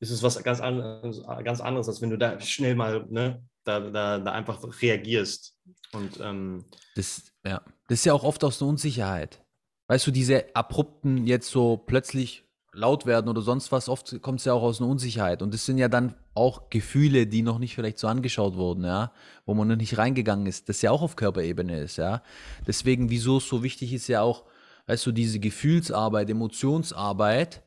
ist 0.00 0.10
es 0.10 0.22
was 0.22 0.42
ganz 0.42 0.60
anderes, 0.60 1.22
ganz 1.44 1.60
anderes, 1.60 1.88
als 1.88 2.02
wenn 2.02 2.10
du 2.10 2.18
da 2.18 2.40
schnell 2.40 2.74
mal 2.74 3.06
ne, 3.08 3.42
da, 3.62 3.78
da, 3.78 4.18
da 4.18 4.32
einfach 4.32 4.60
reagierst. 4.82 5.56
Und 5.92 6.18
ähm, 6.20 6.64
das, 6.96 7.32
ja. 7.44 7.62
das 7.86 8.00
ist 8.00 8.04
ja 8.04 8.12
auch 8.12 8.24
oft 8.24 8.42
aus 8.42 8.58
der 8.58 8.66
Unsicherheit. 8.66 9.44
Weißt 9.86 10.06
du, 10.06 10.10
diese 10.10 10.54
abrupten 10.56 11.26
jetzt 11.26 11.50
so 11.50 11.76
plötzlich 11.76 12.44
laut 12.72 13.04
werden 13.04 13.28
oder 13.28 13.42
sonst 13.42 13.70
was, 13.70 13.88
oft 13.88 14.20
kommt 14.22 14.40
es 14.40 14.46
ja 14.46 14.54
auch 14.54 14.62
aus 14.62 14.80
einer 14.80 14.90
Unsicherheit. 14.90 15.42
Und 15.42 15.52
das 15.52 15.66
sind 15.66 15.78
ja 15.78 15.88
dann 15.88 16.14
auch 16.34 16.70
Gefühle, 16.70 17.26
die 17.26 17.42
noch 17.42 17.58
nicht 17.58 17.74
vielleicht 17.74 17.98
so 17.98 18.08
angeschaut 18.08 18.56
wurden, 18.56 18.84
ja, 18.84 19.12
wo 19.44 19.54
man 19.54 19.68
noch 19.68 19.76
nicht 19.76 19.98
reingegangen 19.98 20.46
ist, 20.46 20.68
das 20.68 20.80
ja 20.80 20.90
auch 20.90 21.02
auf 21.02 21.16
Körperebene 21.16 21.80
ist, 21.80 21.98
ja. 21.98 22.22
Deswegen, 22.66 23.10
wieso 23.10 23.38
es 23.38 23.48
so 23.48 23.62
wichtig 23.62 23.92
ist, 23.92 24.08
ja 24.08 24.22
auch, 24.22 24.44
weißt 24.86 25.04
du, 25.06 25.12
diese 25.12 25.38
Gefühlsarbeit, 25.38 26.30
Emotionsarbeit 26.30 27.62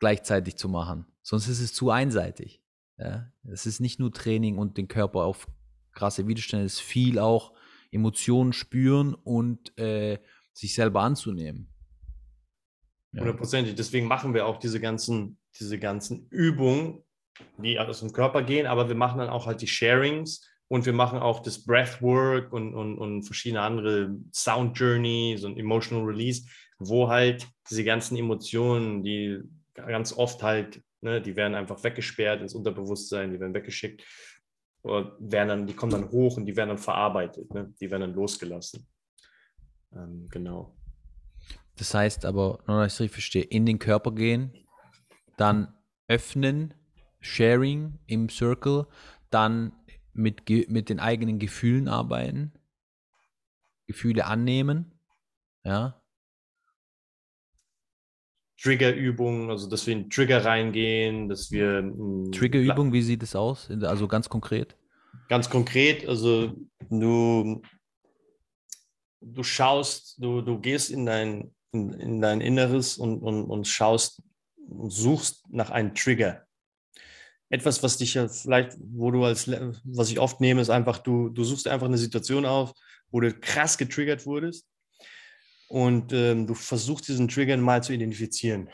gleichzeitig 0.00 0.56
zu 0.56 0.68
machen. 0.68 1.06
Sonst 1.22 1.48
ist 1.48 1.60
es 1.60 1.72
zu 1.72 1.90
einseitig. 1.90 2.62
Ja. 2.98 3.32
Es 3.44 3.66
ist 3.66 3.80
nicht 3.80 4.00
nur 4.00 4.12
Training 4.12 4.58
und 4.58 4.76
den 4.76 4.88
Körper 4.88 5.20
auf 5.20 5.46
krasse 5.92 6.26
Widerstände, 6.26 6.66
es 6.66 6.74
ist 6.74 6.80
viel 6.80 7.18
auch 7.18 7.52
Emotionen 7.90 8.52
spüren 8.52 9.14
und 9.14 9.76
äh, 9.78 10.18
sich 10.52 10.74
selber 10.74 11.02
anzunehmen. 11.02 11.72
Hundertprozentig. 13.20 13.72
Ja. 13.72 13.76
Deswegen 13.76 14.06
machen 14.06 14.34
wir 14.34 14.46
auch 14.46 14.58
diese 14.58 14.80
ganzen, 14.80 15.38
diese 15.58 15.78
ganzen 15.78 16.26
Übungen, 16.30 17.02
die 17.58 17.78
aus 17.78 18.00
dem 18.00 18.12
Körper 18.12 18.42
gehen, 18.42 18.66
aber 18.66 18.88
wir 18.88 18.96
machen 18.96 19.18
dann 19.18 19.28
auch 19.28 19.46
halt 19.46 19.60
die 19.60 19.66
Sharings 19.66 20.46
und 20.68 20.86
wir 20.86 20.92
machen 20.92 21.18
auch 21.18 21.40
das 21.40 21.64
Breathwork 21.64 22.52
und, 22.52 22.74
und, 22.74 22.98
und 22.98 23.22
verschiedene 23.22 23.62
andere 23.62 24.16
Sound 24.32 24.78
Journeys 24.78 25.44
und 25.44 25.58
Emotional 25.58 26.04
Release, 26.04 26.46
wo 26.78 27.08
halt 27.08 27.46
diese 27.70 27.84
ganzen 27.84 28.16
Emotionen, 28.16 29.02
die 29.02 29.40
ganz 29.74 30.12
oft 30.12 30.42
halt, 30.42 30.82
ne, 31.00 31.20
die 31.20 31.36
werden 31.36 31.54
einfach 31.54 31.82
weggesperrt 31.82 32.40
ins 32.40 32.54
Unterbewusstsein, 32.54 33.32
die 33.32 33.40
werden 33.40 33.54
weggeschickt, 33.54 34.04
werden 34.82 35.48
dann, 35.48 35.66
die 35.66 35.74
kommen 35.74 35.92
dann 35.92 36.10
hoch 36.10 36.36
und 36.36 36.46
die 36.46 36.56
werden 36.56 36.70
dann 36.70 36.78
verarbeitet, 36.78 37.52
ne, 37.52 37.72
die 37.80 37.90
werden 37.90 38.02
dann 38.02 38.14
losgelassen. 38.14 38.86
Ähm, 39.94 40.28
genau. 40.30 40.77
Das 41.78 41.94
heißt 41.94 42.24
aber, 42.24 42.58
nur 42.66 42.82
dass 42.82 42.94
ich 42.94 43.00
richtig 43.00 43.12
verstehe, 43.12 43.44
in 43.44 43.64
den 43.64 43.78
Körper 43.78 44.12
gehen, 44.12 44.52
dann 45.36 45.74
öffnen, 46.08 46.74
Sharing 47.20 47.98
im 48.06 48.28
Circle, 48.28 48.86
dann 49.30 49.72
mit, 50.12 50.48
mit 50.48 50.88
den 50.88 51.00
eigenen 51.00 51.38
Gefühlen 51.38 51.88
arbeiten, 51.88 52.52
Gefühle 53.86 54.26
annehmen, 54.26 55.00
ja. 55.64 56.02
Triggerübungen, 58.60 59.50
also 59.50 59.68
dass 59.68 59.86
wir 59.86 59.94
in 59.94 60.10
Trigger 60.10 60.44
reingehen, 60.44 61.28
dass 61.28 61.52
wir. 61.52 61.80
Triggerübung, 62.32 62.92
wie 62.92 63.02
sieht 63.02 63.22
es 63.22 63.36
aus? 63.36 63.70
Also 63.70 64.08
ganz 64.08 64.28
konkret? 64.28 64.76
Ganz 65.28 65.48
konkret, 65.48 66.08
also 66.08 66.56
du, 66.90 67.62
du 69.20 69.42
schaust, 69.42 70.16
du, 70.18 70.42
du 70.42 70.58
gehst 70.58 70.90
in 70.90 71.06
dein, 71.06 71.54
in, 71.72 71.92
in 71.92 72.20
dein 72.20 72.40
Inneres 72.40 72.98
und, 72.98 73.20
und, 73.20 73.44
und 73.44 73.66
schaust 73.66 74.22
und 74.68 74.90
suchst 74.90 75.44
nach 75.50 75.70
einem 75.70 75.94
Trigger. 75.94 76.44
Etwas, 77.50 77.82
was 77.82 77.96
dich 77.96 78.14
ja 78.14 78.28
vielleicht, 78.28 78.76
wo 78.78 79.10
du 79.10 79.24
als, 79.24 79.50
was 79.84 80.10
ich 80.10 80.18
oft 80.18 80.40
nehme, 80.40 80.60
ist 80.60 80.70
einfach, 80.70 80.98
du, 80.98 81.30
du 81.30 81.44
suchst 81.44 81.66
einfach 81.66 81.86
eine 81.86 81.96
Situation 81.96 82.44
auf, 82.44 82.72
wo 83.10 83.20
du 83.20 83.32
krass 83.32 83.78
getriggert 83.78 84.26
wurdest 84.26 84.66
und 85.68 86.12
ähm, 86.12 86.46
du 86.46 86.54
versuchst 86.54 87.08
diesen 87.08 87.28
Trigger 87.28 87.56
mal 87.56 87.82
zu 87.82 87.92
identifizieren. 87.92 88.68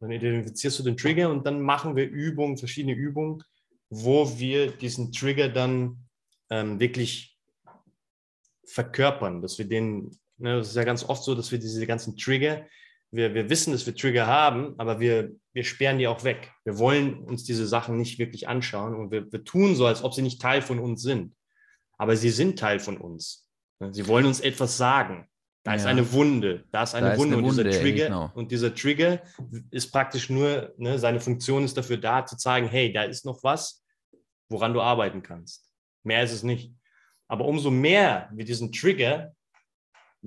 Dann 0.00 0.10
identifizierst 0.10 0.78
du 0.80 0.82
den 0.82 0.96
Trigger 0.96 1.30
und 1.30 1.46
dann 1.46 1.60
machen 1.60 1.96
wir 1.96 2.08
Übungen, 2.08 2.58
verschiedene 2.58 2.94
Übungen, 2.94 3.42
wo 3.88 4.38
wir 4.38 4.72
diesen 4.72 5.12
Trigger 5.12 5.48
dann 5.48 6.08
ähm, 6.50 6.80
wirklich 6.80 7.38
verkörpern, 8.66 9.42
dass 9.42 9.58
wir 9.58 9.66
den 9.66 10.10
Ne, 10.38 10.56
das 10.56 10.68
ist 10.68 10.76
ja 10.76 10.84
ganz 10.84 11.04
oft 11.04 11.24
so, 11.24 11.34
dass 11.34 11.50
wir 11.50 11.58
diese 11.58 11.86
ganzen 11.86 12.16
Trigger, 12.16 12.66
wir, 13.10 13.34
wir 13.34 13.48
wissen, 13.48 13.72
dass 13.72 13.86
wir 13.86 13.94
Trigger 13.94 14.26
haben, 14.26 14.74
aber 14.78 15.00
wir, 15.00 15.32
wir 15.52 15.64
sperren 15.64 15.98
die 15.98 16.08
auch 16.08 16.24
weg. 16.24 16.52
Wir 16.64 16.78
wollen 16.78 17.20
uns 17.20 17.44
diese 17.44 17.66
Sachen 17.66 17.96
nicht 17.96 18.18
wirklich 18.18 18.48
anschauen 18.48 18.94
und 18.94 19.10
wir, 19.10 19.30
wir 19.32 19.44
tun 19.44 19.74
so, 19.74 19.86
als 19.86 20.02
ob 20.02 20.12
sie 20.12 20.22
nicht 20.22 20.40
Teil 20.40 20.60
von 20.60 20.78
uns 20.78 21.02
sind. 21.02 21.34
Aber 21.98 22.16
sie 22.16 22.30
sind 22.30 22.58
Teil 22.58 22.78
von 22.78 22.98
uns. 22.98 23.48
Ne, 23.80 23.92
sie 23.94 24.06
wollen 24.06 24.26
uns 24.26 24.40
etwas 24.40 24.76
sagen. 24.76 25.28
Da 25.62 25.72
ja. 25.72 25.78
ist 25.78 25.86
eine 25.86 26.12
Wunde, 26.12 26.64
da 26.70 26.84
ist 26.84 26.94
eine 26.94 27.10
da 27.10 27.18
Wunde 27.18 27.34
ist 27.34 27.38
eine 27.38 27.48
und 27.48 27.66
dieser 27.66 27.80
Trigger 27.82 28.04
ey, 28.04 28.08
genau. 28.08 28.30
und 28.34 28.52
dieser 28.52 28.72
Trigger 28.72 29.22
ist 29.72 29.90
praktisch 29.90 30.30
nur, 30.30 30.72
ne, 30.76 30.96
seine 30.96 31.18
Funktion 31.18 31.64
ist 31.64 31.76
dafür 31.76 31.96
da, 31.96 32.24
zu 32.24 32.36
zeigen, 32.36 32.68
hey, 32.68 32.92
da 32.92 33.02
ist 33.02 33.24
noch 33.24 33.42
was, 33.42 33.84
woran 34.48 34.74
du 34.74 34.80
arbeiten 34.80 35.22
kannst. 35.22 35.68
Mehr 36.04 36.22
ist 36.22 36.30
es 36.30 36.44
nicht. 36.44 36.72
Aber 37.26 37.46
umso 37.46 37.72
mehr 37.72 38.30
wir 38.32 38.44
diesen 38.44 38.70
Trigger 38.70 39.34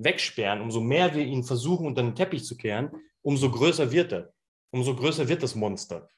wegsperren, 0.02 0.60
umso 0.60 0.80
mehr 0.80 1.14
wir 1.14 1.24
ihn 1.24 1.44
versuchen, 1.44 1.86
unter 1.86 2.02
den 2.02 2.14
Teppich 2.14 2.44
zu 2.44 2.56
kehren, 2.56 2.90
umso 3.22 3.50
größer 3.50 3.90
wird 3.90 4.12
er. 4.12 4.32
Umso 4.70 4.94
größer 4.94 5.28
wird 5.28 5.42
das 5.42 5.54
Monster. 5.54 6.08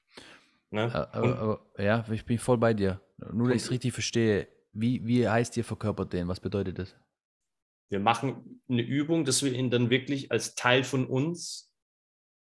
Ne? 0.71 0.95
Aber, 0.95 1.39
aber, 1.39 1.67
ja, 1.79 2.05
ich 2.11 2.25
bin 2.25 2.39
voll 2.39 2.59
bei 2.59 2.75
dir. 2.75 3.01
Nur, 3.33 3.49
dass 3.49 3.57
ich 3.57 3.63
es 3.65 3.71
richtig 3.71 3.93
verstehe. 3.93 4.49
Wie, 4.73 5.07
wie 5.07 5.29
heißt 5.29 5.57
ihr 5.57 5.65
verkörpert 5.65 6.13
den? 6.13 6.29
Was 6.29 6.41
bedeutet 6.41 6.79
das? 6.79 6.97
Wir 7.89 8.01
machen 8.01 8.63
eine 8.69 8.83
Übung, 8.83 9.25
dass 9.25 9.43
wir 9.43 9.53
ihn 9.53 9.71
dann 9.71 9.91
wirklich 9.91 10.33
als 10.33 10.55
Teil 10.55 10.83
von 10.83 11.07
uns, 11.07 11.71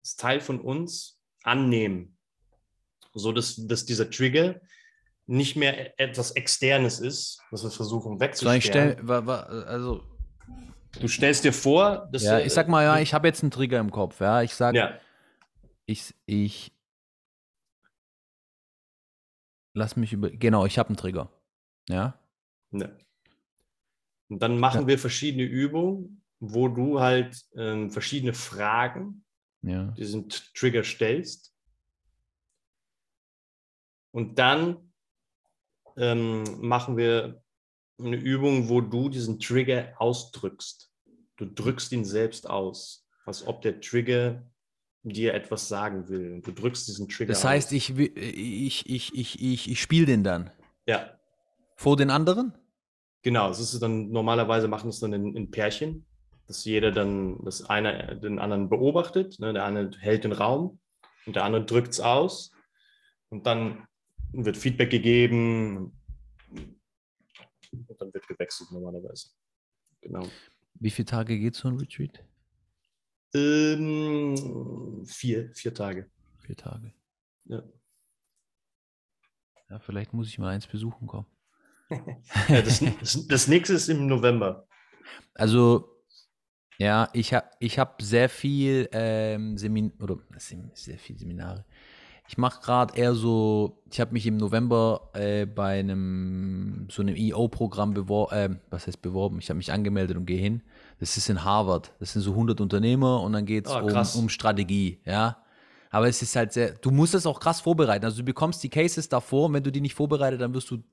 als 0.03 0.15
Teil 0.15 0.41
von 0.41 0.59
uns 0.59 1.19
annehmen. 1.43 2.17
So 3.13 3.31
dass, 3.31 3.55
dass 3.67 3.85
dieser 3.85 4.09
Trigger 4.09 4.59
nicht 5.27 5.55
mehr 5.55 5.99
etwas 5.99 6.31
Externes 6.31 6.99
ist, 6.99 7.39
was 7.51 7.63
wir 7.63 7.69
versuchen 7.69 8.19
wegzusperren. 8.19 9.09
also 9.09 10.03
Du 10.99 11.07
stellst 11.07 11.43
dir 11.43 11.53
vor, 11.53 12.07
dass 12.11 12.23
Ja, 12.23 12.39
ich 12.39 12.53
sag 12.53 12.67
mal, 12.67 12.83
ja, 12.83 12.99
ich 12.99 13.13
habe 13.13 13.27
jetzt 13.27 13.43
einen 13.43 13.51
Trigger 13.51 13.79
im 13.79 13.91
Kopf. 13.91 14.19
Ja, 14.19 14.41
ich 14.41 14.53
sag, 14.53 14.75
ja. 14.75 14.99
ich, 15.85 16.13
ich 16.25 16.71
lass 19.73 19.95
mich 19.95 20.13
über. 20.13 20.29
Genau, 20.29 20.65
ich 20.65 20.77
habe 20.77 20.89
einen 20.89 20.97
Trigger. 20.97 21.29
Ja. 21.89 22.19
Ne. 22.71 22.97
Und 24.29 24.41
dann 24.41 24.59
machen 24.59 24.81
ja. 24.81 24.87
wir 24.87 24.99
verschiedene 24.99 25.43
Übungen, 25.43 26.21
wo 26.39 26.67
du 26.67 26.99
halt 26.99 27.45
ähm, 27.55 27.89
verschiedene 27.89 28.33
Fragen 28.33 29.23
ja. 29.61 29.85
diesen 29.91 30.29
Trigger 30.29 30.83
stellst. 30.83 31.53
Und 34.11 34.37
dann 34.39 34.91
ähm, 35.95 36.43
machen 36.59 36.97
wir 36.97 37.41
eine 37.99 38.15
Übung, 38.15 38.69
wo 38.69 38.81
du 38.81 39.09
diesen 39.09 39.39
Trigger 39.39 39.93
ausdrückst. 39.97 40.86
Du 41.37 41.45
drückst 41.45 41.91
ihn 41.91 42.05
selbst 42.05 42.49
aus, 42.49 43.07
als 43.25 43.45
ob 43.45 43.61
der 43.61 43.79
Trigger 43.79 44.43
dir 45.03 45.33
etwas 45.33 45.67
sagen 45.67 46.09
will. 46.09 46.41
Du 46.41 46.51
drückst 46.51 46.87
diesen 46.87 47.07
Trigger 47.07 47.33
Das 47.33 47.45
heißt, 47.45 47.69
aus. 47.69 47.73
ich, 47.73 47.97
ich, 47.97 48.89
ich, 48.89 49.15
ich, 49.15 49.41
ich, 49.41 49.71
ich 49.71 49.81
spiele 49.81 50.05
den 50.05 50.23
dann. 50.23 50.51
Ja. 50.85 51.17
Vor 51.75 51.95
den 51.95 52.09
anderen? 52.09 52.53
Genau, 53.21 53.47
das 53.49 53.59
ist 53.59 53.81
dann 53.81 54.09
normalerweise 54.09 54.67
machen 54.67 54.89
es 54.89 54.99
dann 54.99 55.13
in, 55.13 55.35
in 55.35 55.51
Pärchen, 55.51 56.05
dass 56.47 56.65
jeder 56.65 56.91
dann, 56.91 57.43
dass 57.43 57.69
einer 57.69 58.15
den 58.15 58.39
anderen 58.39 58.69
beobachtet, 58.69 59.39
ne? 59.39 59.53
der 59.53 59.65
eine 59.65 59.91
hält 59.99 60.23
den 60.23 60.31
Raum 60.31 60.79
und 61.25 61.35
der 61.35 61.43
andere 61.43 61.65
drückt 61.65 61.93
es 61.93 61.99
aus 61.99 62.51
und 63.29 63.45
dann 63.45 63.87
wird 64.31 64.57
Feedback 64.57 64.89
gegeben, 64.89 65.97
und 67.71 68.01
dann 68.01 68.13
wird 68.13 68.27
gewechselt 68.27 68.71
normalerweise. 68.71 69.29
Genau. 70.01 70.27
Wie 70.79 70.89
viele 70.91 71.05
Tage 71.05 71.37
geht 71.39 71.55
so 71.55 71.67
ein 71.67 71.77
Retreat? 71.77 72.23
Ähm, 73.33 75.05
vier, 75.05 75.51
vier 75.53 75.73
Tage. 75.73 76.09
Vier 76.39 76.55
Tage. 76.55 76.93
Ja. 77.45 77.63
Ja, 79.69 79.79
vielleicht 79.79 80.13
muss 80.13 80.29
ich 80.29 80.39
mal 80.39 80.53
eins 80.53 80.67
besuchen 80.67 81.07
kommen. 81.07 81.27
ja, 81.89 82.61
das, 82.61 82.79
das, 82.99 83.27
das 83.27 83.47
nächste 83.47 83.73
ist 83.73 83.89
im 83.89 84.07
November. 84.07 84.67
Also, 85.33 86.03
ja, 86.77 87.09
ich 87.13 87.33
habe 87.33 87.49
ich 87.59 87.79
hab 87.79 88.01
sehr 88.01 88.29
viel 88.29 88.87
ähm, 88.91 89.57
Semin 89.57 89.91
oder 89.99 90.17
sehr 90.37 90.97
viel 90.99 91.17
Seminare. 91.17 91.65
Ich 92.27 92.37
mache 92.37 92.61
gerade 92.61 92.97
eher 92.97 93.15
so, 93.15 93.81
ich 93.89 93.99
habe 94.01 94.11
mich 94.13 94.25
im 94.25 94.37
November 94.37 95.09
äh, 95.13 95.45
bei 95.45 95.79
einem 95.79 96.87
so 96.91 97.01
einem 97.01 97.15
EO-Programm 97.15 97.93
beworben, 97.93 98.35
äh, 98.35 98.49
was 98.69 98.87
heißt 98.87 99.01
beworben? 99.01 99.39
Ich 99.39 99.49
habe 99.49 99.57
mich 99.57 99.71
angemeldet 99.71 100.17
und 100.17 100.25
gehe 100.25 100.39
hin. 100.39 100.61
Das 100.99 101.15
ist 101.15 101.29
in 101.29 101.43
Harvard. 101.43 101.93
Das 101.99 102.13
sind 102.13 102.21
so 102.21 102.31
100 102.31 102.59
Unternehmer 102.59 103.21
und 103.21 103.33
dann 103.33 103.45
geht 103.45 103.67
es 103.67 103.71
oh, 103.71 103.75
ah, 103.75 104.05
um, 104.15 104.23
um 104.23 104.29
Strategie, 104.29 104.99
ja. 105.05 105.37
Aber 105.89 106.09
es 106.09 106.21
ist 106.21 106.35
halt 106.35 106.51
sehr, 106.51 106.71
du 106.71 106.91
musst 106.91 107.15
es 107.15 107.25
auch 107.25 107.39
krass 107.39 107.61
vorbereiten. 107.61 108.03
Also 108.03 108.17
du 108.17 108.23
bekommst 108.23 108.61
die 108.61 108.69
Cases 108.69 109.07
davor 109.07 109.45
und 109.45 109.53
wenn 109.53 109.63
du 109.63 109.71
die 109.71 109.81
nicht 109.81 109.95
vorbereitet, 109.95 110.41
dann 110.41 110.53
wirst 110.53 110.69
du 110.69 110.83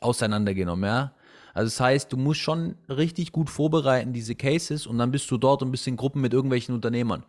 auseinandergenommen, 0.00 0.84
ja. 0.88 1.12
Also 1.52 1.68
das 1.68 1.80
heißt, 1.80 2.12
du 2.12 2.16
musst 2.16 2.40
schon 2.40 2.76
richtig 2.88 3.32
gut 3.32 3.48
vorbereiten, 3.48 4.12
diese 4.12 4.34
Cases, 4.34 4.86
und 4.86 4.98
dann 4.98 5.10
bist 5.10 5.30
du 5.30 5.38
dort 5.38 5.62
und 5.62 5.70
bist 5.70 5.86
in 5.86 5.96
Gruppen 5.96 6.20
mit 6.20 6.34
irgendwelchen 6.34 6.74
Unternehmern. 6.74 7.24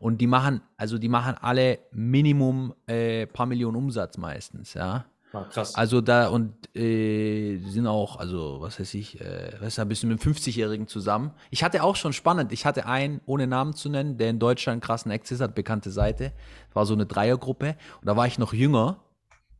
Und 0.00 0.22
die 0.22 0.26
machen, 0.26 0.62
also 0.78 0.96
die 0.96 1.10
machen 1.10 1.36
alle 1.40 1.78
Minimum 1.92 2.74
äh, 2.86 3.26
paar 3.26 3.44
Millionen 3.44 3.76
Umsatz 3.76 4.16
meistens, 4.16 4.72
ja. 4.72 5.04
Ah, 5.32 5.44
krass. 5.44 5.74
Also 5.74 6.00
da 6.00 6.28
und 6.28 6.74
äh, 6.74 7.58
sind 7.58 7.86
auch, 7.86 8.16
also 8.16 8.56
was 8.60 8.80
weiß 8.80 8.94
ich, 8.94 9.20
äh, 9.20 9.52
weißt 9.60 9.76
du, 9.78 9.82
ein 9.82 9.88
bisschen 9.88 10.08
mit 10.08 10.20
50-Jährigen 10.20 10.88
zusammen. 10.88 11.32
Ich 11.50 11.62
hatte 11.62 11.84
auch 11.84 11.96
schon 11.96 12.14
spannend, 12.14 12.50
ich 12.50 12.64
hatte 12.64 12.86
einen, 12.86 13.20
ohne 13.26 13.46
Namen 13.46 13.74
zu 13.74 13.90
nennen, 13.90 14.16
der 14.16 14.30
in 14.30 14.38
Deutschland 14.38 14.82
krassen 14.82 15.12
Access 15.12 15.40
hat, 15.40 15.54
bekannte 15.54 15.90
Seite. 15.90 16.32
War 16.72 16.86
so 16.86 16.94
eine 16.94 17.04
Dreiergruppe 17.06 17.76
und 18.00 18.06
da 18.08 18.16
war 18.16 18.26
ich 18.26 18.38
noch 18.38 18.54
jünger. 18.54 18.96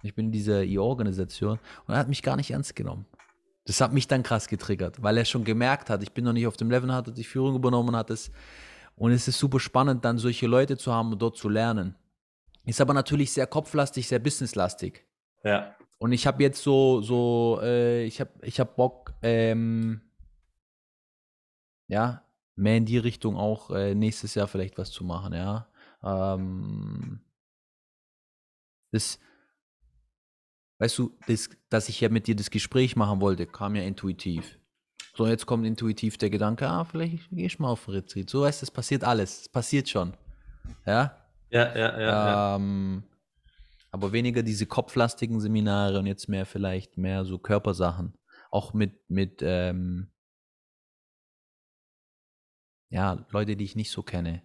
Ich 0.03 0.15
bin 0.15 0.27
in 0.27 0.33
dieser 0.33 0.65
E-Organisation 0.65 1.59
und 1.87 1.95
er 1.95 1.99
hat 1.99 2.09
mich 2.09 2.23
gar 2.23 2.37
nicht 2.37 2.51
ernst 2.51 2.75
genommen. 2.75 3.05
Das 3.67 3.83
hat 3.83 3.93
mich 3.93 4.09
dann 4.09 4.23
krass 4.23 4.49
getriggert, 4.49 5.03
weil 5.03 5.19
er 5.19 5.27
schon 5.27 5.45
gemerkt 5.45 5.91
hat, 5.91 6.03
ich 6.03 6.13
bin 6.13 6.25
noch 6.25 6.33
nicht 6.33 6.47
auf 6.47 6.57
dem 6.57 6.71
Level, 6.71 6.93
hatte 6.93 7.13
die 7.13 7.25
Führung 7.25 7.55
übernommen, 7.55 7.95
hat 7.95 8.11
es. 8.11 8.33
Und 9.01 9.13
es 9.13 9.27
ist 9.29 9.39
super 9.39 9.61
spannend, 9.61 10.05
dann 10.05 10.19
solche 10.19 10.47
Leute 10.47 10.77
zu 10.77 10.93
haben 10.93 11.11
und 11.11 11.23
dort 11.23 11.39
zu 11.39 11.49
lernen. 11.49 11.97
Ist 12.67 12.83
aber 12.83 12.93
natürlich 12.93 13.33
sehr 13.33 13.47
kopflastig, 13.47 14.07
sehr 14.07 14.19
businesslastig. 14.19 15.07
Ja. 15.43 15.75
Und 15.97 16.13
ich 16.13 16.27
habe 16.27 16.43
jetzt 16.43 16.63
so, 16.63 17.01
so, 17.01 17.61
äh, 17.63 18.05
ich 18.05 18.21
habe 18.21 18.31
ich 18.43 18.61
hab 18.61 18.77
Bock, 18.77 19.15
ähm, 19.23 20.03
ja, 21.89 22.27
mehr 22.57 22.77
in 22.77 22.85
die 22.85 22.99
Richtung 22.99 23.39
auch 23.39 23.71
äh, 23.71 23.95
nächstes 23.95 24.35
Jahr 24.35 24.49
vielleicht 24.49 24.77
was 24.77 24.91
zu 24.91 25.03
machen, 25.03 25.33
ja. 25.33 25.67
Ähm, 26.05 27.21
das, 28.93 29.19
weißt 30.79 30.99
du, 30.99 31.17
das, 31.27 31.49
dass 31.71 31.89
ich 31.89 32.03
ja 32.03 32.11
mit 32.11 32.27
dir 32.27 32.37
das 32.37 32.51
Gespräch 32.51 32.97
machen 32.97 33.23
wollte, 33.23 33.47
kam 33.47 33.77
ja 33.77 33.83
intuitiv. 33.83 34.60
So, 35.21 35.27
jetzt 35.27 35.45
kommt 35.45 35.67
intuitiv 35.67 36.17
der 36.17 36.31
Gedanke, 36.31 36.67
ah, 36.67 36.83
vielleicht 36.87 37.29
gehe 37.29 37.45
ich 37.45 37.59
mal 37.59 37.69
auf 37.69 37.87
Retreat. 37.91 38.31
So 38.31 38.41
weißt 38.41 38.63
du, 38.63 38.65
es 38.65 38.71
passiert 38.71 39.05
alles. 39.05 39.43
Es 39.43 39.49
passiert 39.51 39.87
schon. 39.87 40.15
Ja? 40.87 41.15
Ja, 41.51 41.77
ja, 41.77 42.01
ja. 42.01 42.57
Ähm, 42.57 43.03
aber 43.91 44.13
weniger 44.13 44.43
diese 44.43 44.65
kopflastigen 44.65 45.39
Seminare 45.39 45.99
und 45.99 46.07
jetzt 46.07 46.31
mehr 46.31 46.47
vielleicht 46.47 46.97
mehr 46.97 47.27
so 47.27 47.37
Körpersachen. 47.37 48.15
Auch 48.51 48.73
mit, 48.73 49.11
mit 49.11 49.43
ähm, 49.43 50.11
ja, 52.89 53.23
Leute, 53.29 53.57
die 53.57 53.65
ich 53.65 53.77
nicht 53.77 53.91
so 53.91 54.03
kenne, 54.03 54.41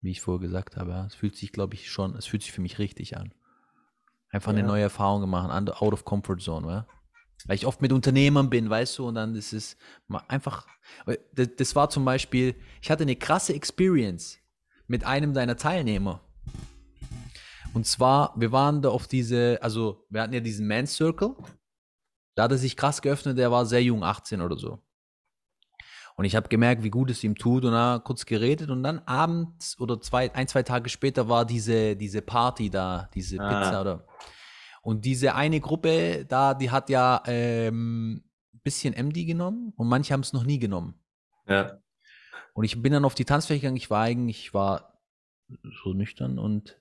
wie 0.00 0.10
ich 0.10 0.20
vorher 0.20 0.40
gesagt 0.40 0.76
habe. 0.76 0.90
Ja. 0.90 1.06
Es 1.06 1.14
fühlt 1.14 1.36
sich, 1.36 1.52
glaube 1.52 1.74
ich, 1.74 1.88
schon, 1.88 2.16
es 2.16 2.26
fühlt 2.26 2.42
sich 2.42 2.50
für 2.50 2.62
mich 2.62 2.80
richtig 2.80 3.16
an. 3.16 3.32
Einfach 4.30 4.50
Ja. 4.50 4.58
eine 4.58 4.66
neue 4.66 4.82
Erfahrung 4.82 5.30
machen, 5.30 5.68
out 5.68 5.92
of 5.92 6.04
comfort 6.04 6.38
zone, 6.40 6.66
ja. 6.66 6.86
Weil 7.46 7.56
ich 7.56 7.66
oft 7.66 7.82
mit 7.82 7.92
Unternehmern 7.92 8.48
bin, 8.48 8.70
weißt 8.70 8.98
du, 8.98 9.08
und 9.08 9.16
dann 9.16 9.34
ist 9.34 9.52
es 9.52 9.76
einfach, 10.28 10.66
das, 11.34 11.76
war 11.76 11.90
zum 11.90 12.04
Beispiel, 12.04 12.54
ich 12.80 12.90
hatte 12.90 13.02
eine 13.02 13.16
krasse 13.16 13.54
Experience 13.54 14.38
mit 14.86 15.04
einem 15.04 15.34
deiner 15.34 15.56
Teilnehmer. 15.56 16.20
Und 17.74 17.86
zwar, 17.86 18.32
wir 18.36 18.52
waren 18.52 18.82
da 18.82 18.88
auf 18.88 19.06
diese, 19.08 19.58
also 19.60 20.06
wir 20.08 20.22
hatten 20.22 20.32
ja 20.32 20.40
diesen 20.40 20.66
Man 20.66 20.86
Circle. 20.86 21.34
Da 22.34 22.44
hat 22.44 22.52
er 22.52 22.58
sich 22.58 22.76
krass 22.76 23.02
geöffnet, 23.02 23.36
der 23.36 23.50
war 23.50 23.66
sehr 23.66 23.82
jung, 23.82 24.02
18 24.02 24.40
oder 24.40 24.56
so. 24.56 24.78
Und 26.16 26.24
ich 26.24 26.36
habe 26.36 26.48
gemerkt, 26.48 26.84
wie 26.84 26.90
gut 26.90 27.10
es 27.10 27.24
ihm 27.24 27.34
tut 27.34 27.64
und 27.64 27.72
da 27.72 28.00
kurz 28.02 28.24
geredet 28.24 28.70
und 28.70 28.84
dann 28.84 29.00
abends 29.00 29.78
oder 29.80 30.00
zwei, 30.00 30.32
ein, 30.34 30.46
zwei 30.46 30.62
Tage 30.62 30.88
später 30.88 31.28
war 31.28 31.44
diese, 31.44 31.96
diese 31.96 32.22
Party 32.22 32.70
da, 32.70 33.10
diese 33.14 33.40
Ah. 33.40 33.48
Pizza 33.48 33.80
oder. 33.80 34.06
Und 34.84 35.06
diese 35.06 35.34
eine 35.34 35.60
Gruppe 35.60 36.26
da, 36.26 36.52
die 36.52 36.70
hat 36.70 36.90
ja 36.90 37.22
ähm, 37.26 38.22
ein 38.52 38.60
bisschen 38.62 38.92
MD 38.92 39.24
genommen 39.24 39.72
und 39.76 39.88
manche 39.88 40.12
haben 40.12 40.20
es 40.20 40.34
noch 40.34 40.44
nie 40.44 40.58
genommen. 40.58 40.94
Ja. 41.48 41.78
Und 42.52 42.64
ich 42.64 42.80
bin 42.80 42.92
dann 42.92 43.06
auf 43.06 43.14
die 43.14 43.24
Tanzfläche 43.24 43.62
gegangen, 43.62 43.78
ich 43.78 43.88
war 43.88 44.02
eigentlich, 44.02 44.40
ich 44.40 44.54
war 44.54 45.00
so 45.82 45.94
nüchtern 45.94 46.38
und 46.38 46.78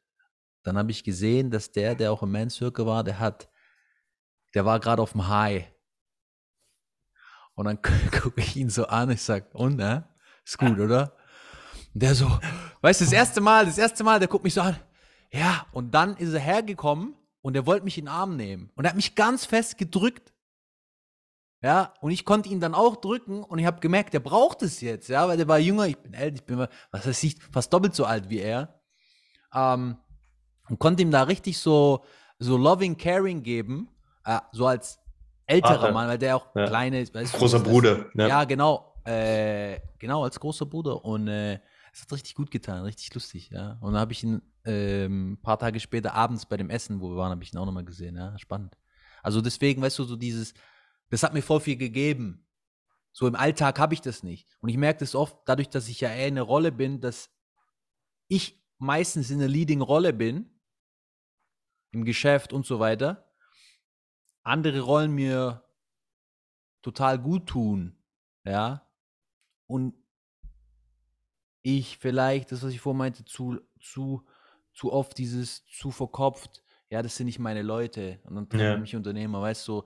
dann 0.63 0.77
habe 0.77 0.91
ich 0.91 1.05
gesehen, 1.05 1.49
dass 1.49 1.71
der, 1.71 1.95
der 1.95 2.11
auch 2.11 2.21
im 2.23 2.31
Man 2.33 2.49
Circle 2.49 2.85
war, 2.85 3.05
der 3.05 3.19
hat, 3.19 3.49
der 4.53 4.65
war 4.65 4.81
gerade 4.81 5.01
auf 5.01 5.13
dem 5.13 5.29
High. 5.29 5.71
Und 7.55 7.65
dann 7.65 7.81
gucke 8.21 8.41
ich 8.41 8.57
ihn 8.57 8.69
so 8.69 8.85
an, 8.85 9.11
ich 9.11 9.21
sag, 9.21 9.55
und, 9.55 9.77
ne? 9.77 10.09
Ist 10.43 10.57
gut, 10.57 10.77
oder? 10.77 11.15
Und 11.93 12.03
der 12.03 12.15
so, 12.15 12.27
weißt 12.81 12.99
du, 12.99 13.05
das 13.05 13.13
erste 13.13 13.39
Mal, 13.39 13.65
das 13.65 13.77
erste 13.77 14.03
Mal, 14.03 14.19
der 14.19 14.27
guckt 14.27 14.43
mich 14.43 14.55
so 14.55 14.61
an. 14.61 14.75
Ja, 15.31 15.65
und 15.71 15.91
dann 15.91 16.17
ist 16.17 16.33
er 16.33 16.41
hergekommen 16.41 17.15
und 17.43 17.55
er 17.55 17.67
wollte 17.67 17.83
mich 17.83 17.97
in 17.99 18.05
den 18.05 18.13
Arm 18.13 18.35
nehmen. 18.35 18.71
Und 18.75 18.85
er 18.85 18.89
hat 18.89 18.95
mich 18.95 19.13
ganz 19.13 19.45
fest 19.45 19.77
gedrückt. 19.77 20.33
Ja, 21.61 21.93
und 22.01 22.11
ich 22.11 22.25
konnte 22.25 22.49
ihn 22.49 22.59
dann 22.59 22.73
auch 22.73 22.97
drücken 22.97 23.43
und 23.43 23.59
ich 23.59 23.65
habe 23.65 23.79
gemerkt, 23.79 24.13
der 24.13 24.19
braucht 24.19 24.63
es 24.63 24.81
jetzt, 24.81 25.07
ja, 25.07 25.27
weil 25.27 25.37
der 25.37 25.47
war 25.47 25.59
jünger, 25.59 25.85
ich 25.87 25.97
bin 25.97 26.13
älter, 26.13 26.35
ich 26.35 26.43
bin, 26.43 26.57
was 26.91 27.07
weiß 27.07 27.23
ich, 27.23 27.37
fast 27.53 27.71
doppelt 27.71 27.95
so 27.95 28.03
alt 28.05 28.29
wie 28.29 28.39
er. 28.39 28.81
Ähm, 29.53 29.97
und 30.67 30.79
konnte 30.79 31.03
ihm 31.03 31.11
da 31.11 31.23
richtig 31.23 31.57
so, 31.59 32.03
so 32.39 32.57
loving, 32.57 32.97
caring 32.97 33.43
geben, 33.43 33.89
äh, 34.25 34.39
so 34.51 34.67
als 34.67 34.99
älterer 35.45 35.79
Vater. 35.79 35.93
Mann, 35.93 36.07
weil 36.09 36.17
der 36.17 36.35
auch 36.35 36.47
Ja. 36.55 36.65
kleine 36.65 37.01
ist. 37.01 37.13
weißt 37.13 37.33
Großer 37.33 37.59
Bruder. 37.59 38.07
Ja, 38.15 38.27
Ja. 38.27 38.43
genau, 38.43 38.95
äh, 39.05 39.79
genau, 39.99 40.23
als 40.25 40.39
großer 40.39 40.65
Bruder. 40.65 41.03
Und 41.05 41.27
äh, 41.29 41.59
es 41.93 42.01
hat 42.01 42.11
richtig 42.11 42.33
gut 42.33 42.49
getan, 42.49 42.83
richtig 42.83 43.13
lustig, 43.13 43.51
ja. 43.51 43.77
Und 43.81 43.93
dann 43.93 44.01
habe 44.01 44.13
ich 44.13 44.23
ihn 44.23 44.41
ähm, 44.65 45.33
ein 45.33 45.41
paar 45.41 45.59
Tage 45.59 45.79
später 45.79 46.15
abends 46.15 46.47
bei 46.47 46.57
dem 46.57 46.71
Essen, 46.71 46.99
wo 46.99 47.11
wir 47.11 47.17
waren, 47.17 47.31
habe 47.31 47.43
ich 47.43 47.53
ihn 47.53 47.57
auch 47.59 47.65
nochmal 47.65 47.85
gesehen, 47.85 48.15
ja, 48.15 48.37
spannend. 48.39 48.75
Also 49.21 49.41
deswegen, 49.41 49.81
weißt 49.81 49.99
du, 49.99 50.03
so 50.03 50.15
dieses, 50.15 50.55
das 51.09 51.21
hat 51.21 51.33
mir 51.33 51.43
voll 51.43 51.61
viel 51.61 51.77
gegeben. 51.77 52.47
So 53.11 53.27
im 53.27 53.35
Alltag 53.35 53.77
habe 53.77 53.93
ich 53.93 54.01
das 54.01 54.23
nicht. 54.23 54.49
Und 54.59 54.69
ich 54.69 54.77
merke 54.77 55.01
das 55.01 55.13
oft, 55.13 55.37
dadurch, 55.45 55.69
dass 55.69 55.87
ich 55.87 56.01
ja 56.01 56.09
eher 56.09 56.27
in 56.27 56.33
einer 56.33 56.41
Rolle 56.41 56.71
bin, 56.71 56.99
dass 56.99 57.29
ich 58.27 58.65
meistens 58.79 59.29
in 59.29 59.39
einer 59.39 59.47
Leading-Rolle 59.47 60.13
bin, 60.13 60.49
im 61.91 62.05
Geschäft 62.05 62.53
und 62.53 62.65
so 62.65 62.79
weiter, 62.79 63.31
andere 64.41 64.81
Rollen 64.81 65.11
mir 65.11 65.63
total 66.81 67.19
gut 67.19 67.47
tun, 67.47 68.03
ja, 68.43 68.89
und 69.67 69.93
ich 71.63 71.97
vielleicht, 71.97 72.51
das, 72.51 72.61
was 72.63 72.71
ich 72.73 72.79
vorhin 72.81 72.99
meinte, 72.99 73.25
zu, 73.25 73.59
zu, 73.81 74.23
zu 74.73 74.91
oft 74.93 75.17
dieses 75.17 75.65
zu 75.65 75.89
verkopft, 75.91 76.61
ja, 76.89 77.01
das 77.01 77.15
sind 77.15 77.25
nicht 77.25 77.39
meine 77.39 77.61
Leute 77.63 78.19
und 78.25 78.35
dann 78.35 78.47
trennen 78.49 78.63
Ja. 78.63 78.77
mich 78.77 78.95
Unternehmer, 78.95 79.41
weißt 79.41 79.67
du, 79.67 79.83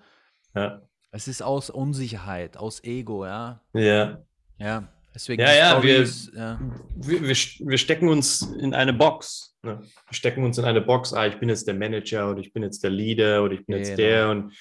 Ja. 0.56 0.82
es 1.12 1.28
ist 1.28 1.42
aus 1.42 1.70
Unsicherheit, 1.70 2.58
aus 2.58 2.84
Ego, 2.84 3.26
ja, 3.26 3.62
ja. 3.74 4.22
ja, 4.60 4.88
deswegen 5.14 5.42
Ja, 5.42 5.54
ja, 5.54 5.84
wir- 5.84 6.06
Stories, 6.06 6.32
ja, 6.36 6.60
Wir, 6.96 7.22
wir, 7.22 7.36
wir 7.70 7.78
stecken 7.78 8.10
uns 8.10 8.42
in 8.42 8.74
eine 8.74 8.92
Box. 8.94 9.56
Ne? 9.64 9.80
Wir 9.82 10.14
stecken 10.14 10.44
uns 10.44 10.58
in 10.58 10.66
eine 10.66 10.82
Box. 10.82 11.14
Ah, 11.14 11.28
ich 11.28 11.40
bin 11.40 11.50
jetzt 11.50 11.68
der 11.68 11.76
Manager 11.76 12.30
oder 12.32 12.40
ich 12.40 12.52
bin 12.54 12.64
jetzt 12.64 12.84
der 12.84 12.90
Leader 12.92 13.44
oder 13.44 13.54
ich 13.54 13.66
bin 13.66 13.78
jetzt 13.78 13.96
Genau. 13.96 13.98
der. 14.10 14.30
Und, 14.30 14.54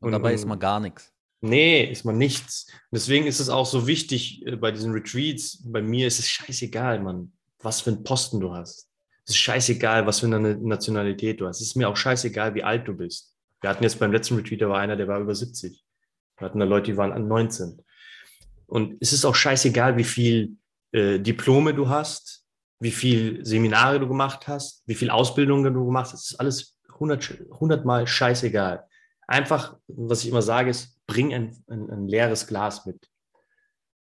und 0.00 0.12
dabei 0.12 0.34
ist 0.34 0.46
man 0.46 0.58
gar 0.58 0.80
nichts. 0.80 1.12
Nee, 1.40 1.84
ist 1.84 2.04
man 2.04 2.18
nichts. 2.18 2.66
Deswegen 2.90 3.26
ist 3.26 3.40
es 3.40 3.48
auch 3.48 3.66
so 3.66 3.86
wichtig 3.86 4.46
äh, 4.46 4.56
bei 4.56 4.70
diesen 4.72 4.92
Retreats. 4.92 5.62
Bei 5.64 5.80
mir 5.80 6.06
ist 6.06 6.18
es 6.18 6.28
scheißegal, 6.28 7.00
Mann, 7.00 7.32
was 7.60 7.80
für 7.80 7.90
einen 7.90 8.04
Posten 8.04 8.40
du 8.40 8.52
hast. 8.52 8.88
Es 9.24 9.34
ist 9.34 9.38
scheißegal, 9.38 10.06
was 10.06 10.20
für 10.20 10.26
eine 10.26 10.56
Nationalität 10.56 11.40
du 11.40 11.46
hast. 11.46 11.60
Es 11.60 11.68
ist 11.68 11.76
mir 11.76 11.88
auch 11.88 11.96
scheißegal, 11.96 12.54
wie 12.54 12.62
alt 12.62 12.86
du 12.88 12.94
bist. 12.94 13.34
Wir 13.60 13.70
hatten 13.70 13.82
jetzt 13.82 13.98
beim 13.98 14.12
letzten 14.12 14.36
Retreat, 14.36 14.60
da 14.60 14.68
war 14.68 14.78
einer, 14.78 14.96
der 14.96 15.08
war 15.08 15.20
über 15.20 15.34
70. 15.34 15.82
Wir 16.36 16.44
hatten 16.44 16.58
da 16.58 16.64
Leute, 16.64 16.90
die 16.90 16.96
waren 16.96 17.12
an 17.12 17.28
19. 17.28 17.82
Und 18.66 18.96
es 19.00 19.12
ist 19.12 19.24
auch 19.24 19.34
scheißegal, 19.34 19.96
wie 19.96 20.04
viel 20.04 20.56
äh, 20.92 21.18
Diplome 21.18 21.74
du 21.74 21.88
hast, 21.88 22.44
wie 22.80 22.90
viel 22.90 23.44
Seminare 23.44 24.00
du 24.00 24.08
gemacht 24.08 24.48
hast, 24.48 24.82
wie 24.86 24.94
viel 24.94 25.10
Ausbildungen 25.10 25.72
du 25.72 25.86
gemacht 25.86 26.12
hast. 26.12 26.24
Es 26.24 26.30
ist 26.32 26.40
alles 26.40 26.78
100, 26.94 27.46
100 27.52 27.84
Mal 27.84 28.06
scheißegal. 28.06 28.86
Einfach, 29.30 29.76
was 29.86 30.24
ich 30.24 30.28
immer 30.28 30.42
sage, 30.42 30.70
ist, 30.70 30.98
bring 31.06 31.32
ein, 31.32 31.56
ein, 31.68 31.88
ein 31.88 32.08
leeres 32.08 32.48
Glas 32.48 32.84
mit. 32.84 33.08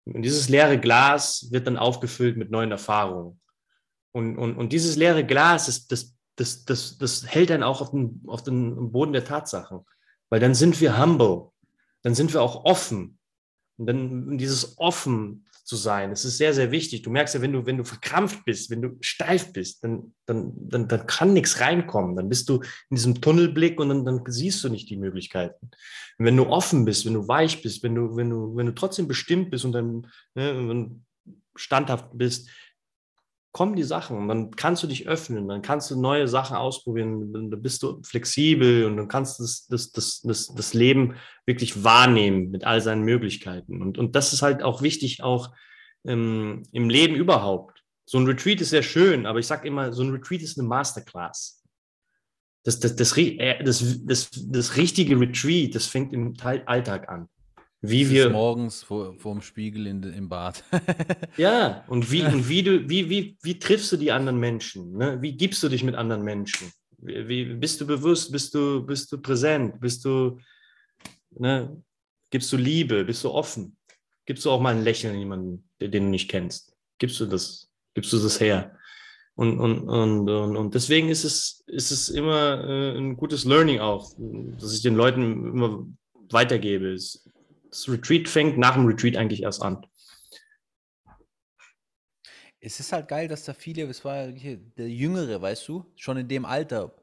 Und 0.05 0.23
dieses 0.23 0.49
leere 0.49 0.79
Glas 0.79 1.49
wird 1.51 1.67
dann 1.67 1.77
aufgefüllt 1.77 2.37
mit 2.37 2.53
neuen 2.53 2.71
Erfahrungen. 2.71 3.41
Und, 4.13 4.39
und, 4.39 4.57
und 4.57 4.73
dieses 4.73 4.95
leere 4.95 5.27
Glas, 5.27 5.67
ist, 5.67 5.91
das, 5.91 6.15
das, 6.37 6.65
das, 6.65 6.99
das 6.99 7.27
hält 7.27 7.51
dann 7.51 7.65
auch 7.65 7.81
auf 7.81 7.91
den, 7.91 8.23
auf 8.29 8.45
den 8.45 8.93
Boden 8.93 9.13
der 9.13 9.25
Tatsachen. 9.25 9.81
Weil 10.31 10.39
dann 10.39 10.55
sind 10.55 10.81
wir 10.81 10.97
humble, 10.97 11.51
dann 12.03 12.15
sind 12.15 12.33
wir 12.33 12.41
auch 12.41 12.65
offen. 12.65 13.19
Und 13.79 13.87
dann 13.87 14.39
dieses 14.39 14.79
offen 14.79 15.45
zu 15.67 15.75
sein, 15.75 16.11
das 16.11 16.25
ist 16.25 16.39
sehr, 16.39 16.55
sehr 16.55 16.71
wichtig. 16.71 17.03
Du 17.03 17.11
merkst 17.11 17.35
ja, 17.35 17.43
wenn 17.43 17.53
du, 17.53 17.67
wenn 17.67 17.77
du 17.77 17.85
verkrampft 17.85 18.45
bist, 18.45 18.71
wenn 18.71 18.83
du 18.83 18.97
steif 19.01 19.53
bist, 19.53 19.83
dann, 19.83 20.15
dann, 20.25 20.53
dann, 20.55 20.87
dann 20.87 21.07
kann 21.07 21.33
nichts 21.33 21.61
reinkommen. 21.61 22.15
Dann 22.15 22.29
bist 22.29 22.49
du 22.49 22.61
in 22.89 22.97
diesem 22.97 23.21
Tunnelblick 23.21 23.81
und 23.81 23.89
dann, 23.89 24.05
dann 24.05 24.23
siehst 24.27 24.63
du 24.63 24.69
nicht 24.69 24.89
die 24.89 24.97
Möglichkeiten. 24.97 25.71
Und 26.19 26.25
wenn 26.25 26.37
du 26.37 26.47
offen 26.47 26.85
bist, 26.85 27.05
wenn 27.05 27.15
du 27.15 27.27
weich 27.27 27.63
bist, 27.63 27.83
wenn 27.83 27.97
du, 27.97 28.17
wenn 28.17 28.31
du, 28.31 28.57
wenn 28.57 28.67
du 28.67 28.75
trotzdem 28.75 29.09
bestimmt 29.09 29.51
bist 29.51 29.65
und 29.65 29.73
dann 29.73 30.07
ne, 30.35 30.91
standhaft 31.57 32.11
bist, 32.13 32.49
kommen 33.57 33.75
die 33.75 33.85
Sachen 33.85 34.19
und 34.19 34.29
dann 34.29 34.51
kannst 34.51 34.83
du 34.83 34.87
dich 34.87 35.09
öffnen, 35.09 35.49
dann 35.49 35.63
kannst 35.63 35.91
du 35.91 35.99
neue 35.99 36.29
Sachen 36.29 36.59
ausprobieren, 36.59 37.33
dann 37.33 37.51
dann 37.51 37.63
bist 37.63 37.83
du 37.83 38.03
flexibel 38.03 38.85
und 38.85 38.99
dann 38.99 39.09
kannst 39.09 39.39
du 39.39 39.45
das, 39.45 39.67
das, 39.67 39.93
das, 39.93 40.21
das, 40.21 40.55
das 40.55 40.75
Leben 40.75 41.15
wirklich 41.47 41.83
wahrnehmen 41.83 42.51
mit 42.51 42.65
all 42.65 42.83
seinen 42.83 43.01
Möglichkeiten. 43.01 43.81
Und, 43.81 43.97
und 43.97 44.15
das 44.15 44.35
ist 44.35 44.43
halt 44.43 44.63
auch 44.63 44.83
wichtig, 44.83 45.23
auch 45.23 45.55
ähm, 46.05 46.65
im 46.73 46.91
Leben 46.91 47.15
überhaupt. 47.15 47.83
So 48.05 48.19
ein 48.19 48.27
Retreat 48.27 48.61
ist 48.61 48.69
sehr 48.69 48.83
schön, 48.83 49.25
aber 49.25 49.39
ich 49.39 49.47
sage 49.47 49.67
immer, 49.67 49.91
so 49.95 50.03
ein 50.03 50.11
Retreat 50.11 50.43
ist 50.43 50.59
eine 50.59 50.69
Masterclass. 50.69 51.65
Das, 52.63 52.79
das, 52.79 52.95
das, 52.95 53.17
äh, 53.17 53.65
das, 53.65 53.83
das, 54.05 54.29
das 54.35 54.77
richtige 54.77 55.19
Retreat, 55.19 55.75
das 55.75 55.87
fängt 55.87 56.13
im 56.13 56.35
Alltag 56.43 57.09
an. 57.09 57.27
Wie 57.89 58.11
wir 58.11 58.31
morgens 58.31 58.83
vor, 58.83 59.15
vor 59.19 59.33
dem 59.35 59.43
Spiegel 59.43 59.87
in, 59.87 60.03
im 60.03 60.29
Bad. 60.29 60.65
ja, 61.37 61.85
und 61.89 62.11
wie, 62.11 62.23
und 62.23 62.49
wie 62.49 62.63
du, 62.63 62.89
wie, 62.89 63.09
wie, 63.11 63.37
wie 63.43 63.59
triffst 63.59 63.93
du 63.93 63.97
die 63.97 64.13
anderen 64.13 64.39
Menschen? 64.39 64.97
Ne? 64.97 65.21
Wie 65.21 65.33
gibst 65.33 65.63
du 65.63 65.69
dich 65.69 65.83
mit 65.85 65.95
anderen 65.95 66.23
Menschen? 66.23 66.71
Wie, 66.99 67.29
wie 67.29 67.45
bist 67.55 67.81
du 67.81 67.87
bewusst? 67.87 68.33
Bist 68.33 68.55
du, 68.55 68.85
bist 68.85 69.11
du 69.13 69.19
präsent? 69.19 69.81
Bist 69.81 70.05
du, 70.05 70.39
ne? 71.31 71.83
Gibst 72.31 72.53
du 72.53 72.57
Liebe? 72.57 73.05
Bist 73.05 73.25
du 73.25 73.31
offen? 73.31 73.77
Gibst 74.27 74.45
du 74.45 74.51
auch 74.51 74.61
mal 74.61 74.75
ein 74.75 74.83
Lächeln 74.83 75.19
jemanden, 75.19 75.69
den 75.81 75.91
du 75.91 76.01
nicht 76.01 76.29
kennst? 76.29 76.75
Gibst 76.99 77.21
du 77.21 77.27
das? 77.27 77.71
Gibst 77.95 78.13
du 78.13 78.19
das 78.19 78.41
her? 78.41 78.77
Und, 79.37 79.61
und, 79.61 79.81
und, 79.89 80.31
und, 80.31 80.57
und 80.57 80.75
deswegen 80.75 81.11
ist 81.11 81.25
es, 81.25 81.63
ist 81.67 81.91
es 81.91 82.09
immer 82.09 82.65
äh, 82.65 82.97
ein 82.97 83.17
gutes 83.17 83.45
Learning 83.45 83.81
auch, 83.81 84.13
dass 84.59 84.75
ich 84.75 84.83
den 84.83 84.95
Leuten 84.95 85.23
immer 85.23 85.87
weitergebe. 86.31 86.93
Es, 86.95 87.29
das 87.71 87.89
Retreat 87.89 88.29
fängt 88.29 88.59
nach 88.59 88.75
dem 88.75 88.87
Retreat 88.87 89.17
eigentlich 89.17 89.43
erst 89.43 89.63
an. 89.63 89.87
Es 92.61 92.81
ist 92.81 92.93
halt 92.93 93.09
geil, 93.09 93.29
dass 93.29 93.45
da 93.45 93.55
viele, 93.55 93.85
es 93.85 94.05
war 94.05 94.29
der 94.29 94.89
Jüngere, 94.89 95.41
weißt 95.41 95.69
du, 95.69 95.85
schon 95.97 96.17
in 96.17 96.29
dem 96.29 96.45
Alter. 96.45 96.95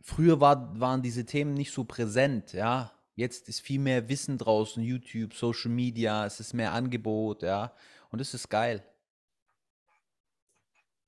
Früher 0.00 0.40
war, 0.40 0.78
waren 0.80 1.02
diese 1.02 1.24
Themen 1.24 1.54
nicht 1.54 1.72
so 1.72 1.84
präsent, 1.84 2.52
ja. 2.52 2.92
Jetzt 3.16 3.48
ist 3.48 3.60
viel 3.60 3.78
mehr 3.78 4.08
Wissen 4.08 4.38
draußen, 4.38 4.82
YouTube, 4.82 5.34
Social 5.34 5.70
Media, 5.70 6.26
es 6.26 6.40
ist 6.40 6.52
mehr 6.52 6.72
Angebot, 6.72 7.42
ja. 7.42 7.72
Und 8.10 8.20
das 8.20 8.34
ist 8.34 8.48
geil. 8.48 8.82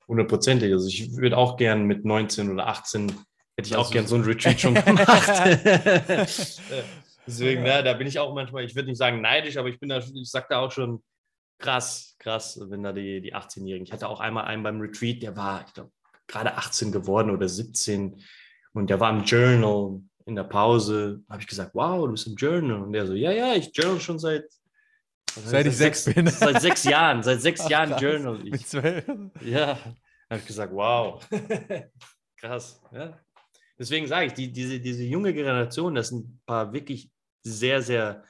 Hundertprozentig. 0.06 0.72
Also 0.72 0.86
ich 0.86 1.16
würde 1.16 1.36
auch 1.36 1.56
gern 1.56 1.84
mit 1.84 2.04
19 2.04 2.50
oder 2.50 2.68
18 2.68 3.08
hätte 3.08 3.18
ich 3.56 3.70
das 3.70 3.78
auch 3.78 3.90
gern 3.90 4.06
so 4.06 4.14
ein 4.14 4.22
Retreat 4.24 4.60
schon 4.60 4.74
gemacht. 4.74 5.28
Deswegen, 7.26 7.66
ja. 7.66 7.78
ne, 7.78 7.84
da 7.84 7.94
bin 7.94 8.06
ich 8.06 8.18
auch 8.18 8.34
manchmal, 8.34 8.64
ich 8.64 8.74
würde 8.74 8.88
nicht 8.88 8.98
sagen 8.98 9.20
neidisch, 9.20 9.56
aber 9.56 9.68
ich 9.68 9.80
bin 9.80 9.88
da, 9.88 9.98
ich 9.98 10.30
sag 10.30 10.48
da 10.48 10.60
auch 10.60 10.70
schon 10.70 11.02
krass, 11.58 12.16
krass, 12.18 12.60
wenn 12.68 12.82
da 12.82 12.92
die, 12.92 13.20
die 13.20 13.34
18-Jährigen. 13.34 13.86
Ich 13.86 13.92
hatte 13.92 14.08
auch 14.08 14.20
einmal 14.20 14.44
einen 14.44 14.62
beim 14.62 14.80
Retreat, 14.80 15.22
der 15.22 15.36
war, 15.36 15.64
ich 15.66 15.74
glaube, 15.74 15.90
gerade 16.28 16.56
18 16.56 16.92
geworden 16.92 17.30
oder 17.30 17.48
17 17.48 18.22
und 18.72 18.90
der 18.90 19.00
war 19.00 19.10
im 19.10 19.24
Journal 19.24 20.00
in 20.26 20.34
der 20.34 20.44
Pause. 20.44 21.22
Habe 21.28 21.40
ich 21.40 21.46
gesagt, 21.46 21.70
wow, 21.74 22.04
du 22.04 22.12
bist 22.12 22.26
im 22.26 22.34
Journal. 22.34 22.82
Und 22.82 22.92
der 22.92 23.06
so, 23.06 23.14
ja, 23.14 23.30
ja, 23.30 23.54
ich 23.54 23.70
journal 23.74 24.00
schon 24.00 24.18
seit 24.18 24.44
Seit 25.44 25.66
ich 25.66 25.76
sechs, 25.76 26.04
bin. 26.04 26.26
Seit 26.28 26.60
sechs 26.62 26.84
Jahren, 26.84 27.22
seit 27.22 27.42
sechs 27.42 27.60
Ach, 27.62 27.70
Jahren 27.70 27.98
Journal. 27.98 28.40
Ich, 28.44 28.52
Mit 28.52 28.66
zwölf? 28.66 29.04
Ja, 29.42 29.78
habe 30.30 30.40
ich 30.40 30.46
gesagt, 30.46 30.72
wow. 30.72 31.26
krass. 32.36 32.80
Ja. 32.90 33.18
Deswegen 33.78 34.06
sage 34.06 34.26
ich, 34.26 34.32
die, 34.32 34.50
diese, 34.50 34.80
diese 34.80 35.04
junge 35.04 35.34
Generation, 35.34 35.94
das 35.94 36.08
sind 36.08 36.26
ein 36.26 36.40
paar 36.46 36.72
wirklich 36.72 37.10
sehr, 37.46 37.82
sehr 37.82 38.24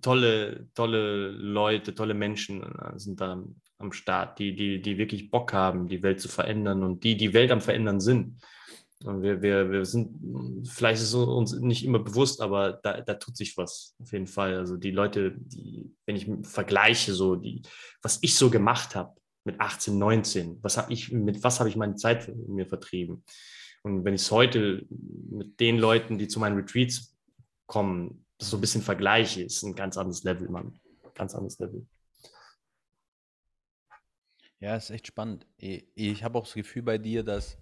tolle, 0.00 0.68
tolle 0.74 1.30
Leute, 1.30 1.94
tolle 1.94 2.14
Menschen 2.14 2.62
äh, 2.62 2.98
sind 2.98 3.20
da 3.20 3.42
am 3.78 3.92
Start, 3.92 4.38
die, 4.38 4.54
die, 4.56 4.80
die 4.80 4.98
wirklich 4.98 5.30
Bock 5.30 5.52
haben, 5.52 5.88
die 5.88 6.02
Welt 6.02 6.20
zu 6.20 6.28
verändern 6.28 6.82
und 6.82 7.04
die 7.04 7.16
die 7.16 7.34
Welt 7.34 7.50
am 7.50 7.60
Verändern 7.60 8.00
sind. 8.00 8.40
Wir, 9.00 9.42
wir, 9.42 9.70
wir 9.70 9.84
sind, 9.84 10.66
vielleicht 10.66 11.02
ist 11.02 11.08
es 11.08 11.14
uns 11.14 11.52
nicht 11.52 11.84
immer 11.84 11.98
bewusst, 11.98 12.40
aber 12.40 12.80
da, 12.82 13.02
da 13.02 13.14
tut 13.14 13.36
sich 13.36 13.56
was 13.58 13.94
auf 13.98 14.10
jeden 14.12 14.26
Fall. 14.26 14.56
Also 14.56 14.78
die 14.78 14.90
Leute, 14.90 15.34
die, 15.36 15.92
wenn 16.06 16.16
ich 16.16 16.26
vergleiche, 16.42 17.12
so 17.12 17.36
die, 17.36 17.60
was 18.00 18.18
ich 18.22 18.34
so 18.36 18.48
gemacht 18.48 18.96
habe 18.96 19.14
mit 19.44 19.60
18, 19.60 19.98
19, 19.98 20.58
was 20.62 20.78
habe 20.78 20.94
ich, 20.94 21.12
mit 21.12 21.44
was 21.44 21.60
habe 21.60 21.68
ich 21.68 21.76
meine 21.76 21.96
Zeit 21.96 22.32
mir 22.48 22.66
vertrieben? 22.66 23.22
Und 23.82 24.04
wenn 24.04 24.14
ich 24.14 24.22
es 24.22 24.30
heute 24.30 24.86
mit 24.88 25.60
den 25.60 25.78
Leuten, 25.78 26.16
die 26.16 26.26
zu 26.26 26.40
meinen 26.40 26.56
Retreats 26.56 27.15
kommen, 27.66 28.24
so 28.38 28.56
ein 28.56 28.60
bisschen 28.60 28.82
vergleiche, 28.82 29.42
ist 29.42 29.62
ein 29.62 29.74
ganz 29.74 29.96
anderes 29.96 30.22
Level, 30.24 30.48
Mann. 30.48 30.78
Ganz 31.14 31.34
anderes 31.34 31.58
Level. 31.58 31.86
Ja, 34.60 34.76
ist 34.76 34.90
echt 34.90 35.06
spannend. 35.06 35.46
Ich 35.58 36.24
habe 36.24 36.38
auch 36.38 36.44
das 36.44 36.54
Gefühl 36.54 36.82
bei 36.82 36.98
dir, 36.98 37.22
dass 37.22 37.58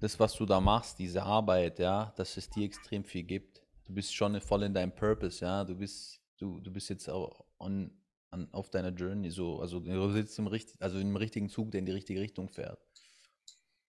das, 0.00 0.18
was 0.18 0.34
du 0.34 0.46
da 0.46 0.60
machst, 0.60 0.98
diese 0.98 1.22
Arbeit, 1.22 1.78
ja, 1.78 2.12
dass 2.16 2.36
es 2.36 2.48
dir 2.48 2.64
extrem 2.64 3.04
viel 3.04 3.22
gibt. 3.22 3.62
Du 3.84 3.94
bist 3.94 4.14
schon 4.14 4.40
voll 4.40 4.62
in 4.62 4.72
deinem 4.72 4.94
Purpose, 4.94 5.44
ja. 5.44 5.64
Du 5.64 5.74
bist, 5.74 6.20
du, 6.38 6.60
du 6.60 6.70
bist 6.70 6.88
jetzt 6.88 7.08
auch 7.08 7.44
on, 7.58 7.90
on, 8.32 8.48
auf 8.52 8.70
deiner 8.70 8.90
Journey, 8.90 9.30
so, 9.30 9.60
also 9.60 9.80
du 9.80 10.10
sitzt 10.10 10.38
im, 10.38 10.48
also 10.78 10.98
im 10.98 11.16
richtigen 11.16 11.50
Zug, 11.50 11.70
der 11.70 11.80
in 11.80 11.86
die 11.86 11.92
richtige 11.92 12.20
Richtung 12.20 12.48
fährt. 12.48 12.80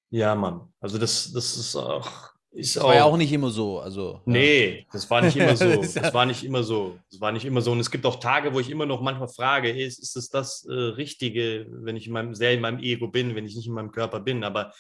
Ja, 0.10 0.36
Mann. 0.36 0.74
Also 0.82 0.98
das, 0.98 1.32
das 1.32 1.56
ist 1.56 1.76
auch 1.76 2.34
ist 2.54 2.76
das 2.76 2.84
war 2.84 2.96
ja 2.96 3.06
auch 3.06 3.16
nicht 3.16 3.32
immer 3.32 3.50
so. 3.50 3.80
Also, 3.80 4.22
nee, 4.26 4.80
ja. 4.80 4.86
das 4.92 5.10
war 5.10 5.22
nicht 5.22 5.38
immer 5.38 5.56
so. 5.56 5.66
Das 5.82 6.14
war 6.14 6.26
nicht 6.26 6.44
immer 6.44 6.64
so. 6.64 7.00
Das 7.10 7.22
war 7.22 7.32
nicht 7.32 7.46
immer 7.46 7.62
so. 7.62 7.72
Und 7.72 7.80
es 7.80 7.90
gibt 7.90 8.06
auch 8.06 8.20
Tage, 8.20 8.54
wo 8.54 8.60
ich 8.60 8.70
immer 8.70 8.86
noch 8.86 9.02
manchmal 9.02 9.30
frage, 9.30 9.70
ist, 9.70 10.00
ist 10.00 10.18
es 10.18 10.30
das 10.30 10.66
äh, 10.66 10.74
Richtige, 10.74 11.66
wenn 11.70 11.96
ich 11.96 12.08
in 12.08 12.14
meinem, 12.14 12.36
sehr 12.36 12.54
in 12.54 12.60
meinem 12.60 12.80
Ego 12.80 13.08
bin, 13.08 13.36
wenn 13.36 13.46
ich 13.46 13.56
nicht 13.56 13.68
in 13.68 13.74
meinem 13.74 13.92
Körper 13.92 14.20
bin. 14.20 14.44
Aber 14.44 14.74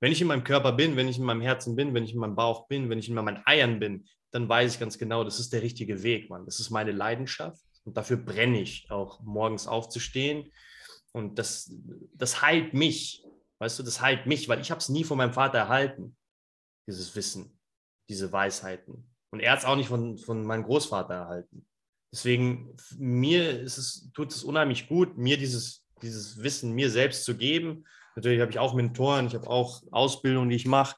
wenn 0.00 0.10
ich 0.10 0.22
in 0.22 0.26
meinem 0.26 0.42
Körper 0.42 0.72
bin, 0.72 0.96
wenn 0.96 1.06
ich 1.06 1.18
in 1.18 1.24
meinem 1.24 1.42
Herzen 1.42 1.76
bin, 1.76 1.92
wenn 1.92 2.04
ich 2.04 2.14
in 2.14 2.18
meinem 2.18 2.34
Bauch 2.34 2.66
bin, 2.66 2.88
wenn 2.88 2.98
ich 2.98 3.10
in 3.10 3.14
meinen 3.14 3.42
Eiern 3.44 3.78
bin, 3.78 4.06
dann 4.30 4.48
weiß 4.48 4.74
ich 4.74 4.80
ganz 4.80 4.96
genau, 4.96 5.22
das 5.22 5.38
ist 5.38 5.52
der 5.52 5.60
richtige 5.60 6.02
Weg, 6.02 6.30
Mann. 6.30 6.46
Das 6.46 6.60
ist 6.60 6.70
meine 6.70 6.92
Leidenschaft. 6.92 7.62
Und 7.84 7.96
dafür 7.96 8.16
brenne 8.16 8.60
ich 8.60 8.90
auch 8.90 9.20
morgens 9.22 9.66
aufzustehen. 9.66 10.50
Und 11.12 11.38
das, 11.38 11.70
das 12.14 12.40
heilt 12.40 12.72
mich. 12.72 13.22
Weißt 13.58 13.78
du, 13.78 13.82
das 13.82 14.00
heilt 14.00 14.26
mich, 14.26 14.48
weil 14.48 14.60
ich 14.60 14.70
habe 14.70 14.78
es 14.78 14.88
nie 14.88 15.04
von 15.04 15.18
meinem 15.18 15.32
Vater 15.34 15.58
erhalten 15.58 16.16
dieses 16.88 17.14
Wissen, 17.14 17.56
diese 18.08 18.32
Weisheiten. 18.32 19.04
Und 19.30 19.40
er 19.40 19.52
hat 19.52 19.60
es 19.60 19.64
auch 19.64 19.76
nicht 19.76 19.88
von, 19.88 20.18
von 20.18 20.42
meinem 20.44 20.64
Großvater 20.64 21.14
erhalten. 21.14 21.66
Deswegen, 22.12 22.74
mir 22.96 23.60
ist 23.60 23.76
es, 23.76 24.10
tut 24.14 24.32
es 24.32 24.42
unheimlich 24.42 24.88
gut, 24.88 25.18
mir 25.18 25.36
dieses, 25.36 25.84
dieses 26.00 26.42
Wissen 26.42 26.72
mir 26.72 26.90
selbst 26.90 27.24
zu 27.24 27.36
geben. 27.36 27.84
Natürlich 28.16 28.40
habe 28.40 28.50
ich 28.50 28.58
auch 28.58 28.74
Mentoren, 28.74 29.26
ich 29.26 29.34
habe 29.34 29.48
auch 29.48 29.82
Ausbildungen, 29.92 30.48
die 30.48 30.56
ich 30.56 30.66
mache, 30.66 30.96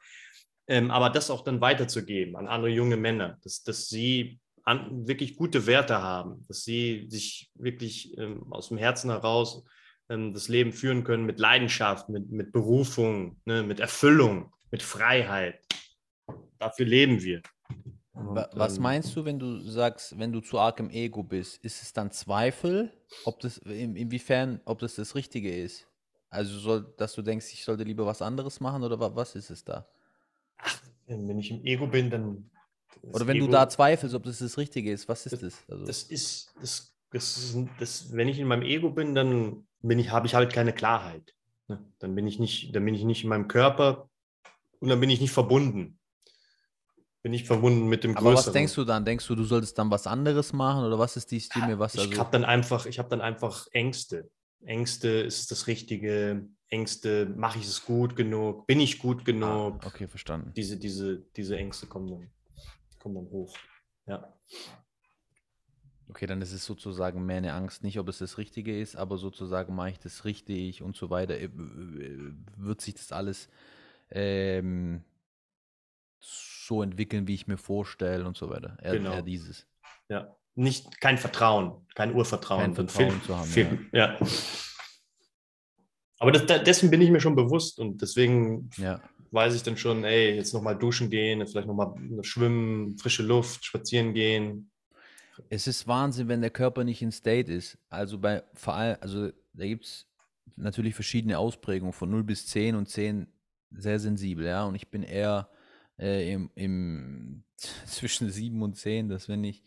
ähm, 0.68 0.92
aber 0.92 1.10
das 1.10 1.30
auch 1.30 1.42
dann 1.42 1.60
weiterzugeben 1.60 2.36
an 2.36 2.46
andere 2.46 2.70
junge 2.70 2.96
Männer, 2.96 3.38
dass, 3.42 3.64
dass 3.64 3.88
sie 3.88 4.38
an, 4.62 5.08
wirklich 5.08 5.36
gute 5.36 5.66
Werte 5.66 6.00
haben, 6.00 6.44
dass 6.46 6.62
sie 6.62 7.06
sich 7.08 7.50
wirklich 7.54 8.16
ähm, 8.16 8.52
aus 8.52 8.68
dem 8.68 8.78
Herzen 8.78 9.10
heraus 9.10 9.64
ähm, 10.08 10.32
das 10.32 10.48
Leben 10.48 10.72
führen 10.72 11.02
können 11.02 11.26
mit 11.26 11.40
Leidenschaft, 11.40 12.08
mit, 12.08 12.30
mit 12.30 12.52
Berufung, 12.52 13.40
ne, 13.44 13.64
mit 13.64 13.80
Erfüllung, 13.80 14.52
mit 14.70 14.82
Freiheit. 14.82 15.60
Dafür 16.58 16.86
leben 16.86 17.22
wir. 17.22 17.42
Und, 18.12 18.36
Was 18.52 18.78
meinst 18.78 19.16
du, 19.16 19.24
wenn 19.24 19.38
du 19.38 19.60
sagst, 19.60 20.18
wenn 20.18 20.32
du 20.32 20.40
zu 20.40 20.58
arg 20.58 20.78
im 20.80 20.90
Ego 20.90 21.22
bist? 21.22 21.64
Ist 21.64 21.82
es 21.82 21.92
dann 21.92 22.10
Zweifel, 22.10 22.92
ob 23.24 23.40
das 23.40 23.58
in, 23.58 23.96
inwiefern, 23.96 24.60
ob 24.64 24.78
das 24.80 24.96
das 24.96 25.14
Richtige 25.14 25.54
ist? 25.54 25.86
Also 26.28 26.58
soll, 26.58 26.94
dass 26.96 27.14
du 27.14 27.22
denkst, 27.22 27.46
ich 27.52 27.64
sollte 27.64 27.82
lieber 27.82 28.06
was 28.06 28.22
anderes 28.22 28.60
machen 28.60 28.82
oder 28.82 28.98
was 29.16 29.34
ist 29.34 29.50
es 29.50 29.64
da? 29.64 29.88
Ach, 30.58 30.80
wenn 31.06 31.38
ich 31.38 31.50
im 31.50 31.64
Ego 31.64 31.86
bin, 31.86 32.10
dann. 32.10 32.50
Oder 33.02 33.26
wenn 33.26 33.36
Ego, 33.36 33.46
du 33.46 33.52
da 33.52 33.68
zweifelst, 33.68 34.14
ob 34.14 34.24
das 34.24 34.38
das 34.38 34.58
Richtige 34.58 34.92
ist, 34.92 35.08
was 35.08 35.26
ist 35.26 35.32
das? 35.32 35.40
Das, 35.40 35.64
also, 35.68 35.86
das 35.86 36.02
ist, 36.04 36.54
das, 36.60 36.94
das, 37.10 37.38
ist 37.38 37.68
das, 37.78 38.12
wenn 38.12 38.28
ich 38.28 38.38
in 38.38 38.46
meinem 38.46 38.62
Ego 38.62 38.90
bin, 38.90 39.14
dann 39.14 39.66
bin 39.80 39.98
ich, 39.98 40.10
habe 40.10 40.26
ich 40.26 40.34
halt 40.34 40.52
keine 40.52 40.72
Klarheit. 40.72 41.34
Ne? 41.68 41.82
Dann 41.98 42.14
bin 42.14 42.26
ich 42.26 42.38
nicht, 42.38 42.76
dann 42.76 42.84
bin 42.84 42.94
ich 42.94 43.04
nicht 43.04 43.24
in 43.24 43.30
meinem 43.30 43.48
Körper 43.48 44.09
und 44.80 44.88
dann 44.88 45.00
bin 45.00 45.10
ich 45.10 45.20
nicht 45.20 45.32
verbunden 45.32 46.00
bin 47.22 47.34
ich 47.34 47.44
verbunden 47.44 47.86
mit 47.86 48.04
dem 48.04 48.16
Aber 48.16 48.34
was 48.34 48.50
denkst 48.50 48.74
du 48.74 48.84
dann? 48.84 49.04
Denkst 49.04 49.26
du, 49.26 49.34
du 49.34 49.44
solltest 49.44 49.78
dann 49.78 49.90
was 49.90 50.06
anderes 50.06 50.52
machen 50.52 50.84
oder 50.84 50.98
was 50.98 51.16
ist 51.16 51.30
die 51.30 51.40
Stimme? 51.40 51.78
Was 51.78 51.94
ich 51.94 52.00
also? 52.00 52.18
habe 52.18 52.30
dann 52.32 52.44
einfach, 52.44 52.86
ich 52.86 52.98
habe 52.98 53.08
dann 53.08 53.20
einfach 53.20 53.66
Ängste. 53.72 54.30
Ängste, 54.64 55.08
ist 55.08 55.40
es 55.40 55.46
das 55.46 55.66
Richtige? 55.66 56.46
Ängste, 56.68 57.26
mache 57.36 57.58
ich 57.58 57.66
es 57.66 57.84
gut 57.84 58.16
genug? 58.16 58.66
Bin 58.66 58.80
ich 58.80 58.98
gut 58.98 59.24
genug? 59.24 59.80
Ah, 59.82 59.86
okay, 59.86 60.06
verstanden. 60.06 60.52
Diese, 60.54 60.76
diese, 60.78 61.18
diese 61.36 61.56
Ängste 61.56 61.86
kommen 61.86 62.08
dann, 62.08 62.30
kommen 62.98 63.16
dann 63.16 63.30
hoch. 63.30 63.56
Ja. 64.06 64.32
Okay, 66.08 66.26
dann 66.26 66.40
ist 66.42 66.52
es 66.52 66.64
sozusagen 66.64 67.24
mehr 67.26 67.38
eine 67.38 67.52
Angst, 67.52 67.82
nicht 67.82 67.98
ob 67.98 68.08
es 68.08 68.18
das 68.18 68.38
Richtige 68.38 68.78
ist, 68.78 68.96
aber 68.96 69.18
sozusagen 69.18 69.74
mache 69.74 69.90
ich 69.90 69.98
das 69.98 70.24
richtig 70.24 70.82
und 70.82 70.96
so 70.96 71.10
weiter. 71.10 71.38
Äh, 71.38 71.50
wird 72.56 72.80
sich 72.80 72.94
das 72.94 73.12
alles 73.12 73.48
ähm, 74.10 75.04
so 76.20 76.82
entwickeln, 76.82 77.26
wie 77.26 77.34
ich 77.34 77.46
mir 77.46 77.56
vorstelle 77.56 78.26
und 78.26 78.36
so 78.36 78.48
weiter. 78.50 78.76
Eher, 78.82 78.92
genau. 78.92 79.12
eher 79.12 79.22
dieses. 79.22 79.66
Ja, 80.08 80.36
nicht 80.54 81.00
kein 81.00 81.18
Vertrauen, 81.18 81.86
kein 81.94 82.14
Urvertrauen. 82.14 82.74
Kein 82.74 82.74
Vertrauen 82.74 83.10
viel, 83.10 83.22
zu 83.22 83.36
haben. 83.36 83.48
Viel, 83.48 83.88
ja. 83.92 84.18
ja. 84.18 84.26
Aber 86.18 86.32
das, 86.32 86.46
dessen 86.64 86.90
bin 86.90 87.00
ich 87.00 87.10
mir 87.10 87.20
schon 87.20 87.34
bewusst 87.34 87.78
und 87.78 88.02
deswegen 88.02 88.68
ja. 88.76 89.00
weiß 89.30 89.54
ich 89.54 89.62
dann 89.62 89.78
schon, 89.78 90.04
ey, 90.04 90.36
jetzt 90.36 90.52
nochmal 90.52 90.78
duschen 90.78 91.08
gehen, 91.08 91.44
vielleicht 91.46 91.66
nochmal 91.66 91.94
schwimmen, 92.22 92.98
frische 92.98 93.22
Luft, 93.22 93.64
spazieren 93.64 94.12
gehen. 94.12 94.70
Es 95.48 95.66
ist 95.66 95.88
Wahnsinn, 95.88 96.28
wenn 96.28 96.42
der 96.42 96.50
Körper 96.50 96.84
nicht 96.84 97.00
in 97.00 97.10
State 97.10 97.50
ist. 97.50 97.78
Also 97.88 98.18
bei 98.18 98.42
vor 98.52 98.74
allem, 98.74 98.98
also 99.00 99.30
da 99.54 99.66
gibt 99.66 99.86
es 99.86 100.06
natürlich 100.56 100.94
verschiedene 100.94 101.38
Ausprägungen 101.38 101.94
von 101.94 102.10
0 102.10 102.22
bis 102.22 102.46
10 102.48 102.76
und 102.76 102.88
10 102.88 103.26
sehr 103.70 103.98
sensibel, 103.98 104.46
ja. 104.46 104.64
Und 104.64 104.74
ich 104.74 104.90
bin 104.90 105.02
eher 105.02 105.50
äh, 105.98 106.32
im, 106.32 106.50
im 106.54 107.44
zwischen 107.86 108.30
7 108.30 108.62
und 108.62 108.76
10, 108.76 109.08
dass 109.08 109.28
wenn 109.28 109.44
ich 109.44 109.64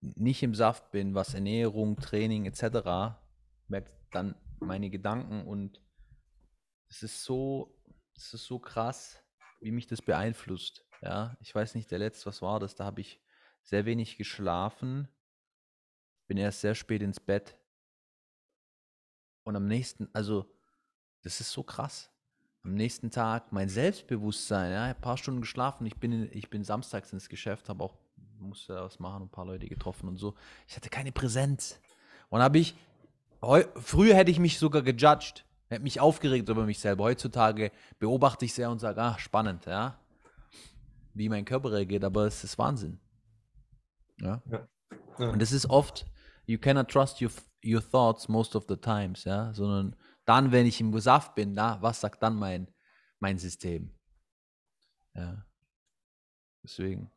nicht 0.00 0.42
im 0.42 0.54
Saft 0.54 0.90
bin, 0.92 1.14
was 1.14 1.34
Ernährung, 1.34 1.96
Training 1.96 2.46
etc., 2.46 3.18
merkt 3.68 3.94
dann 4.12 4.34
meine 4.60 4.90
Gedanken 4.90 5.46
und 5.46 5.80
es 6.88 7.02
ist 7.02 7.24
so, 7.24 7.76
es 8.16 8.34
ist 8.34 8.46
so 8.46 8.58
krass, 8.58 9.22
wie 9.60 9.70
mich 9.70 9.86
das 9.86 10.02
beeinflusst. 10.02 10.84
Ja, 11.02 11.36
ich 11.40 11.54
weiß 11.54 11.74
nicht, 11.74 11.90
der 11.90 11.98
letzte, 11.98 12.26
was 12.26 12.42
war 12.42 12.60
das? 12.60 12.74
Da 12.74 12.84
habe 12.84 13.00
ich 13.00 13.20
sehr 13.62 13.86
wenig 13.86 14.16
geschlafen, 14.16 15.08
bin 16.26 16.36
erst 16.36 16.60
sehr 16.60 16.74
spät 16.74 17.02
ins 17.02 17.20
Bett 17.20 17.56
und 19.44 19.56
am 19.56 19.66
nächsten, 19.66 20.08
also 20.12 20.52
das 21.22 21.40
ist 21.40 21.52
so 21.52 21.62
krass. 21.62 22.10
Am 22.62 22.74
nächsten 22.74 23.10
Tag 23.10 23.52
mein 23.52 23.68
Selbstbewusstsein, 23.68 24.72
ja, 24.72 24.84
ein 24.84 25.00
paar 25.00 25.16
Stunden 25.16 25.40
geschlafen. 25.40 25.86
Ich 25.86 25.96
bin, 25.96 26.28
ich 26.32 26.50
bin 26.50 26.62
samstags 26.62 27.12
ins 27.12 27.28
Geschäft, 27.28 27.68
habe 27.68 27.84
auch 27.84 27.94
musste 28.40 28.74
was 28.74 28.98
machen, 28.98 29.24
ein 29.24 29.28
paar 29.28 29.46
Leute 29.46 29.68
getroffen 29.68 30.08
und 30.08 30.16
so. 30.16 30.34
Ich 30.66 30.76
hatte 30.76 30.88
keine 30.88 31.12
Präsenz. 31.12 31.80
Und 32.28 32.40
habe 32.40 32.58
ich, 32.58 32.74
heu, 33.42 33.64
früher 33.76 34.14
hätte 34.14 34.30
ich 34.30 34.38
mich 34.38 34.58
sogar 34.58 34.82
gejudged, 34.82 35.44
hätte 35.68 35.82
mich 35.82 36.00
aufgeregt 36.00 36.48
über 36.48 36.64
mich 36.64 36.78
selber. 36.78 37.04
Heutzutage 37.04 37.72
beobachte 37.98 38.44
ich 38.44 38.54
sehr 38.54 38.70
und 38.70 38.78
sage, 38.78 39.00
ah, 39.00 39.18
spannend, 39.18 39.66
ja, 39.66 39.98
wie 41.14 41.28
mein 41.28 41.44
Körper 41.44 41.72
reagiert, 41.72 42.04
aber 42.04 42.26
es 42.26 42.44
ist 42.44 42.58
Wahnsinn. 42.58 42.98
Ja. 44.20 44.42
ja. 44.50 44.68
ja. 45.18 45.30
Und 45.30 45.42
es 45.42 45.52
ist 45.52 45.68
oft, 45.68 46.06
you 46.46 46.58
cannot 46.58 46.88
trust 46.88 47.20
your, 47.20 47.30
your 47.64 47.82
thoughts 47.82 48.28
most 48.28 48.54
of 48.54 48.64
the 48.68 48.76
times, 48.76 49.24
ja, 49.24 49.52
sondern 49.52 49.96
dann, 50.30 50.52
wenn 50.52 50.64
ich 50.64 50.80
im 50.80 50.96
Saft 51.00 51.34
bin, 51.34 51.54
na, 51.54 51.82
was 51.82 52.00
sagt 52.00 52.22
dann 52.22 52.36
mein, 52.36 52.68
mein 53.18 53.36
System? 53.36 53.90
Ja. 55.12 55.44
Deswegen. 56.62 57.10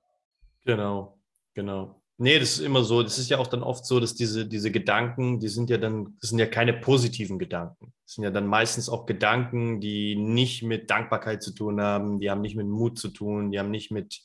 Genau, 0.65 1.21
genau. 1.53 2.01
Nee, 2.17 2.39
das 2.39 2.53
ist 2.53 2.61
immer 2.61 2.83
so. 2.83 3.03
Das 3.03 3.19
ist 3.19 3.29
ja 3.29 3.37
auch 3.37 3.45
dann 3.45 3.61
oft 3.61 3.85
so, 3.85 3.99
dass 3.99 4.15
diese, 4.15 4.47
diese 4.47 4.71
Gedanken, 4.71 5.39
die 5.39 5.47
sind 5.47 5.69
ja 5.69 5.77
dann, 5.77 6.17
das 6.21 6.31
sind 6.31 6.39
ja 6.39 6.47
keine 6.47 6.73
positiven 6.73 7.37
Gedanken. 7.37 7.93
Das 8.03 8.15
sind 8.15 8.23
ja 8.23 8.31
dann 8.31 8.47
meistens 8.47 8.89
auch 8.89 9.05
Gedanken, 9.05 9.79
die 9.79 10.15
nicht 10.15 10.63
mit 10.63 10.89
Dankbarkeit 10.89 11.43
zu 11.43 11.51
tun 11.53 11.79
haben, 11.81 12.19
die 12.19 12.31
haben 12.31 12.41
nicht 12.41 12.55
mit 12.55 12.65
Mut 12.65 12.97
zu 12.97 13.09
tun, 13.09 13.51
die 13.51 13.59
haben 13.59 13.69
nicht 13.69 13.91
mit, 13.91 14.23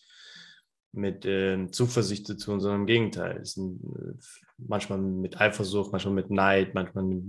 mit 0.93 1.24
äh, 1.24 1.70
Zuversicht 1.70 2.26
zu 2.26 2.36
tun, 2.36 2.61
sondern 2.61 2.82
im 2.82 2.86
Gegenteil. 2.86 3.39
Es 3.43 3.55
sind 3.55 3.80
äh, 3.84 4.14
manchmal 4.59 4.99
mit 4.99 5.41
Eifersucht, 5.41 5.93
manchmal 5.93 6.14
mit 6.14 6.30
Neid, 6.30 6.74
manchmal 6.74 7.05
mit 7.05 7.22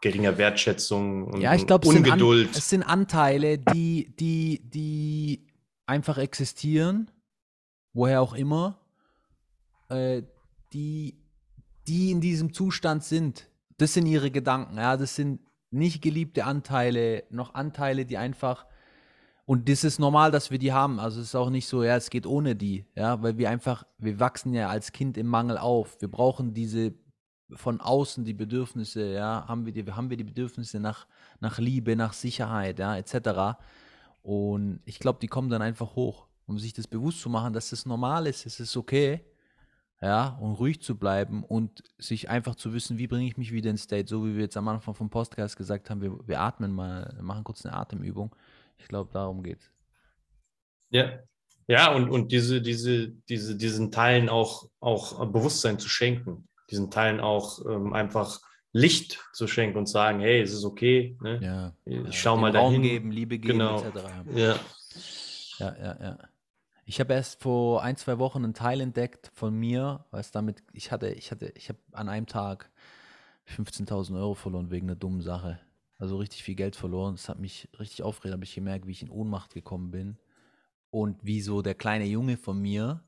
geringer 0.00 0.38
Wertschätzung 0.38 1.24
und, 1.24 1.40
ja, 1.40 1.54
ich 1.54 1.66
glaub, 1.66 1.84
Ungeduld. 1.84 2.50
Es 2.56 2.68
sind, 2.68 2.82
An 2.82 3.02
es 3.02 3.10
sind 3.10 3.18
Anteile, 3.18 3.58
die, 3.58 4.14
die, 4.16 4.62
die 4.64 5.46
einfach 5.86 6.18
existieren 6.18 7.10
woher 7.94 8.20
auch 8.20 8.34
immer, 8.34 8.78
äh, 9.88 10.22
die, 10.72 11.16
die 11.86 12.10
in 12.10 12.20
diesem 12.20 12.52
Zustand 12.52 13.04
sind. 13.04 13.48
Das 13.78 13.94
sind 13.94 14.06
ihre 14.06 14.30
Gedanken. 14.30 14.76
Ja, 14.76 14.96
das 14.96 15.14
sind 15.14 15.40
nicht 15.70 16.02
geliebte 16.02 16.44
Anteile, 16.44 17.24
noch 17.30 17.54
Anteile, 17.54 18.04
die 18.04 18.18
einfach 18.18 18.66
und 19.46 19.68
das 19.68 19.84
ist 19.84 19.98
normal, 19.98 20.30
dass 20.30 20.50
wir 20.50 20.58
die 20.58 20.72
haben. 20.72 20.98
Also 20.98 21.20
es 21.20 21.28
ist 21.28 21.34
auch 21.34 21.50
nicht 21.50 21.66
so, 21.66 21.82
ja, 21.82 21.96
es 21.96 22.10
geht 22.10 22.26
ohne 22.26 22.56
die, 22.56 22.86
ja, 22.94 23.22
weil 23.22 23.36
wir 23.38 23.50
einfach, 23.50 23.84
wir 23.98 24.18
wachsen 24.20 24.54
ja 24.54 24.68
als 24.68 24.92
Kind 24.92 25.16
im 25.16 25.26
Mangel 25.26 25.58
auf. 25.58 26.00
Wir 26.00 26.08
brauchen 26.10 26.54
diese 26.54 26.94
von 27.52 27.80
außen 27.80 28.24
die 28.24 28.34
Bedürfnisse, 28.34 29.12
ja, 29.12 29.44
haben 29.46 29.66
wir 29.66 29.72
die, 29.72 29.84
haben 29.92 30.10
wir 30.10 30.16
die 30.16 30.24
Bedürfnisse 30.24 30.80
nach, 30.80 31.06
nach 31.40 31.58
Liebe, 31.58 31.94
nach 31.94 32.14
Sicherheit, 32.14 32.78
ja, 32.78 32.96
etc. 32.96 33.58
Und 34.22 34.80
ich 34.86 34.98
glaube, 34.98 35.18
die 35.20 35.28
kommen 35.28 35.50
dann 35.50 35.62
einfach 35.62 35.94
hoch 35.94 36.26
um 36.46 36.58
sich 36.58 36.72
das 36.72 36.86
bewusst 36.86 37.20
zu 37.20 37.28
machen, 37.28 37.52
dass 37.52 37.70
das 37.70 37.86
normal 37.86 38.26
ist, 38.26 38.46
es 38.46 38.60
ist 38.60 38.76
okay, 38.76 39.24
ja, 40.00 40.36
und 40.40 40.52
ruhig 40.54 40.82
zu 40.82 40.96
bleiben 40.96 41.44
und 41.44 41.82
sich 41.98 42.28
einfach 42.28 42.54
zu 42.56 42.74
wissen, 42.74 42.98
wie 42.98 43.06
bringe 43.06 43.26
ich 43.26 43.38
mich 43.38 43.52
wieder 43.52 43.70
in 43.70 43.78
State, 43.78 44.08
so 44.08 44.26
wie 44.26 44.34
wir 44.34 44.42
jetzt 44.42 44.56
am 44.56 44.68
Anfang 44.68 44.94
vom 44.94 45.08
Podcast 45.08 45.56
gesagt 45.56 45.88
haben, 45.88 46.02
wir, 46.02 46.18
wir 46.26 46.40
atmen 46.40 46.72
mal, 46.72 47.16
machen 47.22 47.44
kurz 47.44 47.64
eine 47.64 47.74
Atemübung. 47.74 48.34
Ich 48.78 48.88
glaube, 48.88 49.10
darum 49.12 49.42
geht's. 49.42 49.70
Ja, 50.90 51.18
ja, 51.66 51.92
und, 51.92 52.10
und 52.10 52.30
diese, 52.32 52.60
diese, 52.60 53.08
diese, 53.28 53.56
diesen 53.56 53.90
Teilen 53.90 54.28
auch, 54.28 54.68
auch 54.80 55.24
Bewusstsein 55.26 55.78
zu 55.78 55.88
schenken, 55.88 56.48
diesen 56.70 56.90
Teilen 56.90 57.20
auch 57.20 57.64
ähm, 57.66 57.92
einfach 57.94 58.40
Licht 58.72 59.20
zu 59.32 59.46
schenken 59.46 59.78
und 59.78 59.88
sagen, 59.88 60.20
hey, 60.20 60.40
es 60.42 60.52
ist 60.52 60.64
okay, 60.64 61.16
ne? 61.22 61.40
ja, 61.42 61.74
ich 61.84 62.04
ja, 62.04 62.12
schau 62.12 62.36
mal 62.36 62.52
dahin. 62.52 62.74
Raum 62.74 62.82
geben, 62.82 63.10
Liebe 63.10 63.38
geben, 63.38 63.58
genau. 63.58 63.82
etc. 63.82 63.98
Ja. 64.34 64.58
Ja, 65.58 65.76
ja, 65.78 65.96
ja. 66.00 66.18
Ich 66.84 67.00
habe 67.00 67.14
erst 67.14 67.40
vor 67.40 67.82
ein, 67.82 67.96
zwei 67.96 68.18
Wochen 68.18 68.44
einen 68.44 68.52
Teil 68.52 68.80
entdeckt 68.80 69.30
von 69.32 69.54
mir, 69.54 70.04
was 70.10 70.32
damit, 70.32 70.62
ich 70.72 70.92
hatte, 70.92 71.08
ich 71.08 71.30
hatte, 71.30 71.52
ich 71.56 71.68
habe 71.68 71.78
an 71.92 72.08
einem 72.08 72.26
Tag 72.26 72.70
15.000 73.48 74.16
Euro 74.18 74.34
verloren 74.34 74.70
wegen 74.70 74.88
einer 74.88 74.96
dummen 74.96 75.22
Sache. 75.22 75.60
Also 75.98 76.16
richtig 76.16 76.42
viel 76.42 76.54
Geld 76.54 76.76
verloren. 76.76 77.14
Das 77.14 77.28
hat 77.28 77.38
mich 77.38 77.68
richtig 77.78 78.02
aufgeregt, 78.02 78.34
habe 78.34 78.44
ich 78.44 78.54
gemerkt, 78.54 78.86
wie 78.86 78.92
ich 78.92 79.02
in 79.02 79.10
Ohnmacht 79.10 79.54
gekommen 79.54 79.90
bin. 79.90 80.18
Und 80.90 81.18
wieso 81.22 81.62
der 81.62 81.74
kleine 81.74 82.04
Junge 82.04 82.36
von 82.36 82.60
mir, 82.60 83.02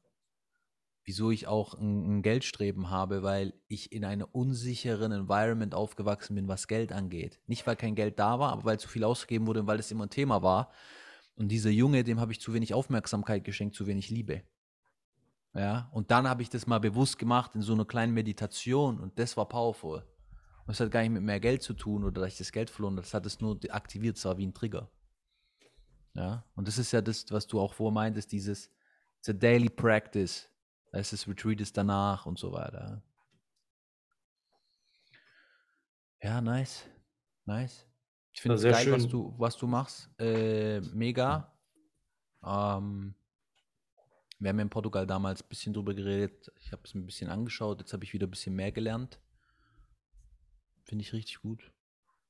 wieso 1.04 1.30
ich 1.30 1.46
auch 1.46 1.74
ein, 1.74 2.18
ein 2.18 2.22
Geldstreben 2.22 2.90
habe, 2.90 3.22
weil 3.22 3.54
ich 3.68 3.92
in 3.92 4.04
einem 4.04 4.26
unsicheren 4.32 5.12
Environment 5.12 5.74
aufgewachsen 5.74 6.34
bin, 6.34 6.48
was 6.48 6.66
Geld 6.66 6.92
angeht. 6.92 7.40
Nicht, 7.46 7.66
weil 7.66 7.76
kein 7.76 7.94
Geld 7.94 8.18
da 8.18 8.38
war, 8.38 8.52
aber 8.52 8.64
weil 8.64 8.80
zu 8.80 8.88
viel 8.88 9.04
ausgegeben 9.04 9.46
wurde 9.46 9.60
und 9.60 9.66
weil 9.66 9.78
es 9.78 9.90
immer 9.90 10.06
ein 10.06 10.10
Thema 10.10 10.42
war. 10.42 10.70
Und 11.36 11.48
dieser 11.48 11.70
Junge, 11.70 12.02
dem 12.02 12.18
habe 12.18 12.32
ich 12.32 12.40
zu 12.40 12.54
wenig 12.54 12.74
Aufmerksamkeit 12.74 13.44
geschenkt, 13.44 13.76
zu 13.76 13.86
wenig 13.86 14.10
Liebe. 14.10 14.42
Ja, 15.54 15.88
und 15.92 16.10
dann 16.10 16.28
habe 16.28 16.42
ich 16.42 16.50
das 16.50 16.66
mal 16.66 16.80
bewusst 16.80 17.18
gemacht 17.18 17.54
in 17.54 17.62
so 17.62 17.72
einer 17.72 17.86
kleinen 17.86 18.12
Meditation 18.12 18.98
und 18.98 19.18
das 19.18 19.36
war 19.36 19.48
powerful. 19.48 20.04
Und 20.66 20.72
es 20.72 20.80
hat 20.80 20.90
gar 20.90 21.00
nicht 21.02 21.10
mit 21.10 21.22
mehr 21.22 21.40
Geld 21.40 21.62
zu 21.62 21.74
tun 21.74 22.04
oder 22.04 22.22
dass 22.22 22.32
ich 22.32 22.38
das 22.38 22.52
Geld 22.52 22.70
verloren 22.70 22.94
habe, 22.94 23.02
das 23.02 23.14
hat 23.14 23.24
es 23.24 23.40
nur 23.40 23.58
aktiviert, 23.70 24.16
es 24.16 24.24
war 24.24 24.36
wie 24.36 24.46
ein 24.46 24.54
Trigger. 24.54 24.90
Ja, 26.14 26.44
und 26.54 26.66
das 26.66 26.78
ist 26.78 26.92
ja 26.92 27.00
das, 27.02 27.30
was 27.30 27.46
du 27.46 27.60
auch 27.60 27.74
vorher 27.74 27.94
meintest, 27.94 28.32
dieses 28.32 28.70
it's 29.18 29.28
a 29.28 29.32
daily 29.32 29.68
practice. 29.68 30.48
Da 30.90 30.98
ist 30.98 31.12
das 31.12 31.28
Retreat 31.28 31.60
ist 31.60 31.76
danach 31.76 32.26
und 32.26 32.38
so 32.38 32.52
weiter. 32.52 33.02
Ja, 36.22 36.40
nice. 36.40 36.84
Nice. 37.44 37.86
Ich 38.32 38.40
finde 38.40 38.56
es 38.56 38.62
geil, 38.62 38.84
schön. 38.84 38.92
was 38.94 39.08
du, 39.08 39.34
was 39.38 39.56
du 39.56 39.66
machst. 39.66 40.10
Äh, 40.18 40.80
mega. 40.80 41.52
Ähm, 42.44 43.14
wir 44.38 44.48
haben 44.50 44.58
ja 44.58 44.62
in 44.62 44.70
Portugal 44.70 45.06
damals 45.06 45.42
ein 45.42 45.48
bisschen 45.48 45.72
drüber 45.72 45.94
geredet. 45.94 46.50
Ich 46.58 46.72
habe 46.72 46.82
es 46.84 46.94
ein 46.94 47.06
bisschen 47.06 47.30
angeschaut. 47.30 47.80
Jetzt 47.80 47.92
habe 47.92 48.04
ich 48.04 48.12
wieder 48.12 48.26
ein 48.26 48.30
bisschen 48.30 48.54
mehr 48.54 48.72
gelernt. 48.72 49.20
Finde 50.86 51.02
ich 51.02 51.12
richtig 51.12 51.40
gut. 51.40 51.72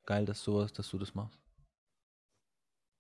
Geil, 0.06 0.24
dass 0.24 0.42
du, 0.44 0.64
dass 0.64 0.88
du 0.88 0.98
das 0.98 1.14
machst. 1.14 1.38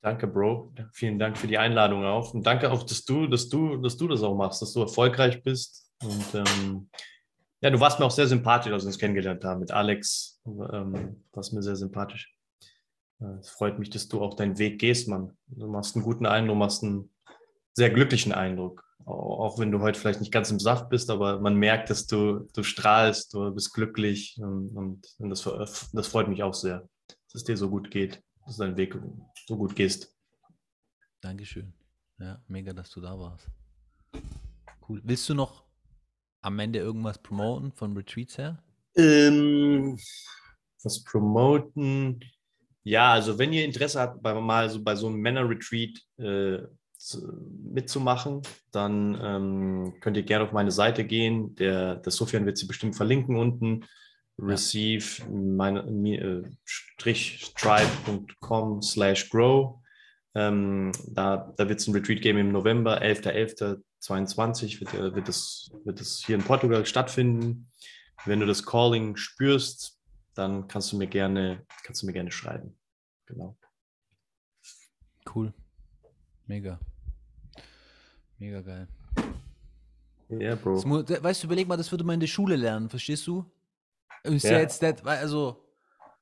Danke, 0.02 0.26
Bro. 0.26 0.72
Vielen 0.92 1.18
Dank 1.18 1.36
für 1.36 1.46
die 1.46 1.58
Einladung 1.58 2.04
auch. 2.04 2.34
Und 2.34 2.46
danke 2.46 2.70
auch, 2.70 2.82
dass 2.82 3.04
du, 3.04 3.26
dass 3.26 3.48
du, 3.48 3.76
dass 3.78 3.96
du 3.96 4.06
das 4.06 4.22
auch 4.22 4.36
machst, 4.36 4.62
dass 4.62 4.72
du 4.72 4.82
erfolgreich 4.82 5.42
bist. 5.42 5.90
Und 6.02 6.34
ähm, 6.34 6.90
ja, 7.60 7.70
du 7.70 7.80
warst 7.80 7.98
mir 7.98 8.04
auch 8.04 8.10
sehr 8.10 8.26
sympathisch, 8.26 8.72
als 8.72 8.84
wir 8.84 8.88
uns 8.88 8.98
kennengelernt 8.98 9.42
haben 9.44 9.60
mit 9.60 9.70
Alex. 9.70 10.40
Ähm, 10.46 11.24
warst 11.32 11.52
mir 11.52 11.62
sehr 11.62 11.76
sympathisch. 11.76 12.36
Es 13.40 13.48
freut 13.48 13.78
mich, 13.78 13.88
dass 13.90 14.08
du 14.08 14.20
auch 14.20 14.34
deinen 14.34 14.58
Weg 14.58 14.78
gehst, 14.78 15.08
Mann. 15.08 15.36
Du 15.46 15.66
machst 15.66 15.96
einen 15.96 16.04
guten 16.04 16.26
Eindruck, 16.26 16.54
du 16.54 16.58
machst 16.58 16.84
einen 16.84 17.10
sehr 17.72 17.90
glücklichen 17.90 18.32
Eindruck. 18.32 18.85
Auch 19.04 19.58
wenn 19.58 19.70
du 19.70 19.80
heute 19.80 19.98
vielleicht 19.98 20.20
nicht 20.20 20.32
ganz 20.32 20.50
im 20.50 20.58
Saft 20.58 20.88
bist, 20.88 21.10
aber 21.10 21.38
man 21.40 21.54
merkt, 21.54 21.90
dass 21.90 22.06
du, 22.06 22.48
du 22.54 22.62
strahlst, 22.62 23.32
du 23.34 23.52
bist 23.52 23.72
glücklich 23.72 24.36
und, 24.40 25.02
und 25.18 25.30
das, 25.30 25.42
das 25.92 26.08
freut 26.08 26.28
mich 26.28 26.42
auch 26.42 26.54
sehr, 26.54 26.88
dass 27.06 27.34
es 27.34 27.44
dir 27.44 27.56
so 27.56 27.70
gut 27.70 27.90
geht, 27.90 28.22
dass 28.44 28.56
du 28.56 28.64
deinen 28.64 28.76
Weg 28.76 28.98
so 29.46 29.56
gut 29.56 29.76
gehst. 29.76 30.12
Dankeschön. 31.20 31.72
Ja, 32.18 32.40
mega, 32.48 32.72
dass 32.72 32.90
du 32.90 33.00
da 33.00 33.18
warst. 33.18 33.48
Cool. 34.88 35.00
Willst 35.04 35.28
du 35.28 35.34
noch 35.34 35.64
am 36.42 36.58
Ende 36.58 36.78
irgendwas 36.78 37.18
promoten 37.18 37.72
von 37.72 37.96
Retreats 37.96 38.38
her? 38.38 38.62
Ähm, 38.96 39.98
was 40.82 41.02
promoten? 41.04 42.20
Ja, 42.84 43.12
also 43.12 43.38
wenn 43.38 43.52
ihr 43.52 43.64
Interesse 43.64 44.00
habt, 44.00 44.22
bei, 44.22 44.32
mal 44.32 44.70
so 44.70 44.82
bei 44.82 44.94
so 44.94 45.08
einem 45.08 45.16
Männer-Retreat 45.16 46.00
äh, 46.18 46.58
mitzumachen, 47.14 48.42
dann 48.72 49.18
ähm, 49.22 49.94
könnt 50.00 50.16
ihr 50.16 50.22
gerne 50.22 50.44
auf 50.44 50.52
meine 50.52 50.70
Seite 50.70 51.04
gehen. 51.04 51.54
Der, 51.56 51.96
der 51.96 52.12
Sofian 52.12 52.46
wird 52.46 52.58
sie 52.58 52.66
bestimmt 52.66 52.96
verlinken 52.96 53.36
unten. 53.36 53.84
Receive 54.38 55.24
meine, 55.30 55.80
äh, 55.80 56.42
stripe.com 56.66 58.82
slash 58.82 59.30
grow. 59.30 59.80
Ähm, 60.34 60.92
da 61.06 61.54
da 61.56 61.68
wird 61.68 61.80
es 61.80 61.86
ein 61.86 61.94
Retreat 61.94 62.20
geben 62.20 62.38
im 62.38 62.52
November, 62.52 63.00
11.11.22 63.00 64.80
wird, 64.80 65.14
wird, 65.14 65.28
das, 65.28 65.70
wird 65.84 65.98
das 65.98 66.22
hier 66.26 66.36
in 66.36 66.42
Portugal 66.42 66.84
stattfinden. 66.84 67.70
Wenn 68.26 68.40
du 68.40 68.46
das 68.46 68.66
Calling 68.66 69.16
spürst, 69.16 69.98
dann 70.34 70.68
kannst 70.68 70.92
du 70.92 70.98
mir 70.98 71.06
gerne, 71.06 71.64
kannst 71.84 72.02
du 72.02 72.06
mir 72.06 72.12
gerne 72.12 72.30
schreiben. 72.30 72.78
Genau. 73.24 73.56
Cool. 75.34 75.54
Mega. 76.46 76.78
Mega 78.38 78.60
geil. 78.60 78.86
Ja, 80.28 80.38
yeah, 80.38 80.54
Bro. 80.56 81.02
Das, 81.02 81.22
weißt 81.22 81.42
du, 81.42 81.46
überleg 81.46 81.68
mal, 81.68 81.76
das 81.76 81.90
würde 81.90 82.04
man 82.04 82.14
in 82.14 82.20
der 82.20 82.26
Schule 82.26 82.56
lernen, 82.56 82.88
verstehst 82.88 83.26
du? 83.26 83.44
Ist 84.24 84.44
ja, 84.44 84.52
ja 84.52 84.60
jetzt 84.60 84.82
das, 84.82 85.04
also, 85.04 85.64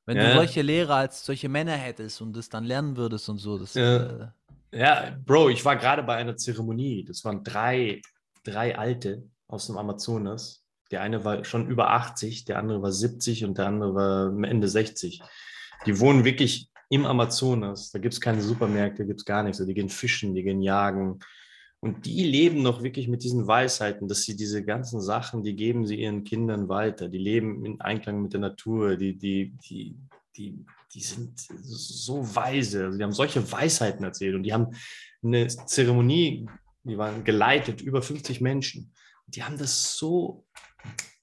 wenn 0.04 0.16
ja. 0.16 0.28
du 0.28 0.34
solche 0.34 0.62
Lehrer 0.62 0.96
als 0.96 1.24
solche 1.24 1.48
Männer 1.48 1.72
hättest 1.72 2.20
und 2.20 2.36
das 2.36 2.48
dann 2.48 2.64
lernen 2.64 2.96
würdest 2.96 3.28
und 3.28 3.38
so, 3.38 3.58
das. 3.58 3.74
Ja, 3.74 3.96
äh, 3.96 4.28
ja 4.72 5.16
Bro, 5.24 5.48
ich 5.48 5.64
war 5.64 5.76
gerade 5.76 6.02
bei 6.02 6.16
einer 6.16 6.36
Zeremonie. 6.36 7.04
Das 7.04 7.24
waren 7.24 7.42
drei, 7.42 8.02
drei 8.44 8.76
Alte 8.76 9.24
aus 9.48 9.66
dem 9.66 9.78
Amazonas. 9.78 10.64
Der 10.90 11.00
eine 11.00 11.24
war 11.24 11.44
schon 11.44 11.66
über 11.66 11.90
80, 11.90 12.44
der 12.44 12.58
andere 12.58 12.82
war 12.82 12.92
70 12.92 13.44
und 13.46 13.56
der 13.56 13.66
andere 13.66 13.94
war 13.94 14.44
Ende 14.44 14.68
60. 14.68 15.22
Die 15.86 15.98
wohnen 15.98 16.24
wirklich 16.24 16.68
im 16.90 17.06
Amazonas. 17.06 17.90
Da 17.90 17.98
gibt 17.98 18.12
es 18.12 18.20
keine 18.20 18.42
Supermärkte, 18.42 19.06
gibt 19.06 19.20
es 19.20 19.24
gar 19.24 19.42
nichts. 19.42 19.64
Die 19.64 19.74
gehen 19.74 19.88
fischen, 19.88 20.34
die 20.34 20.42
gehen 20.42 20.60
jagen 20.60 21.20
und 21.84 22.06
die 22.06 22.24
leben 22.24 22.62
noch 22.62 22.82
wirklich 22.82 23.08
mit 23.08 23.24
diesen 23.24 23.46
Weisheiten, 23.46 24.08
dass 24.08 24.22
sie 24.22 24.36
diese 24.36 24.64
ganzen 24.64 25.02
Sachen, 25.02 25.42
die 25.42 25.54
geben 25.54 25.86
sie 25.86 26.00
ihren 26.00 26.24
Kindern 26.24 26.70
weiter. 26.70 27.10
Die 27.10 27.18
leben 27.18 27.62
in 27.66 27.78
Einklang 27.82 28.22
mit 28.22 28.32
der 28.32 28.40
Natur. 28.40 28.96
Die, 28.96 29.18
die, 29.18 29.54
die, 29.68 29.94
die, 30.34 30.64
die 30.94 31.00
sind 31.02 31.38
so 31.38 32.34
weise. 32.34 32.86
Also 32.86 32.96
die 32.96 33.04
haben 33.04 33.12
solche 33.12 33.52
Weisheiten 33.52 34.02
erzählt. 34.02 34.34
Und 34.34 34.44
die 34.44 34.54
haben 34.54 34.68
eine 35.22 35.46
Zeremonie, 35.46 36.48
die 36.84 36.96
waren 36.96 37.22
geleitet, 37.22 37.82
über 37.82 38.00
50 38.00 38.40
Menschen. 38.40 38.90
Die 39.26 39.42
haben 39.42 39.58
das 39.58 39.98
so, 39.98 40.46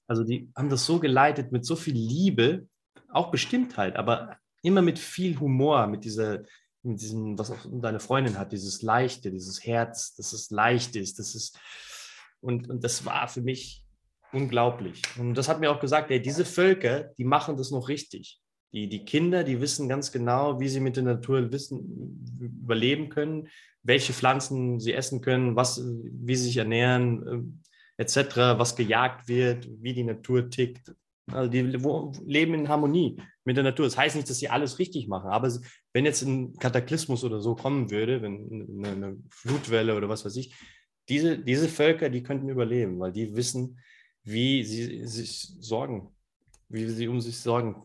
also 0.06 0.22
die 0.22 0.48
haben 0.54 0.68
das 0.68 0.86
so 0.86 1.00
geleitet 1.00 1.50
mit 1.50 1.66
so 1.66 1.74
viel 1.74 1.94
Liebe, 1.94 2.68
auch 3.08 3.32
Bestimmtheit, 3.32 3.96
aber 3.96 4.36
immer 4.62 4.80
mit 4.80 5.00
viel 5.00 5.40
Humor, 5.40 5.88
mit 5.88 6.04
dieser 6.04 6.44
mit 6.82 7.00
diesem, 7.00 7.38
was 7.38 7.50
auch 7.50 7.64
deine 7.70 8.00
Freundin 8.00 8.38
hat, 8.38 8.52
dieses 8.52 8.82
Leichte, 8.82 9.30
dieses 9.30 9.64
Herz, 9.64 10.14
dass 10.16 10.32
es 10.32 10.50
leicht 10.50 10.96
ist, 10.96 11.18
das 11.18 11.34
ist, 11.34 11.58
und, 12.40 12.68
und 12.68 12.82
das 12.82 13.04
war 13.04 13.28
für 13.28 13.42
mich 13.42 13.84
unglaublich. 14.32 15.02
Und 15.18 15.34
das 15.34 15.48
hat 15.48 15.60
mir 15.60 15.70
auch 15.70 15.80
gesagt, 15.80 16.10
ey, 16.10 16.20
diese 16.20 16.44
Völker, 16.44 17.12
die 17.18 17.24
machen 17.24 17.56
das 17.56 17.70
noch 17.70 17.88
richtig. 17.88 18.40
Die, 18.72 18.88
die 18.88 19.04
Kinder, 19.04 19.44
die 19.44 19.60
wissen 19.60 19.88
ganz 19.88 20.10
genau, 20.12 20.58
wie 20.58 20.68
sie 20.68 20.80
mit 20.80 20.96
der 20.96 21.04
Natur 21.04 21.52
wissen, 21.52 22.24
überleben 22.40 23.10
können, 23.10 23.48
welche 23.82 24.12
Pflanzen 24.12 24.80
sie 24.80 24.94
essen 24.94 25.20
können, 25.20 25.56
was, 25.56 25.82
wie 25.84 26.34
sie 26.36 26.44
sich 26.44 26.56
ernähren, 26.56 27.60
äh, 27.98 28.02
etc., 28.02 28.36
was 28.58 28.74
gejagt 28.74 29.28
wird, 29.28 29.68
wie 29.80 29.92
die 29.92 30.04
Natur 30.04 30.48
tickt. 30.48 30.94
Also 31.30 31.50
die 31.50 31.60
leben 31.60 32.54
in 32.54 32.68
Harmonie 32.68 33.16
mit 33.44 33.56
der 33.56 33.64
Natur. 33.64 33.86
Das 33.86 33.96
heißt 33.96 34.16
nicht, 34.16 34.28
dass 34.28 34.38
sie 34.38 34.48
alles 34.48 34.78
richtig 34.78 35.08
machen, 35.08 35.30
aber 35.30 35.52
wenn 35.92 36.04
jetzt 36.04 36.22
ein 36.22 36.54
Kataklysmus 36.54 37.24
oder 37.24 37.40
so 37.40 37.54
kommen 37.54 37.90
würde, 37.90 38.22
wenn 38.22 38.84
eine, 38.84 39.16
Flutwelle 39.30 39.96
oder 39.96 40.08
was 40.08 40.24
weiß 40.24 40.36
ich, 40.36 40.54
diese, 41.08 41.38
diese 41.38 41.68
Völker, 41.68 42.10
die 42.10 42.22
könnten 42.22 42.48
überleben, 42.48 42.98
weil 42.98 43.12
die 43.12 43.36
wissen, 43.36 43.78
wie 44.24 44.64
sie 44.64 45.06
sich 45.06 45.54
sorgen, 45.60 46.14
wie 46.68 46.86
sie 46.86 47.08
um 47.08 47.20
sich 47.20 47.38
sorgen 47.38 47.82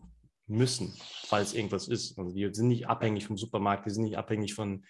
müssen, 0.48 0.94
falls 1.26 1.54
irgendwas 1.54 1.88
ist. 1.88 2.18
Also 2.18 2.34
die 2.34 2.54
sind 2.54 2.70
nicht 2.70 2.88
abhängig 2.88 3.28
vom 3.28 3.38
Supermarkt, 3.38 3.86
die 3.86 3.92
sind 3.92 4.04
nicht 4.04 4.18
abhängig 4.18 4.54
von, 4.54 4.86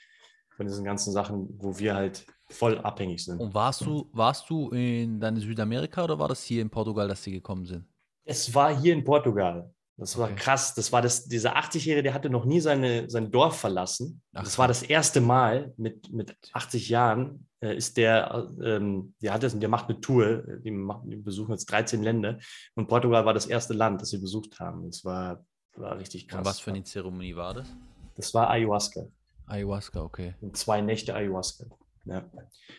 von 0.56 0.68
diesen 0.68 0.84
ganzen 0.84 1.12
Sachen, 1.14 1.48
wo 1.58 1.80
wir 1.80 1.96
halt 1.96 2.26
voll 2.50 2.78
abhängig 2.80 3.24
sind. 3.24 3.40
Und 3.40 3.54
warst 3.54 3.82
du, 3.82 4.10
warst 4.14 4.50
du 4.50 4.70
in 4.70 5.20
deine 5.20 5.40
Südamerika 5.40 6.04
oder 6.04 6.20
war 6.20 6.28
das 6.28 6.44
hier 6.44 6.62
in 6.62 6.70
Portugal, 6.70 7.08
dass 7.08 7.24
sie 7.24 7.32
gekommen 7.32 7.66
sind? 7.66 7.86
Es 8.28 8.54
war 8.54 8.78
hier 8.78 8.94
in 8.94 9.04
Portugal. 9.04 9.72
Das 9.96 10.16
war 10.18 10.26
okay. 10.26 10.36
krass. 10.36 10.76
Das 10.76 10.92
war 10.92 11.02
das, 11.02 11.26
dieser 11.26 11.58
80-Jährige, 11.58 12.04
der 12.04 12.14
hatte 12.14 12.30
noch 12.30 12.46
nie 12.46 12.60
seine, 12.60 13.10
sein 13.10 13.32
Dorf 13.32 13.60
verlassen. 13.60 14.22
Ach, 14.34 14.44
das 14.44 14.58
war 14.60 14.68
das 14.68 14.84
erste 14.84 15.22
Mal 15.22 15.74
mit, 15.78 16.12
mit 16.14 16.38
80 16.54 16.90
Jahren, 16.90 17.48
äh, 17.62 17.76
ist 17.76 17.98
der, 17.98 18.48
ähm, 18.62 19.16
der 19.22 19.34
hat 19.34 19.42
das, 19.42 19.58
der 19.58 19.70
macht 19.70 19.90
eine 19.90 20.00
Tour. 20.00 20.44
Die, 20.64 20.70
machen, 20.70 21.10
die 21.10 21.16
besuchen 21.16 21.52
jetzt 21.52 21.66
13 21.72 22.04
Länder. 22.04 22.38
Und 22.76 22.88
Portugal 22.88 23.26
war 23.26 23.34
das 23.34 23.48
erste 23.48 23.74
Land, 23.74 24.02
das 24.02 24.10
sie 24.10 24.20
besucht 24.20 24.60
haben. 24.60 24.86
Das 24.86 25.04
war, 25.04 25.44
war 25.76 25.98
richtig 25.98 26.28
krass. 26.28 26.40
Und 26.40 26.46
was 26.46 26.60
für 26.60 26.72
eine 26.72 26.84
Zeremonie 26.84 27.36
war 27.36 27.56
das? 27.56 27.68
Das 28.16 28.34
war 28.36 28.52
Ayahuasca. 28.52 29.08
Ayahuasca, 29.48 30.04
okay. 30.04 30.36
Und 30.42 30.58
zwei 30.58 30.82
Nächte 30.82 31.16
Ayahuasca. 31.16 31.66
Ja. 32.06 32.24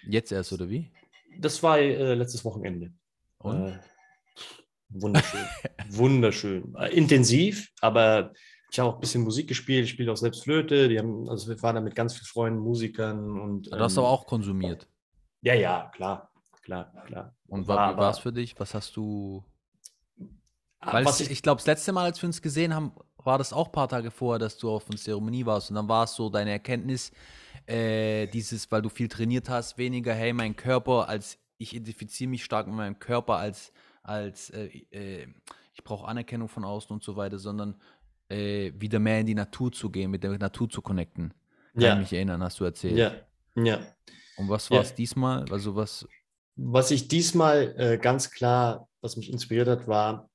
Jetzt 0.07 0.31
erst, 0.31 0.53
oder 0.53 0.69
wie? 0.69 0.93
Das 1.41 1.63
war 1.63 1.79
äh, 1.79 2.15
letztes 2.15 2.45
Wochenende. 2.45 2.93
Und? 3.39 3.69
Äh, 3.69 3.79
Wunderschön. 4.91 5.47
Wunderschön. 5.91 6.75
Äh, 6.77 6.95
intensiv, 6.95 7.71
aber 7.81 8.33
ich 8.71 8.79
habe 8.79 8.91
auch 8.91 8.95
ein 8.95 9.01
bisschen 9.01 9.23
Musik 9.23 9.49
gespielt. 9.49 9.85
Ich 9.85 9.91
spiele 9.91 10.13
auch 10.13 10.17
selbst 10.17 10.45
Flöte. 10.45 10.89
Die 10.89 10.99
haben, 10.99 11.29
also 11.29 11.49
wir 11.49 11.61
waren 11.63 11.75
da 11.75 11.81
mit 11.81 11.95
ganz 11.95 12.15
vielen 12.15 12.27
Freunden, 12.27 12.61
Musikern 12.61 13.41
und. 13.41 13.73
Du 13.73 13.79
hast 13.79 13.95
ähm, 13.95 14.01
aber 14.01 14.09
auch 14.09 14.27
konsumiert. 14.27 14.89
Ja, 15.41 15.55
ja, 15.55 15.91
klar, 15.95 16.31
klar, 16.63 16.93
klar. 17.07 17.35
Und 17.47 17.67
war, 17.69 17.95
wie 17.95 17.99
war 17.99 18.11
es 18.11 18.19
für 18.19 18.33
dich? 18.33 18.59
Was 18.59 18.75
hast 18.75 18.97
du. 18.97 19.45
Ah, 20.81 20.93
Weil 20.93 21.07
es, 21.07 21.21
ich, 21.21 21.31
ich 21.31 21.43
glaube, 21.43 21.59
das 21.59 21.67
letzte 21.67 21.93
Mal, 21.93 22.05
als 22.05 22.23
wir 22.23 22.29
uns 22.29 22.41
gesehen 22.41 22.75
haben, 22.75 22.93
war 23.17 23.39
das 23.39 23.53
auch 23.53 23.67
ein 23.67 23.73
paar 23.73 23.89
Tage 23.89 24.11
vorher, 24.11 24.39
dass 24.39 24.59
du 24.59 24.71
auf 24.71 24.89
einer 24.89 24.99
Zeremonie 24.99 25.45
warst. 25.45 25.71
Und 25.71 25.77
dann 25.77 25.89
war 25.89 26.05
es 26.05 26.15
so 26.15 26.29
deine 26.29 26.51
Erkenntnis, 26.51 27.11
äh, 27.67 28.27
dieses, 28.29 28.71
weil 28.71 28.83
du 28.83 28.89
viel 28.89 29.09
trainiert 29.09 29.49
hast, 29.49 29.77
weniger, 29.77 30.15
hey, 30.15 30.33
mein 30.33 30.55
Körper, 30.55 31.09
als 31.09 31.39
ich 31.59 31.75
identifiziere 31.75 32.31
mich 32.31 32.45
stark 32.45 32.67
mit 32.69 32.77
meinem 32.77 32.99
Körper 32.99 33.37
als 33.37 33.73
als 34.09 34.51
äh, 34.51 34.67
äh, 34.91 35.27
ich 35.75 35.85
brauche 35.85 36.09
Anerkennung 36.09 36.49
von 36.49 36.65
außen 36.65 36.91
und 36.93 37.03
so 37.03 37.17
weiter, 37.17 37.39
sondern 37.39 37.77
äh, 38.29 38.73
wieder 38.77 38.99
mehr 38.99 39.21
in 39.21 39.27
die 39.27 39.35
Natur 39.35 39.71
zu 39.71 39.91
gehen, 39.91 40.11
mit 40.11 40.25
der 40.25 40.37
Natur 40.39 40.69
zu 40.69 40.83
connecten. 40.83 41.33
Kann 41.75 41.83
ja. 41.83 41.93
ich 41.95 42.01
mich 42.01 42.13
erinnern, 42.13 42.43
hast 42.43 42.59
du 42.59 42.65
erzählt. 42.65 42.97
Ja, 42.97 43.13
ja. 43.55 43.81
Und 44.37 44.49
was 44.49 44.71
war 44.71 44.81
es 44.81 44.91
ja. 44.91 44.97
diesmal? 44.97 45.45
Also 45.51 45.77
was? 45.77 46.07
Was 46.57 46.91
ich 46.91 47.09
diesmal 47.09 47.75
äh, 47.79 47.99
ganz 47.99 48.31
klar, 48.31 48.89
was 49.01 49.17
mich 49.17 49.33
inspiriert 49.33 49.69
hat, 49.69 49.87
war, 49.87 50.29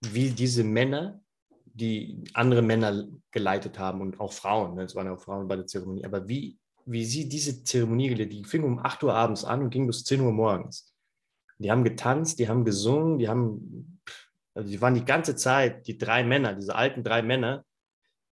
wie 0.00 0.30
diese 0.30 0.62
Männer, 0.62 1.20
die 1.64 2.22
andere 2.34 2.62
Männer 2.62 3.04
geleitet 3.32 3.78
haben 3.78 4.00
und 4.00 4.20
auch 4.20 4.32
Frauen, 4.32 4.76
ne? 4.76 4.84
es 4.84 4.94
waren 4.94 5.08
auch 5.08 5.20
Frauen 5.20 5.48
bei 5.48 5.56
der 5.56 5.66
Zeremonie, 5.66 6.04
aber 6.04 6.28
wie, 6.28 6.56
wie 6.84 7.04
sie 7.04 7.28
diese 7.28 7.64
Zeremonie, 7.64 8.14
die 8.14 8.44
fing 8.44 8.62
um 8.62 8.78
8 8.78 9.02
Uhr 9.02 9.14
abends 9.14 9.44
an 9.44 9.62
und 9.62 9.70
ging 9.70 9.86
bis 9.86 10.04
10 10.04 10.20
Uhr 10.20 10.32
morgens. 10.32 10.95
Die 11.58 11.70
haben 11.70 11.84
getanzt, 11.84 12.38
die 12.38 12.48
haben 12.48 12.64
gesungen, 12.64 13.18
die 13.18 13.28
haben, 13.28 14.00
also 14.54 14.68
die 14.68 14.80
waren 14.80 14.94
die 14.94 15.04
ganze 15.04 15.36
Zeit, 15.36 15.86
die 15.86 15.96
drei 15.96 16.22
Männer, 16.22 16.54
diese 16.54 16.74
alten 16.74 17.02
drei 17.02 17.22
Männer, 17.22 17.64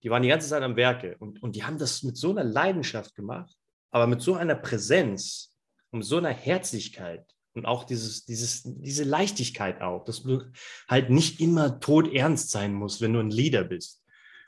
die 0.04 0.10
waren 0.10 0.24
die 0.24 0.30
ganze 0.30 0.50
Zeit 0.50 0.64
am 0.64 0.76
Werke 0.76 1.16
und, 1.20 1.42
und 1.44 1.56
die 1.56 1.64
haben 1.64 1.78
das 1.78 2.04
mit 2.04 2.18
so 2.18 2.32
einer 2.32 2.44
Leidenschaft 2.44 3.16
gemacht, 3.16 3.56
aber 3.92 4.08
mit 4.08 4.22
so 4.22 4.36
einer 4.36 4.56
Präsenz 4.56 5.56
und 5.92 6.02
so 6.02 6.18
einer 6.18 6.30
Herzlichkeit 6.30 7.26
und 7.54 7.66
auch 7.66 7.84
dieses, 7.84 8.26
dieses, 8.26 8.64
diese 8.64 9.04
Leichtigkeit 9.04 9.82
auch, 9.82 10.04
dass 10.04 10.24
du 10.24 10.44
halt 10.88 11.10
nicht 11.10 11.40
immer 11.40 11.80
todernst 11.80 12.50
sein 12.50 12.74
musst, 12.74 13.02
wenn 13.02 13.14
du 13.14 13.20
ein 13.20 13.30
Leader 13.30 13.64
bist. 13.64 14.04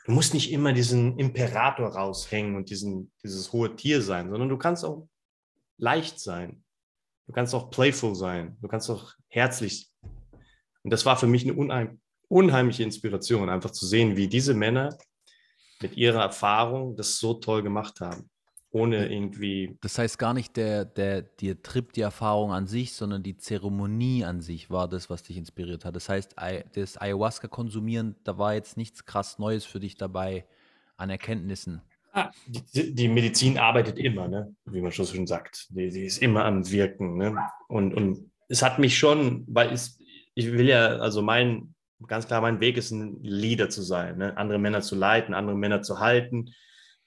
Du 0.06 0.12
musst 0.12 0.34
nicht 0.34 0.52
immer 0.52 0.74
diesen 0.74 1.18
Imperator 1.18 1.90
raushängen 1.90 2.56
und 2.56 2.70
diesen, 2.70 3.12
dieses 3.24 3.54
hohe 3.54 3.76
Tier 3.76 4.02
sein, 4.02 4.30
sondern 4.30 4.50
du 4.50 4.58
kannst 4.58 4.84
auch 4.84 5.08
leicht 5.78 6.20
sein. 6.20 6.63
Du 7.28 7.34
kannst 7.34 7.54
auch 7.56 7.70
playful 7.70 8.16
sein. 8.16 8.58
Du 8.62 8.68
kannst 8.68 8.90
auch 8.90 9.14
herzlich. 9.28 9.90
Und 10.84 10.92
das 10.92 11.06
war 11.06 11.18
für 11.18 11.28
mich 11.28 11.44
eine 11.44 11.54
unheim 11.54 12.00
unheimliche 12.34 12.82
Inspiration, 12.82 13.50
einfach 13.50 13.70
zu 13.70 13.86
sehen, 13.86 14.18
wie 14.18 14.28
diese 14.28 14.56
Männer 14.56 14.98
mit 15.82 15.96
ihrer 15.98 16.22
Erfahrung 16.22 16.96
das 16.96 17.20
so 17.20 17.36
toll 17.36 17.62
gemacht 17.62 18.02
haben. 18.02 18.30
Ohne 18.72 19.08
irgendwie. 19.08 19.78
Das 19.82 20.00
heißt 20.00 20.18
gar 20.18 20.34
nicht 20.34 20.58
der, 20.58 20.84
der, 20.84 21.22
der 21.22 21.62
Trip, 21.62 21.94
die 21.94 22.02
Erfahrung 22.02 22.52
an 22.52 22.66
sich, 22.66 22.94
sondern 22.94 23.22
die 23.22 23.38
Zeremonie 23.38 24.26
an 24.26 24.42
sich 24.42 24.72
war 24.72 24.88
das, 24.88 25.12
was 25.12 25.22
dich 25.22 25.38
inspiriert 25.38 25.86
hat. 25.86 25.96
Das 25.96 26.10
heißt, 26.10 26.36
das 26.74 26.98
Ayahuasca-Konsumieren, 26.98 28.16
da 28.24 28.40
war 28.40 28.56
jetzt 28.56 28.78
nichts 28.78 29.06
krass 29.06 29.38
Neues 29.38 29.64
für 29.64 29.80
dich 29.80 29.96
dabei 29.96 30.48
an 30.98 31.12
Erkenntnissen. 31.12 31.84
Die, 32.46 32.94
die, 32.94 33.08
Medizin 33.08 33.58
arbeitet 33.58 33.98
immer, 33.98 34.28
ne? 34.28 34.56
wie 34.66 34.82
man 34.82 34.92
schon 34.92 35.26
sagt. 35.26 35.68
Die, 35.70 35.90
die 35.90 36.06
ist 36.06 36.22
immer 36.22 36.46
am 36.46 36.70
Wirken. 36.70 37.18
Ne? 37.18 37.36
Und, 37.68 37.94
und 37.94 38.32
es 38.50 38.62
hat 38.62 38.78
mich 38.78 38.98
schon, 38.98 39.46
weil 39.48 39.72
es, 39.72 39.98
ich 40.36 40.52
will 40.52 40.68
ja, 40.68 40.98
also 40.98 41.24
mein, 41.24 41.74
ganz 42.06 42.28
klar, 42.28 42.42
mein 42.42 42.60
Weg 42.60 42.78
ist, 42.78 42.92
ein 42.92 43.18
Leader 43.24 43.70
zu 43.70 43.82
sein, 43.82 44.18
ne? 44.18 44.38
andere 44.38 44.60
Männer 44.60 44.82
zu 44.82 44.96
leiten, 44.96 45.34
andere 45.34 45.58
Männer 45.58 45.82
zu 45.82 46.00
halten. 46.00 46.54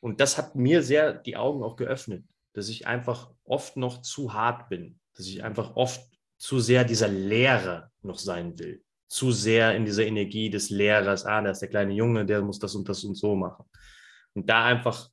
Und 0.00 0.20
das 0.20 0.38
hat 0.38 0.56
mir 0.56 0.82
sehr 0.82 1.12
die 1.12 1.36
Augen 1.36 1.62
auch 1.62 1.76
geöffnet, 1.76 2.24
dass 2.52 2.68
ich 2.68 2.86
einfach 2.86 3.30
oft 3.44 3.76
noch 3.76 4.02
zu 4.02 4.34
hart 4.34 4.68
bin, 4.68 4.98
dass 5.14 5.26
ich 5.26 5.44
einfach 5.44 5.76
oft 5.76 6.00
zu 6.36 6.58
sehr 6.58 6.84
dieser 6.84 7.08
Lehrer 7.08 7.92
noch 8.02 8.18
sein 8.18 8.58
will. 8.58 8.82
Zu 9.08 9.30
sehr 9.30 9.76
in 9.76 9.84
dieser 9.84 10.04
Energie 10.04 10.50
des 10.50 10.70
Lehrers, 10.70 11.24
ah, 11.24 11.40
da 11.40 11.50
ist 11.50 11.60
der 11.60 11.68
kleine 11.68 11.92
Junge, 11.92 12.26
der 12.26 12.42
muss 12.42 12.58
das 12.58 12.74
und 12.74 12.88
das 12.88 13.04
und 13.04 13.14
so 13.14 13.36
machen 13.36 13.64
und 14.36 14.48
da 14.48 14.64
einfach 14.64 15.10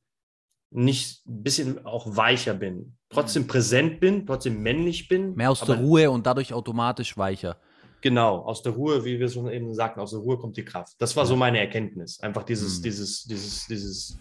nicht 0.70 1.26
ein 1.26 1.42
bisschen 1.42 1.84
auch 1.86 2.16
weicher 2.16 2.54
bin. 2.54 2.96
Trotzdem 3.08 3.44
mhm. 3.44 3.46
präsent 3.48 4.00
bin, 4.00 4.26
trotzdem 4.26 4.62
männlich 4.62 5.08
bin. 5.08 5.34
Mehr 5.34 5.50
aus 5.50 5.60
der 5.60 5.76
Ruhe 5.76 6.10
und 6.10 6.26
dadurch 6.26 6.52
automatisch 6.52 7.16
weicher. 7.16 7.58
genau, 8.00 8.40
aus 8.40 8.62
der 8.62 8.72
Ruhe, 8.72 9.02
wie 9.06 9.18
wir 9.18 9.28
schon 9.30 9.48
eben 9.48 9.72
sagten, 9.72 9.98
aus 9.98 10.10
der 10.10 10.20
Ruhe 10.20 10.36
kommt 10.36 10.58
die 10.58 10.64
Kraft. 10.64 10.94
Das 10.98 11.16
war 11.16 11.24
so 11.24 11.36
meine 11.36 11.58
Erkenntnis. 11.58 12.20
Einfach 12.20 12.42
dieses, 12.42 12.78
Mhm. 12.78 12.82
dieses, 12.82 13.24
dieses, 13.24 13.66
dieses 13.66 14.18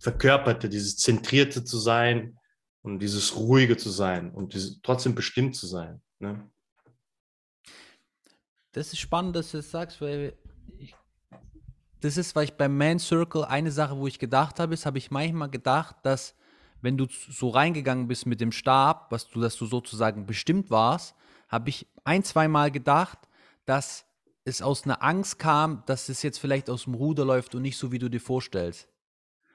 Verkörperte, 0.00 0.68
dieses 0.68 0.96
Zentrierte 0.96 1.62
zu 1.62 1.78
sein 1.78 2.36
und 2.82 2.98
dieses 2.98 3.36
Ruhige 3.36 3.76
zu 3.76 3.90
sein 3.90 4.32
und 4.32 4.54
dieses, 4.54 4.80
trotzdem 4.82 5.14
bestimmt 5.14 5.54
zu 5.54 5.68
sein. 5.68 6.02
Ne? 6.18 6.50
Das 8.72 8.92
ist 8.92 8.98
spannend, 8.98 9.36
dass 9.36 9.52
du 9.52 9.58
das 9.58 9.70
sagst, 9.70 10.00
weil 10.00 10.36
ich, 10.78 10.94
das 12.04 12.16
ist, 12.16 12.34
weil 12.34 12.44
ich 12.44 12.54
beim 12.54 12.76
Man 12.76 12.98
Circle 12.98 13.44
eine 13.44 13.70
Sache, 13.70 13.96
wo 13.96 14.06
ich 14.06 14.18
gedacht 14.18 14.58
habe, 14.60 14.74
ist, 14.74 14.86
habe 14.86 14.98
ich 14.98 15.10
manchmal 15.10 15.50
gedacht, 15.50 15.96
dass 16.02 16.34
wenn 16.80 16.96
du 16.96 17.06
so 17.08 17.48
reingegangen 17.50 18.08
bist 18.08 18.26
mit 18.26 18.40
dem 18.40 18.50
Stab, 18.52 19.10
was 19.10 19.28
du, 19.28 19.40
dass 19.40 19.56
du 19.56 19.66
sozusagen 19.66 20.26
bestimmt 20.26 20.70
warst, 20.70 21.14
habe 21.48 21.68
ich 21.68 21.86
ein, 22.04 22.24
zwei 22.24 22.48
Mal 22.48 22.70
gedacht, 22.70 23.18
dass 23.66 24.04
es 24.44 24.62
aus 24.62 24.84
einer 24.84 25.02
Angst 25.02 25.38
kam, 25.38 25.84
dass 25.86 26.08
es 26.08 26.22
jetzt 26.22 26.38
vielleicht 26.38 26.68
aus 26.68 26.84
dem 26.84 26.94
Ruder 26.94 27.24
läuft 27.24 27.54
und 27.54 27.62
nicht 27.62 27.76
so, 27.76 27.92
wie 27.92 28.00
du 28.00 28.08
dir 28.08 28.20
vorstellst. 28.20 28.88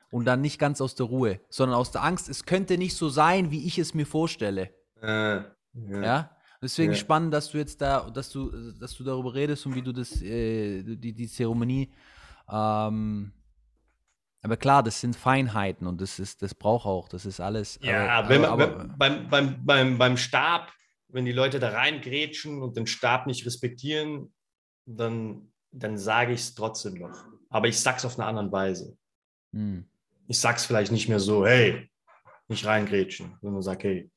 Und 0.09 0.23
dann 0.23 0.39
nicht 0.39 0.57
ganz 0.57 0.79
aus 0.79 0.95
der 0.95 1.07
Ruhe, 1.07 1.41
sondern 1.49 1.77
aus 1.77 1.91
der 1.91 2.01
Angst, 2.03 2.29
es 2.29 2.45
könnte 2.45 2.77
nicht 2.77 2.95
so 2.95 3.09
sein, 3.09 3.51
wie 3.51 3.67
ich 3.67 3.77
es 3.77 3.93
mir 3.93 4.05
vorstelle. 4.05 4.73
Äh, 5.01 5.41
Ja. 5.73 6.31
Deswegen 6.61 6.93
Ja. 6.93 6.97
spannend, 6.97 7.33
dass 7.33 7.51
du 7.51 7.57
jetzt 7.57 7.81
da, 7.81 8.09
dass 8.09 8.29
du, 8.29 8.49
dass 8.79 8.95
du 8.95 9.03
darüber 9.03 9.33
redest 9.33 9.65
und 9.65 9.75
wie 9.75 9.81
du 9.81 9.91
das, 9.91 10.21
äh, 10.21 10.81
die, 10.81 11.13
die 11.13 11.27
Zeremonie. 11.27 11.91
Ähm, 12.49 13.33
aber 14.41 14.57
klar, 14.57 14.83
das 14.83 15.01
sind 15.01 15.15
Feinheiten 15.15 15.87
und 15.87 15.99
das 15.99 16.19
ist, 16.19 16.41
das 16.41 16.53
braucht 16.55 16.85
auch, 16.85 17.09
das 17.09 17.25
ist 17.25 17.39
alles. 17.39 17.79
Ja, 17.81 18.09
aber, 18.09 18.29
wenn 18.29 18.41
man, 18.41 18.49
aber, 18.51 18.79
wenn, 18.79 18.97
beim, 18.97 19.27
beim, 19.29 19.65
beim, 19.65 19.97
beim 19.97 20.17
Stab, 20.17 20.71
wenn 21.09 21.25
die 21.25 21.31
Leute 21.33 21.59
da 21.59 21.69
reingrätschen 21.69 22.61
und 22.61 22.77
den 22.77 22.87
Stab 22.87 23.27
nicht 23.27 23.45
respektieren, 23.45 24.33
dann, 24.85 25.51
dann 25.71 25.97
sage 25.97 26.33
ich 26.33 26.41
es 26.41 26.55
trotzdem 26.55 26.95
noch. 26.95 27.25
Aber 27.49 27.67
ich 27.67 27.79
sag's 27.79 28.05
auf 28.05 28.17
eine 28.19 28.27
andere 28.27 28.51
Weise. 28.51 28.97
hm. 29.53 29.85
Ich 30.29 30.39
sag's 30.39 30.65
vielleicht 30.65 30.91
nicht 30.91 31.07
mehr 31.07 31.21
so, 31.21 31.45
hey, 31.47 31.89
nicht 32.49 32.65
reingrätschen, 32.65 33.37
sondern 33.41 33.61
sag, 33.61 33.81
hey, 33.83 34.09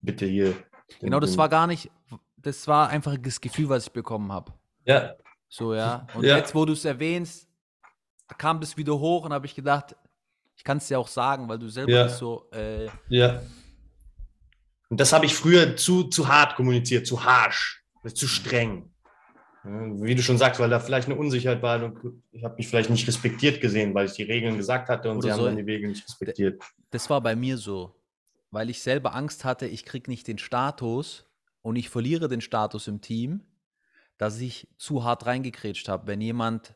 bitte 0.00 0.26
hier. 0.26 0.52
den- 0.52 0.64
Genau, 1.00 1.20
das 1.20 1.30
den- 1.30 1.38
war 1.38 1.48
gar 1.48 1.66
nicht, 1.68 1.90
das 2.36 2.66
war 2.68 2.88
einfach 2.88 3.16
das 3.20 3.40
Gefühl, 3.40 3.68
was 3.68 3.86
ich 3.86 3.92
bekommen 3.92 4.30
habe. 4.32 4.52
Ja, 4.84 5.14
So, 5.48 5.74
ja. 5.74 6.06
Und 6.14 6.24
Ja. 6.24 6.36
jetzt, 6.36 6.52
wo 6.54 6.64
du 6.64 6.72
es 6.72 6.84
erwähnst, 6.84 7.48
kam 8.34 8.60
das 8.60 8.76
wieder 8.76 8.98
hoch 8.98 9.24
und 9.24 9.32
habe 9.32 9.46
ich 9.46 9.54
gedacht, 9.54 9.96
ich 10.56 10.64
kann 10.64 10.78
es 10.78 10.88
dir 10.88 10.98
auch 10.98 11.08
sagen, 11.08 11.48
weil 11.48 11.58
du 11.58 11.68
selber 11.68 11.92
Ja. 11.92 12.08
so, 12.08 12.48
äh, 12.52 12.88
ja. 13.08 13.42
Und 14.88 15.00
das 15.00 15.12
habe 15.12 15.26
ich 15.26 15.34
früher 15.34 15.76
zu, 15.76 16.04
zu 16.04 16.28
hart 16.28 16.54
kommuniziert, 16.56 17.06
zu 17.06 17.24
harsch, 17.24 17.82
zu 18.14 18.26
streng. 18.28 18.92
Wie 19.64 20.14
du 20.14 20.22
schon 20.22 20.38
sagst, 20.38 20.60
weil 20.60 20.70
da 20.70 20.78
vielleicht 20.78 21.08
eine 21.08 21.16
Unsicherheit 21.18 21.60
war 21.60 21.82
und 21.82 21.98
ich 22.30 22.44
habe 22.44 22.54
mich 22.54 22.68
vielleicht 22.68 22.88
nicht 22.88 23.06
respektiert 23.08 23.60
gesehen, 23.60 23.92
weil 23.94 24.06
ich 24.06 24.12
die 24.12 24.22
Regeln 24.22 24.56
gesagt 24.56 24.88
hatte 24.88 25.10
und 25.10 25.16
Oder 25.18 25.22
sie 25.26 25.32
haben 25.32 25.40
so. 25.40 25.46
dann 25.46 25.56
die 25.56 25.62
Regeln 25.62 25.90
nicht 25.90 26.04
respektiert. 26.06 26.62
Das 26.90 27.10
war 27.10 27.20
bei 27.20 27.34
mir 27.34 27.58
so, 27.58 27.96
weil 28.52 28.70
ich 28.70 28.80
selber 28.80 29.12
Angst 29.16 29.44
hatte, 29.44 29.66
ich 29.66 29.84
krieg 29.84 30.06
nicht 30.06 30.28
den 30.28 30.38
Status 30.38 31.26
und 31.62 31.74
ich 31.74 31.90
verliere 31.90 32.28
den 32.28 32.40
Status 32.40 32.86
im 32.86 33.00
Team, 33.00 33.42
dass 34.18 34.38
ich 34.38 34.68
zu 34.78 35.02
hart 35.02 35.26
reingekrätscht 35.26 35.88
habe, 35.88 36.06
wenn 36.06 36.20
jemand 36.20 36.75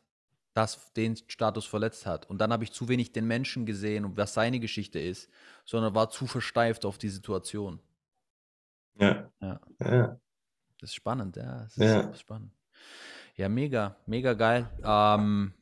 das, 0.63 0.93
den 0.93 1.17
Status 1.29 1.67
verletzt 1.67 2.07
hat. 2.07 2.29
Und 2.29 2.39
dann 2.39 2.53
habe 2.53 2.65
ich 2.65 2.73
zu 2.73 2.89
wenig 2.89 3.13
den 3.13 3.27
Menschen 3.27 3.67
gesehen 3.67 4.05
und 4.05 4.17
was 4.17 4.35
seine 4.35 4.61
Geschichte 4.61 4.99
ist, 4.99 5.29
sondern 5.65 5.95
war 5.95 6.11
zu 6.11 6.27
versteift 6.27 6.85
auf 6.85 6.99
die 6.99 7.09
Situation. 7.09 7.81
Ja. 8.99 9.31
Ja. 9.41 9.61
ja. 9.81 10.21
Das 10.81 10.91
ist 10.91 10.95
spannend, 10.95 11.37
ja. 11.37 11.63
Das 11.65 11.77
ist 11.77 11.79
Ja. 11.85 12.15
spannend. 12.15 12.53
Ja, 13.37 13.49
mega, 13.49 13.97
mega 14.07 14.35
geil. 14.35 14.69
Ähm, 14.83 15.55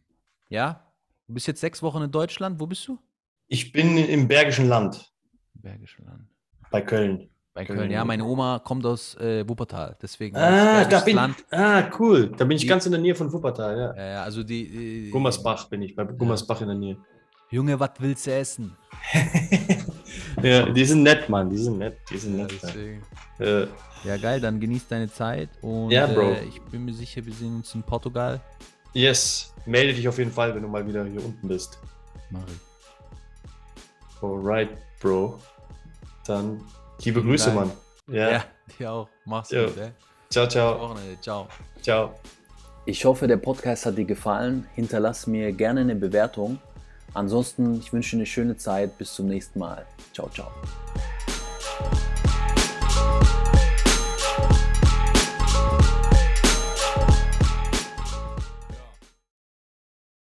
ja, 0.48 0.84
du 1.26 1.34
bist 1.34 1.46
jetzt 1.46 1.60
sechs 1.60 1.82
Wochen 1.82 2.02
in 2.02 2.10
Deutschland. 2.10 2.58
Wo 2.60 2.66
bist 2.66 2.86
du? 2.88 2.98
Ich 3.46 3.72
bin 3.72 3.96
im 3.96 4.26
Bergischen 4.28 4.68
Land 4.68 5.12
Bergische 5.54 6.02
Land. 6.02 6.28
bei 6.70 6.80
Köln. 6.82 7.30
Bei 7.58 7.64
Köln. 7.64 7.78
Köln, 7.80 7.90
ja, 7.90 8.04
meine 8.04 8.24
Oma 8.24 8.60
kommt 8.60 8.86
aus 8.86 9.16
äh, 9.16 9.46
Wuppertal, 9.48 9.96
deswegen 10.00 10.36
Ah, 10.36 10.84
da 10.84 11.00
bin 11.00 11.16
Land. 11.16 11.36
Ah, 11.50 11.90
cool. 11.98 12.30
Da 12.36 12.44
bin 12.44 12.56
ich 12.56 12.62
Die- 12.62 12.68
ganz 12.68 12.86
in 12.86 12.92
der 12.92 13.00
Nähe 13.00 13.16
von 13.16 13.32
Wuppertal, 13.32 13.76
ja. 13.76 13.94
Ja, 13.96 14.10
ja, 14.12 14.22
also 14.22 14.44
die. 14.44 15.08
Äh, 15.08 15.10
Gummersbach 15.10 15.68
bin 15.68 15.82
ich, 15.82 15.96
bei 15.96 16.04
Gummersbach 16.04 16.60
in 16.60 16.68
der 16.68 16.76
Nähe. 16.76 16.96
Junge, 17.50 17.80
was 17.80 17.90
willst 17.98 18.28
du 18.28 18.32
essen? 18.32 18.76
ja, 20.42 20.66
die 20.70 20.84
sind 20.84 21.02
nett, 21.02 21.28
Mann. 21.28 21.50
Die 21.50 21.56
sind 21.58 21.78
nett. 21.78 21.96
Die 22.10 22.18
sind 22.18 22.38
Ja, 22.38 22.44
nett. 22.44 23.02
Ja. 23.40 23.44
Äh, 23.62 23.68
ja, 24.04 24.16
geil, 24.18 24.40
dann 24.40 24.60
genieß 24.60 24.86
deine 24.86 25.10
Zeit 25.10 25.48
und 25.60 25.90
Ja, 25.90 26.06
Bro. 26.06 26.30
Äh, 26.34 26.44
ich 26.44 26.60
bin 26.62 26.84
mir 26.84 26.92
sicher, 26.94 27.26
wir 27.26 27.32
sehen 27.32 27.56
uns 27.56 27.74
in 27.74 27.82
Portugal. 27.82 28.40
yes. 28.94 29.52
Melde 29.66 29.92
dich 29.94 30.06
auf 30.08 30.16
jeden 30.18 30.30
Fall, 30.30 30.54
wenn 30.54 30.62
du 30.62 30.68
mal 30.68 30.86
wieder 30.86 31.04
hier 31.04 31.24
unten 31.24 31.48
bist. 31.48 31.78
Mach 32.30 32.40
ich. 32.46 34.22
Alright, 34.22 34.70
Bro. 35.00 35.38
Dann 36.26 36.60
liebe 37.04 37.20
Vielen 37.20 37.30
Grüße, 37.30 37.50
Dank. 37.52 37.56
Mann. 37.56 37.72
Ja. 38.08 38.30
Ja, 38.30 38.44
dir 38.78 38.92
auch. 38.92 39.08
Mach's 39.24 39.50
Jo. 39.50 39.66
gut, 39.66 39.78
ey. 39.78 39.90
Ciao, 40.30 40.46
ciao. 40.46 40.80
Wochenende. 40.80 41.20
Ciao. 41.20 41.48
Ciao. 41.82 42.14
Ich 42.86 43.04
hoffe, 43.04 43.26
der 43.26 43.36
Podcast 43.36 43.86
hat 43.86 43.98
dir 43.98 44.04
gefallen. 44.04 44.66
Hinterlass 44.74 45.26
mir 45.26 45.52
gerne 45.52 45.80
eine 45.80 45.94
Bewertung. 45.94 46.58
Ansonsten, 47.14 47.78
ich 47.78 47.92
wünsche 47.92 48.12
dir 48.12 48.20
eine 48.20 48.26
schöne 48.26 48.56
Zeit. 48.56 48.96
Bis 48.98 49.14
zum 49.14 49.26
nächsten 49.28 49.58
Mal. 49.58 49.84
Ciao, 50.14 50.28
ciao. 50.30 50.50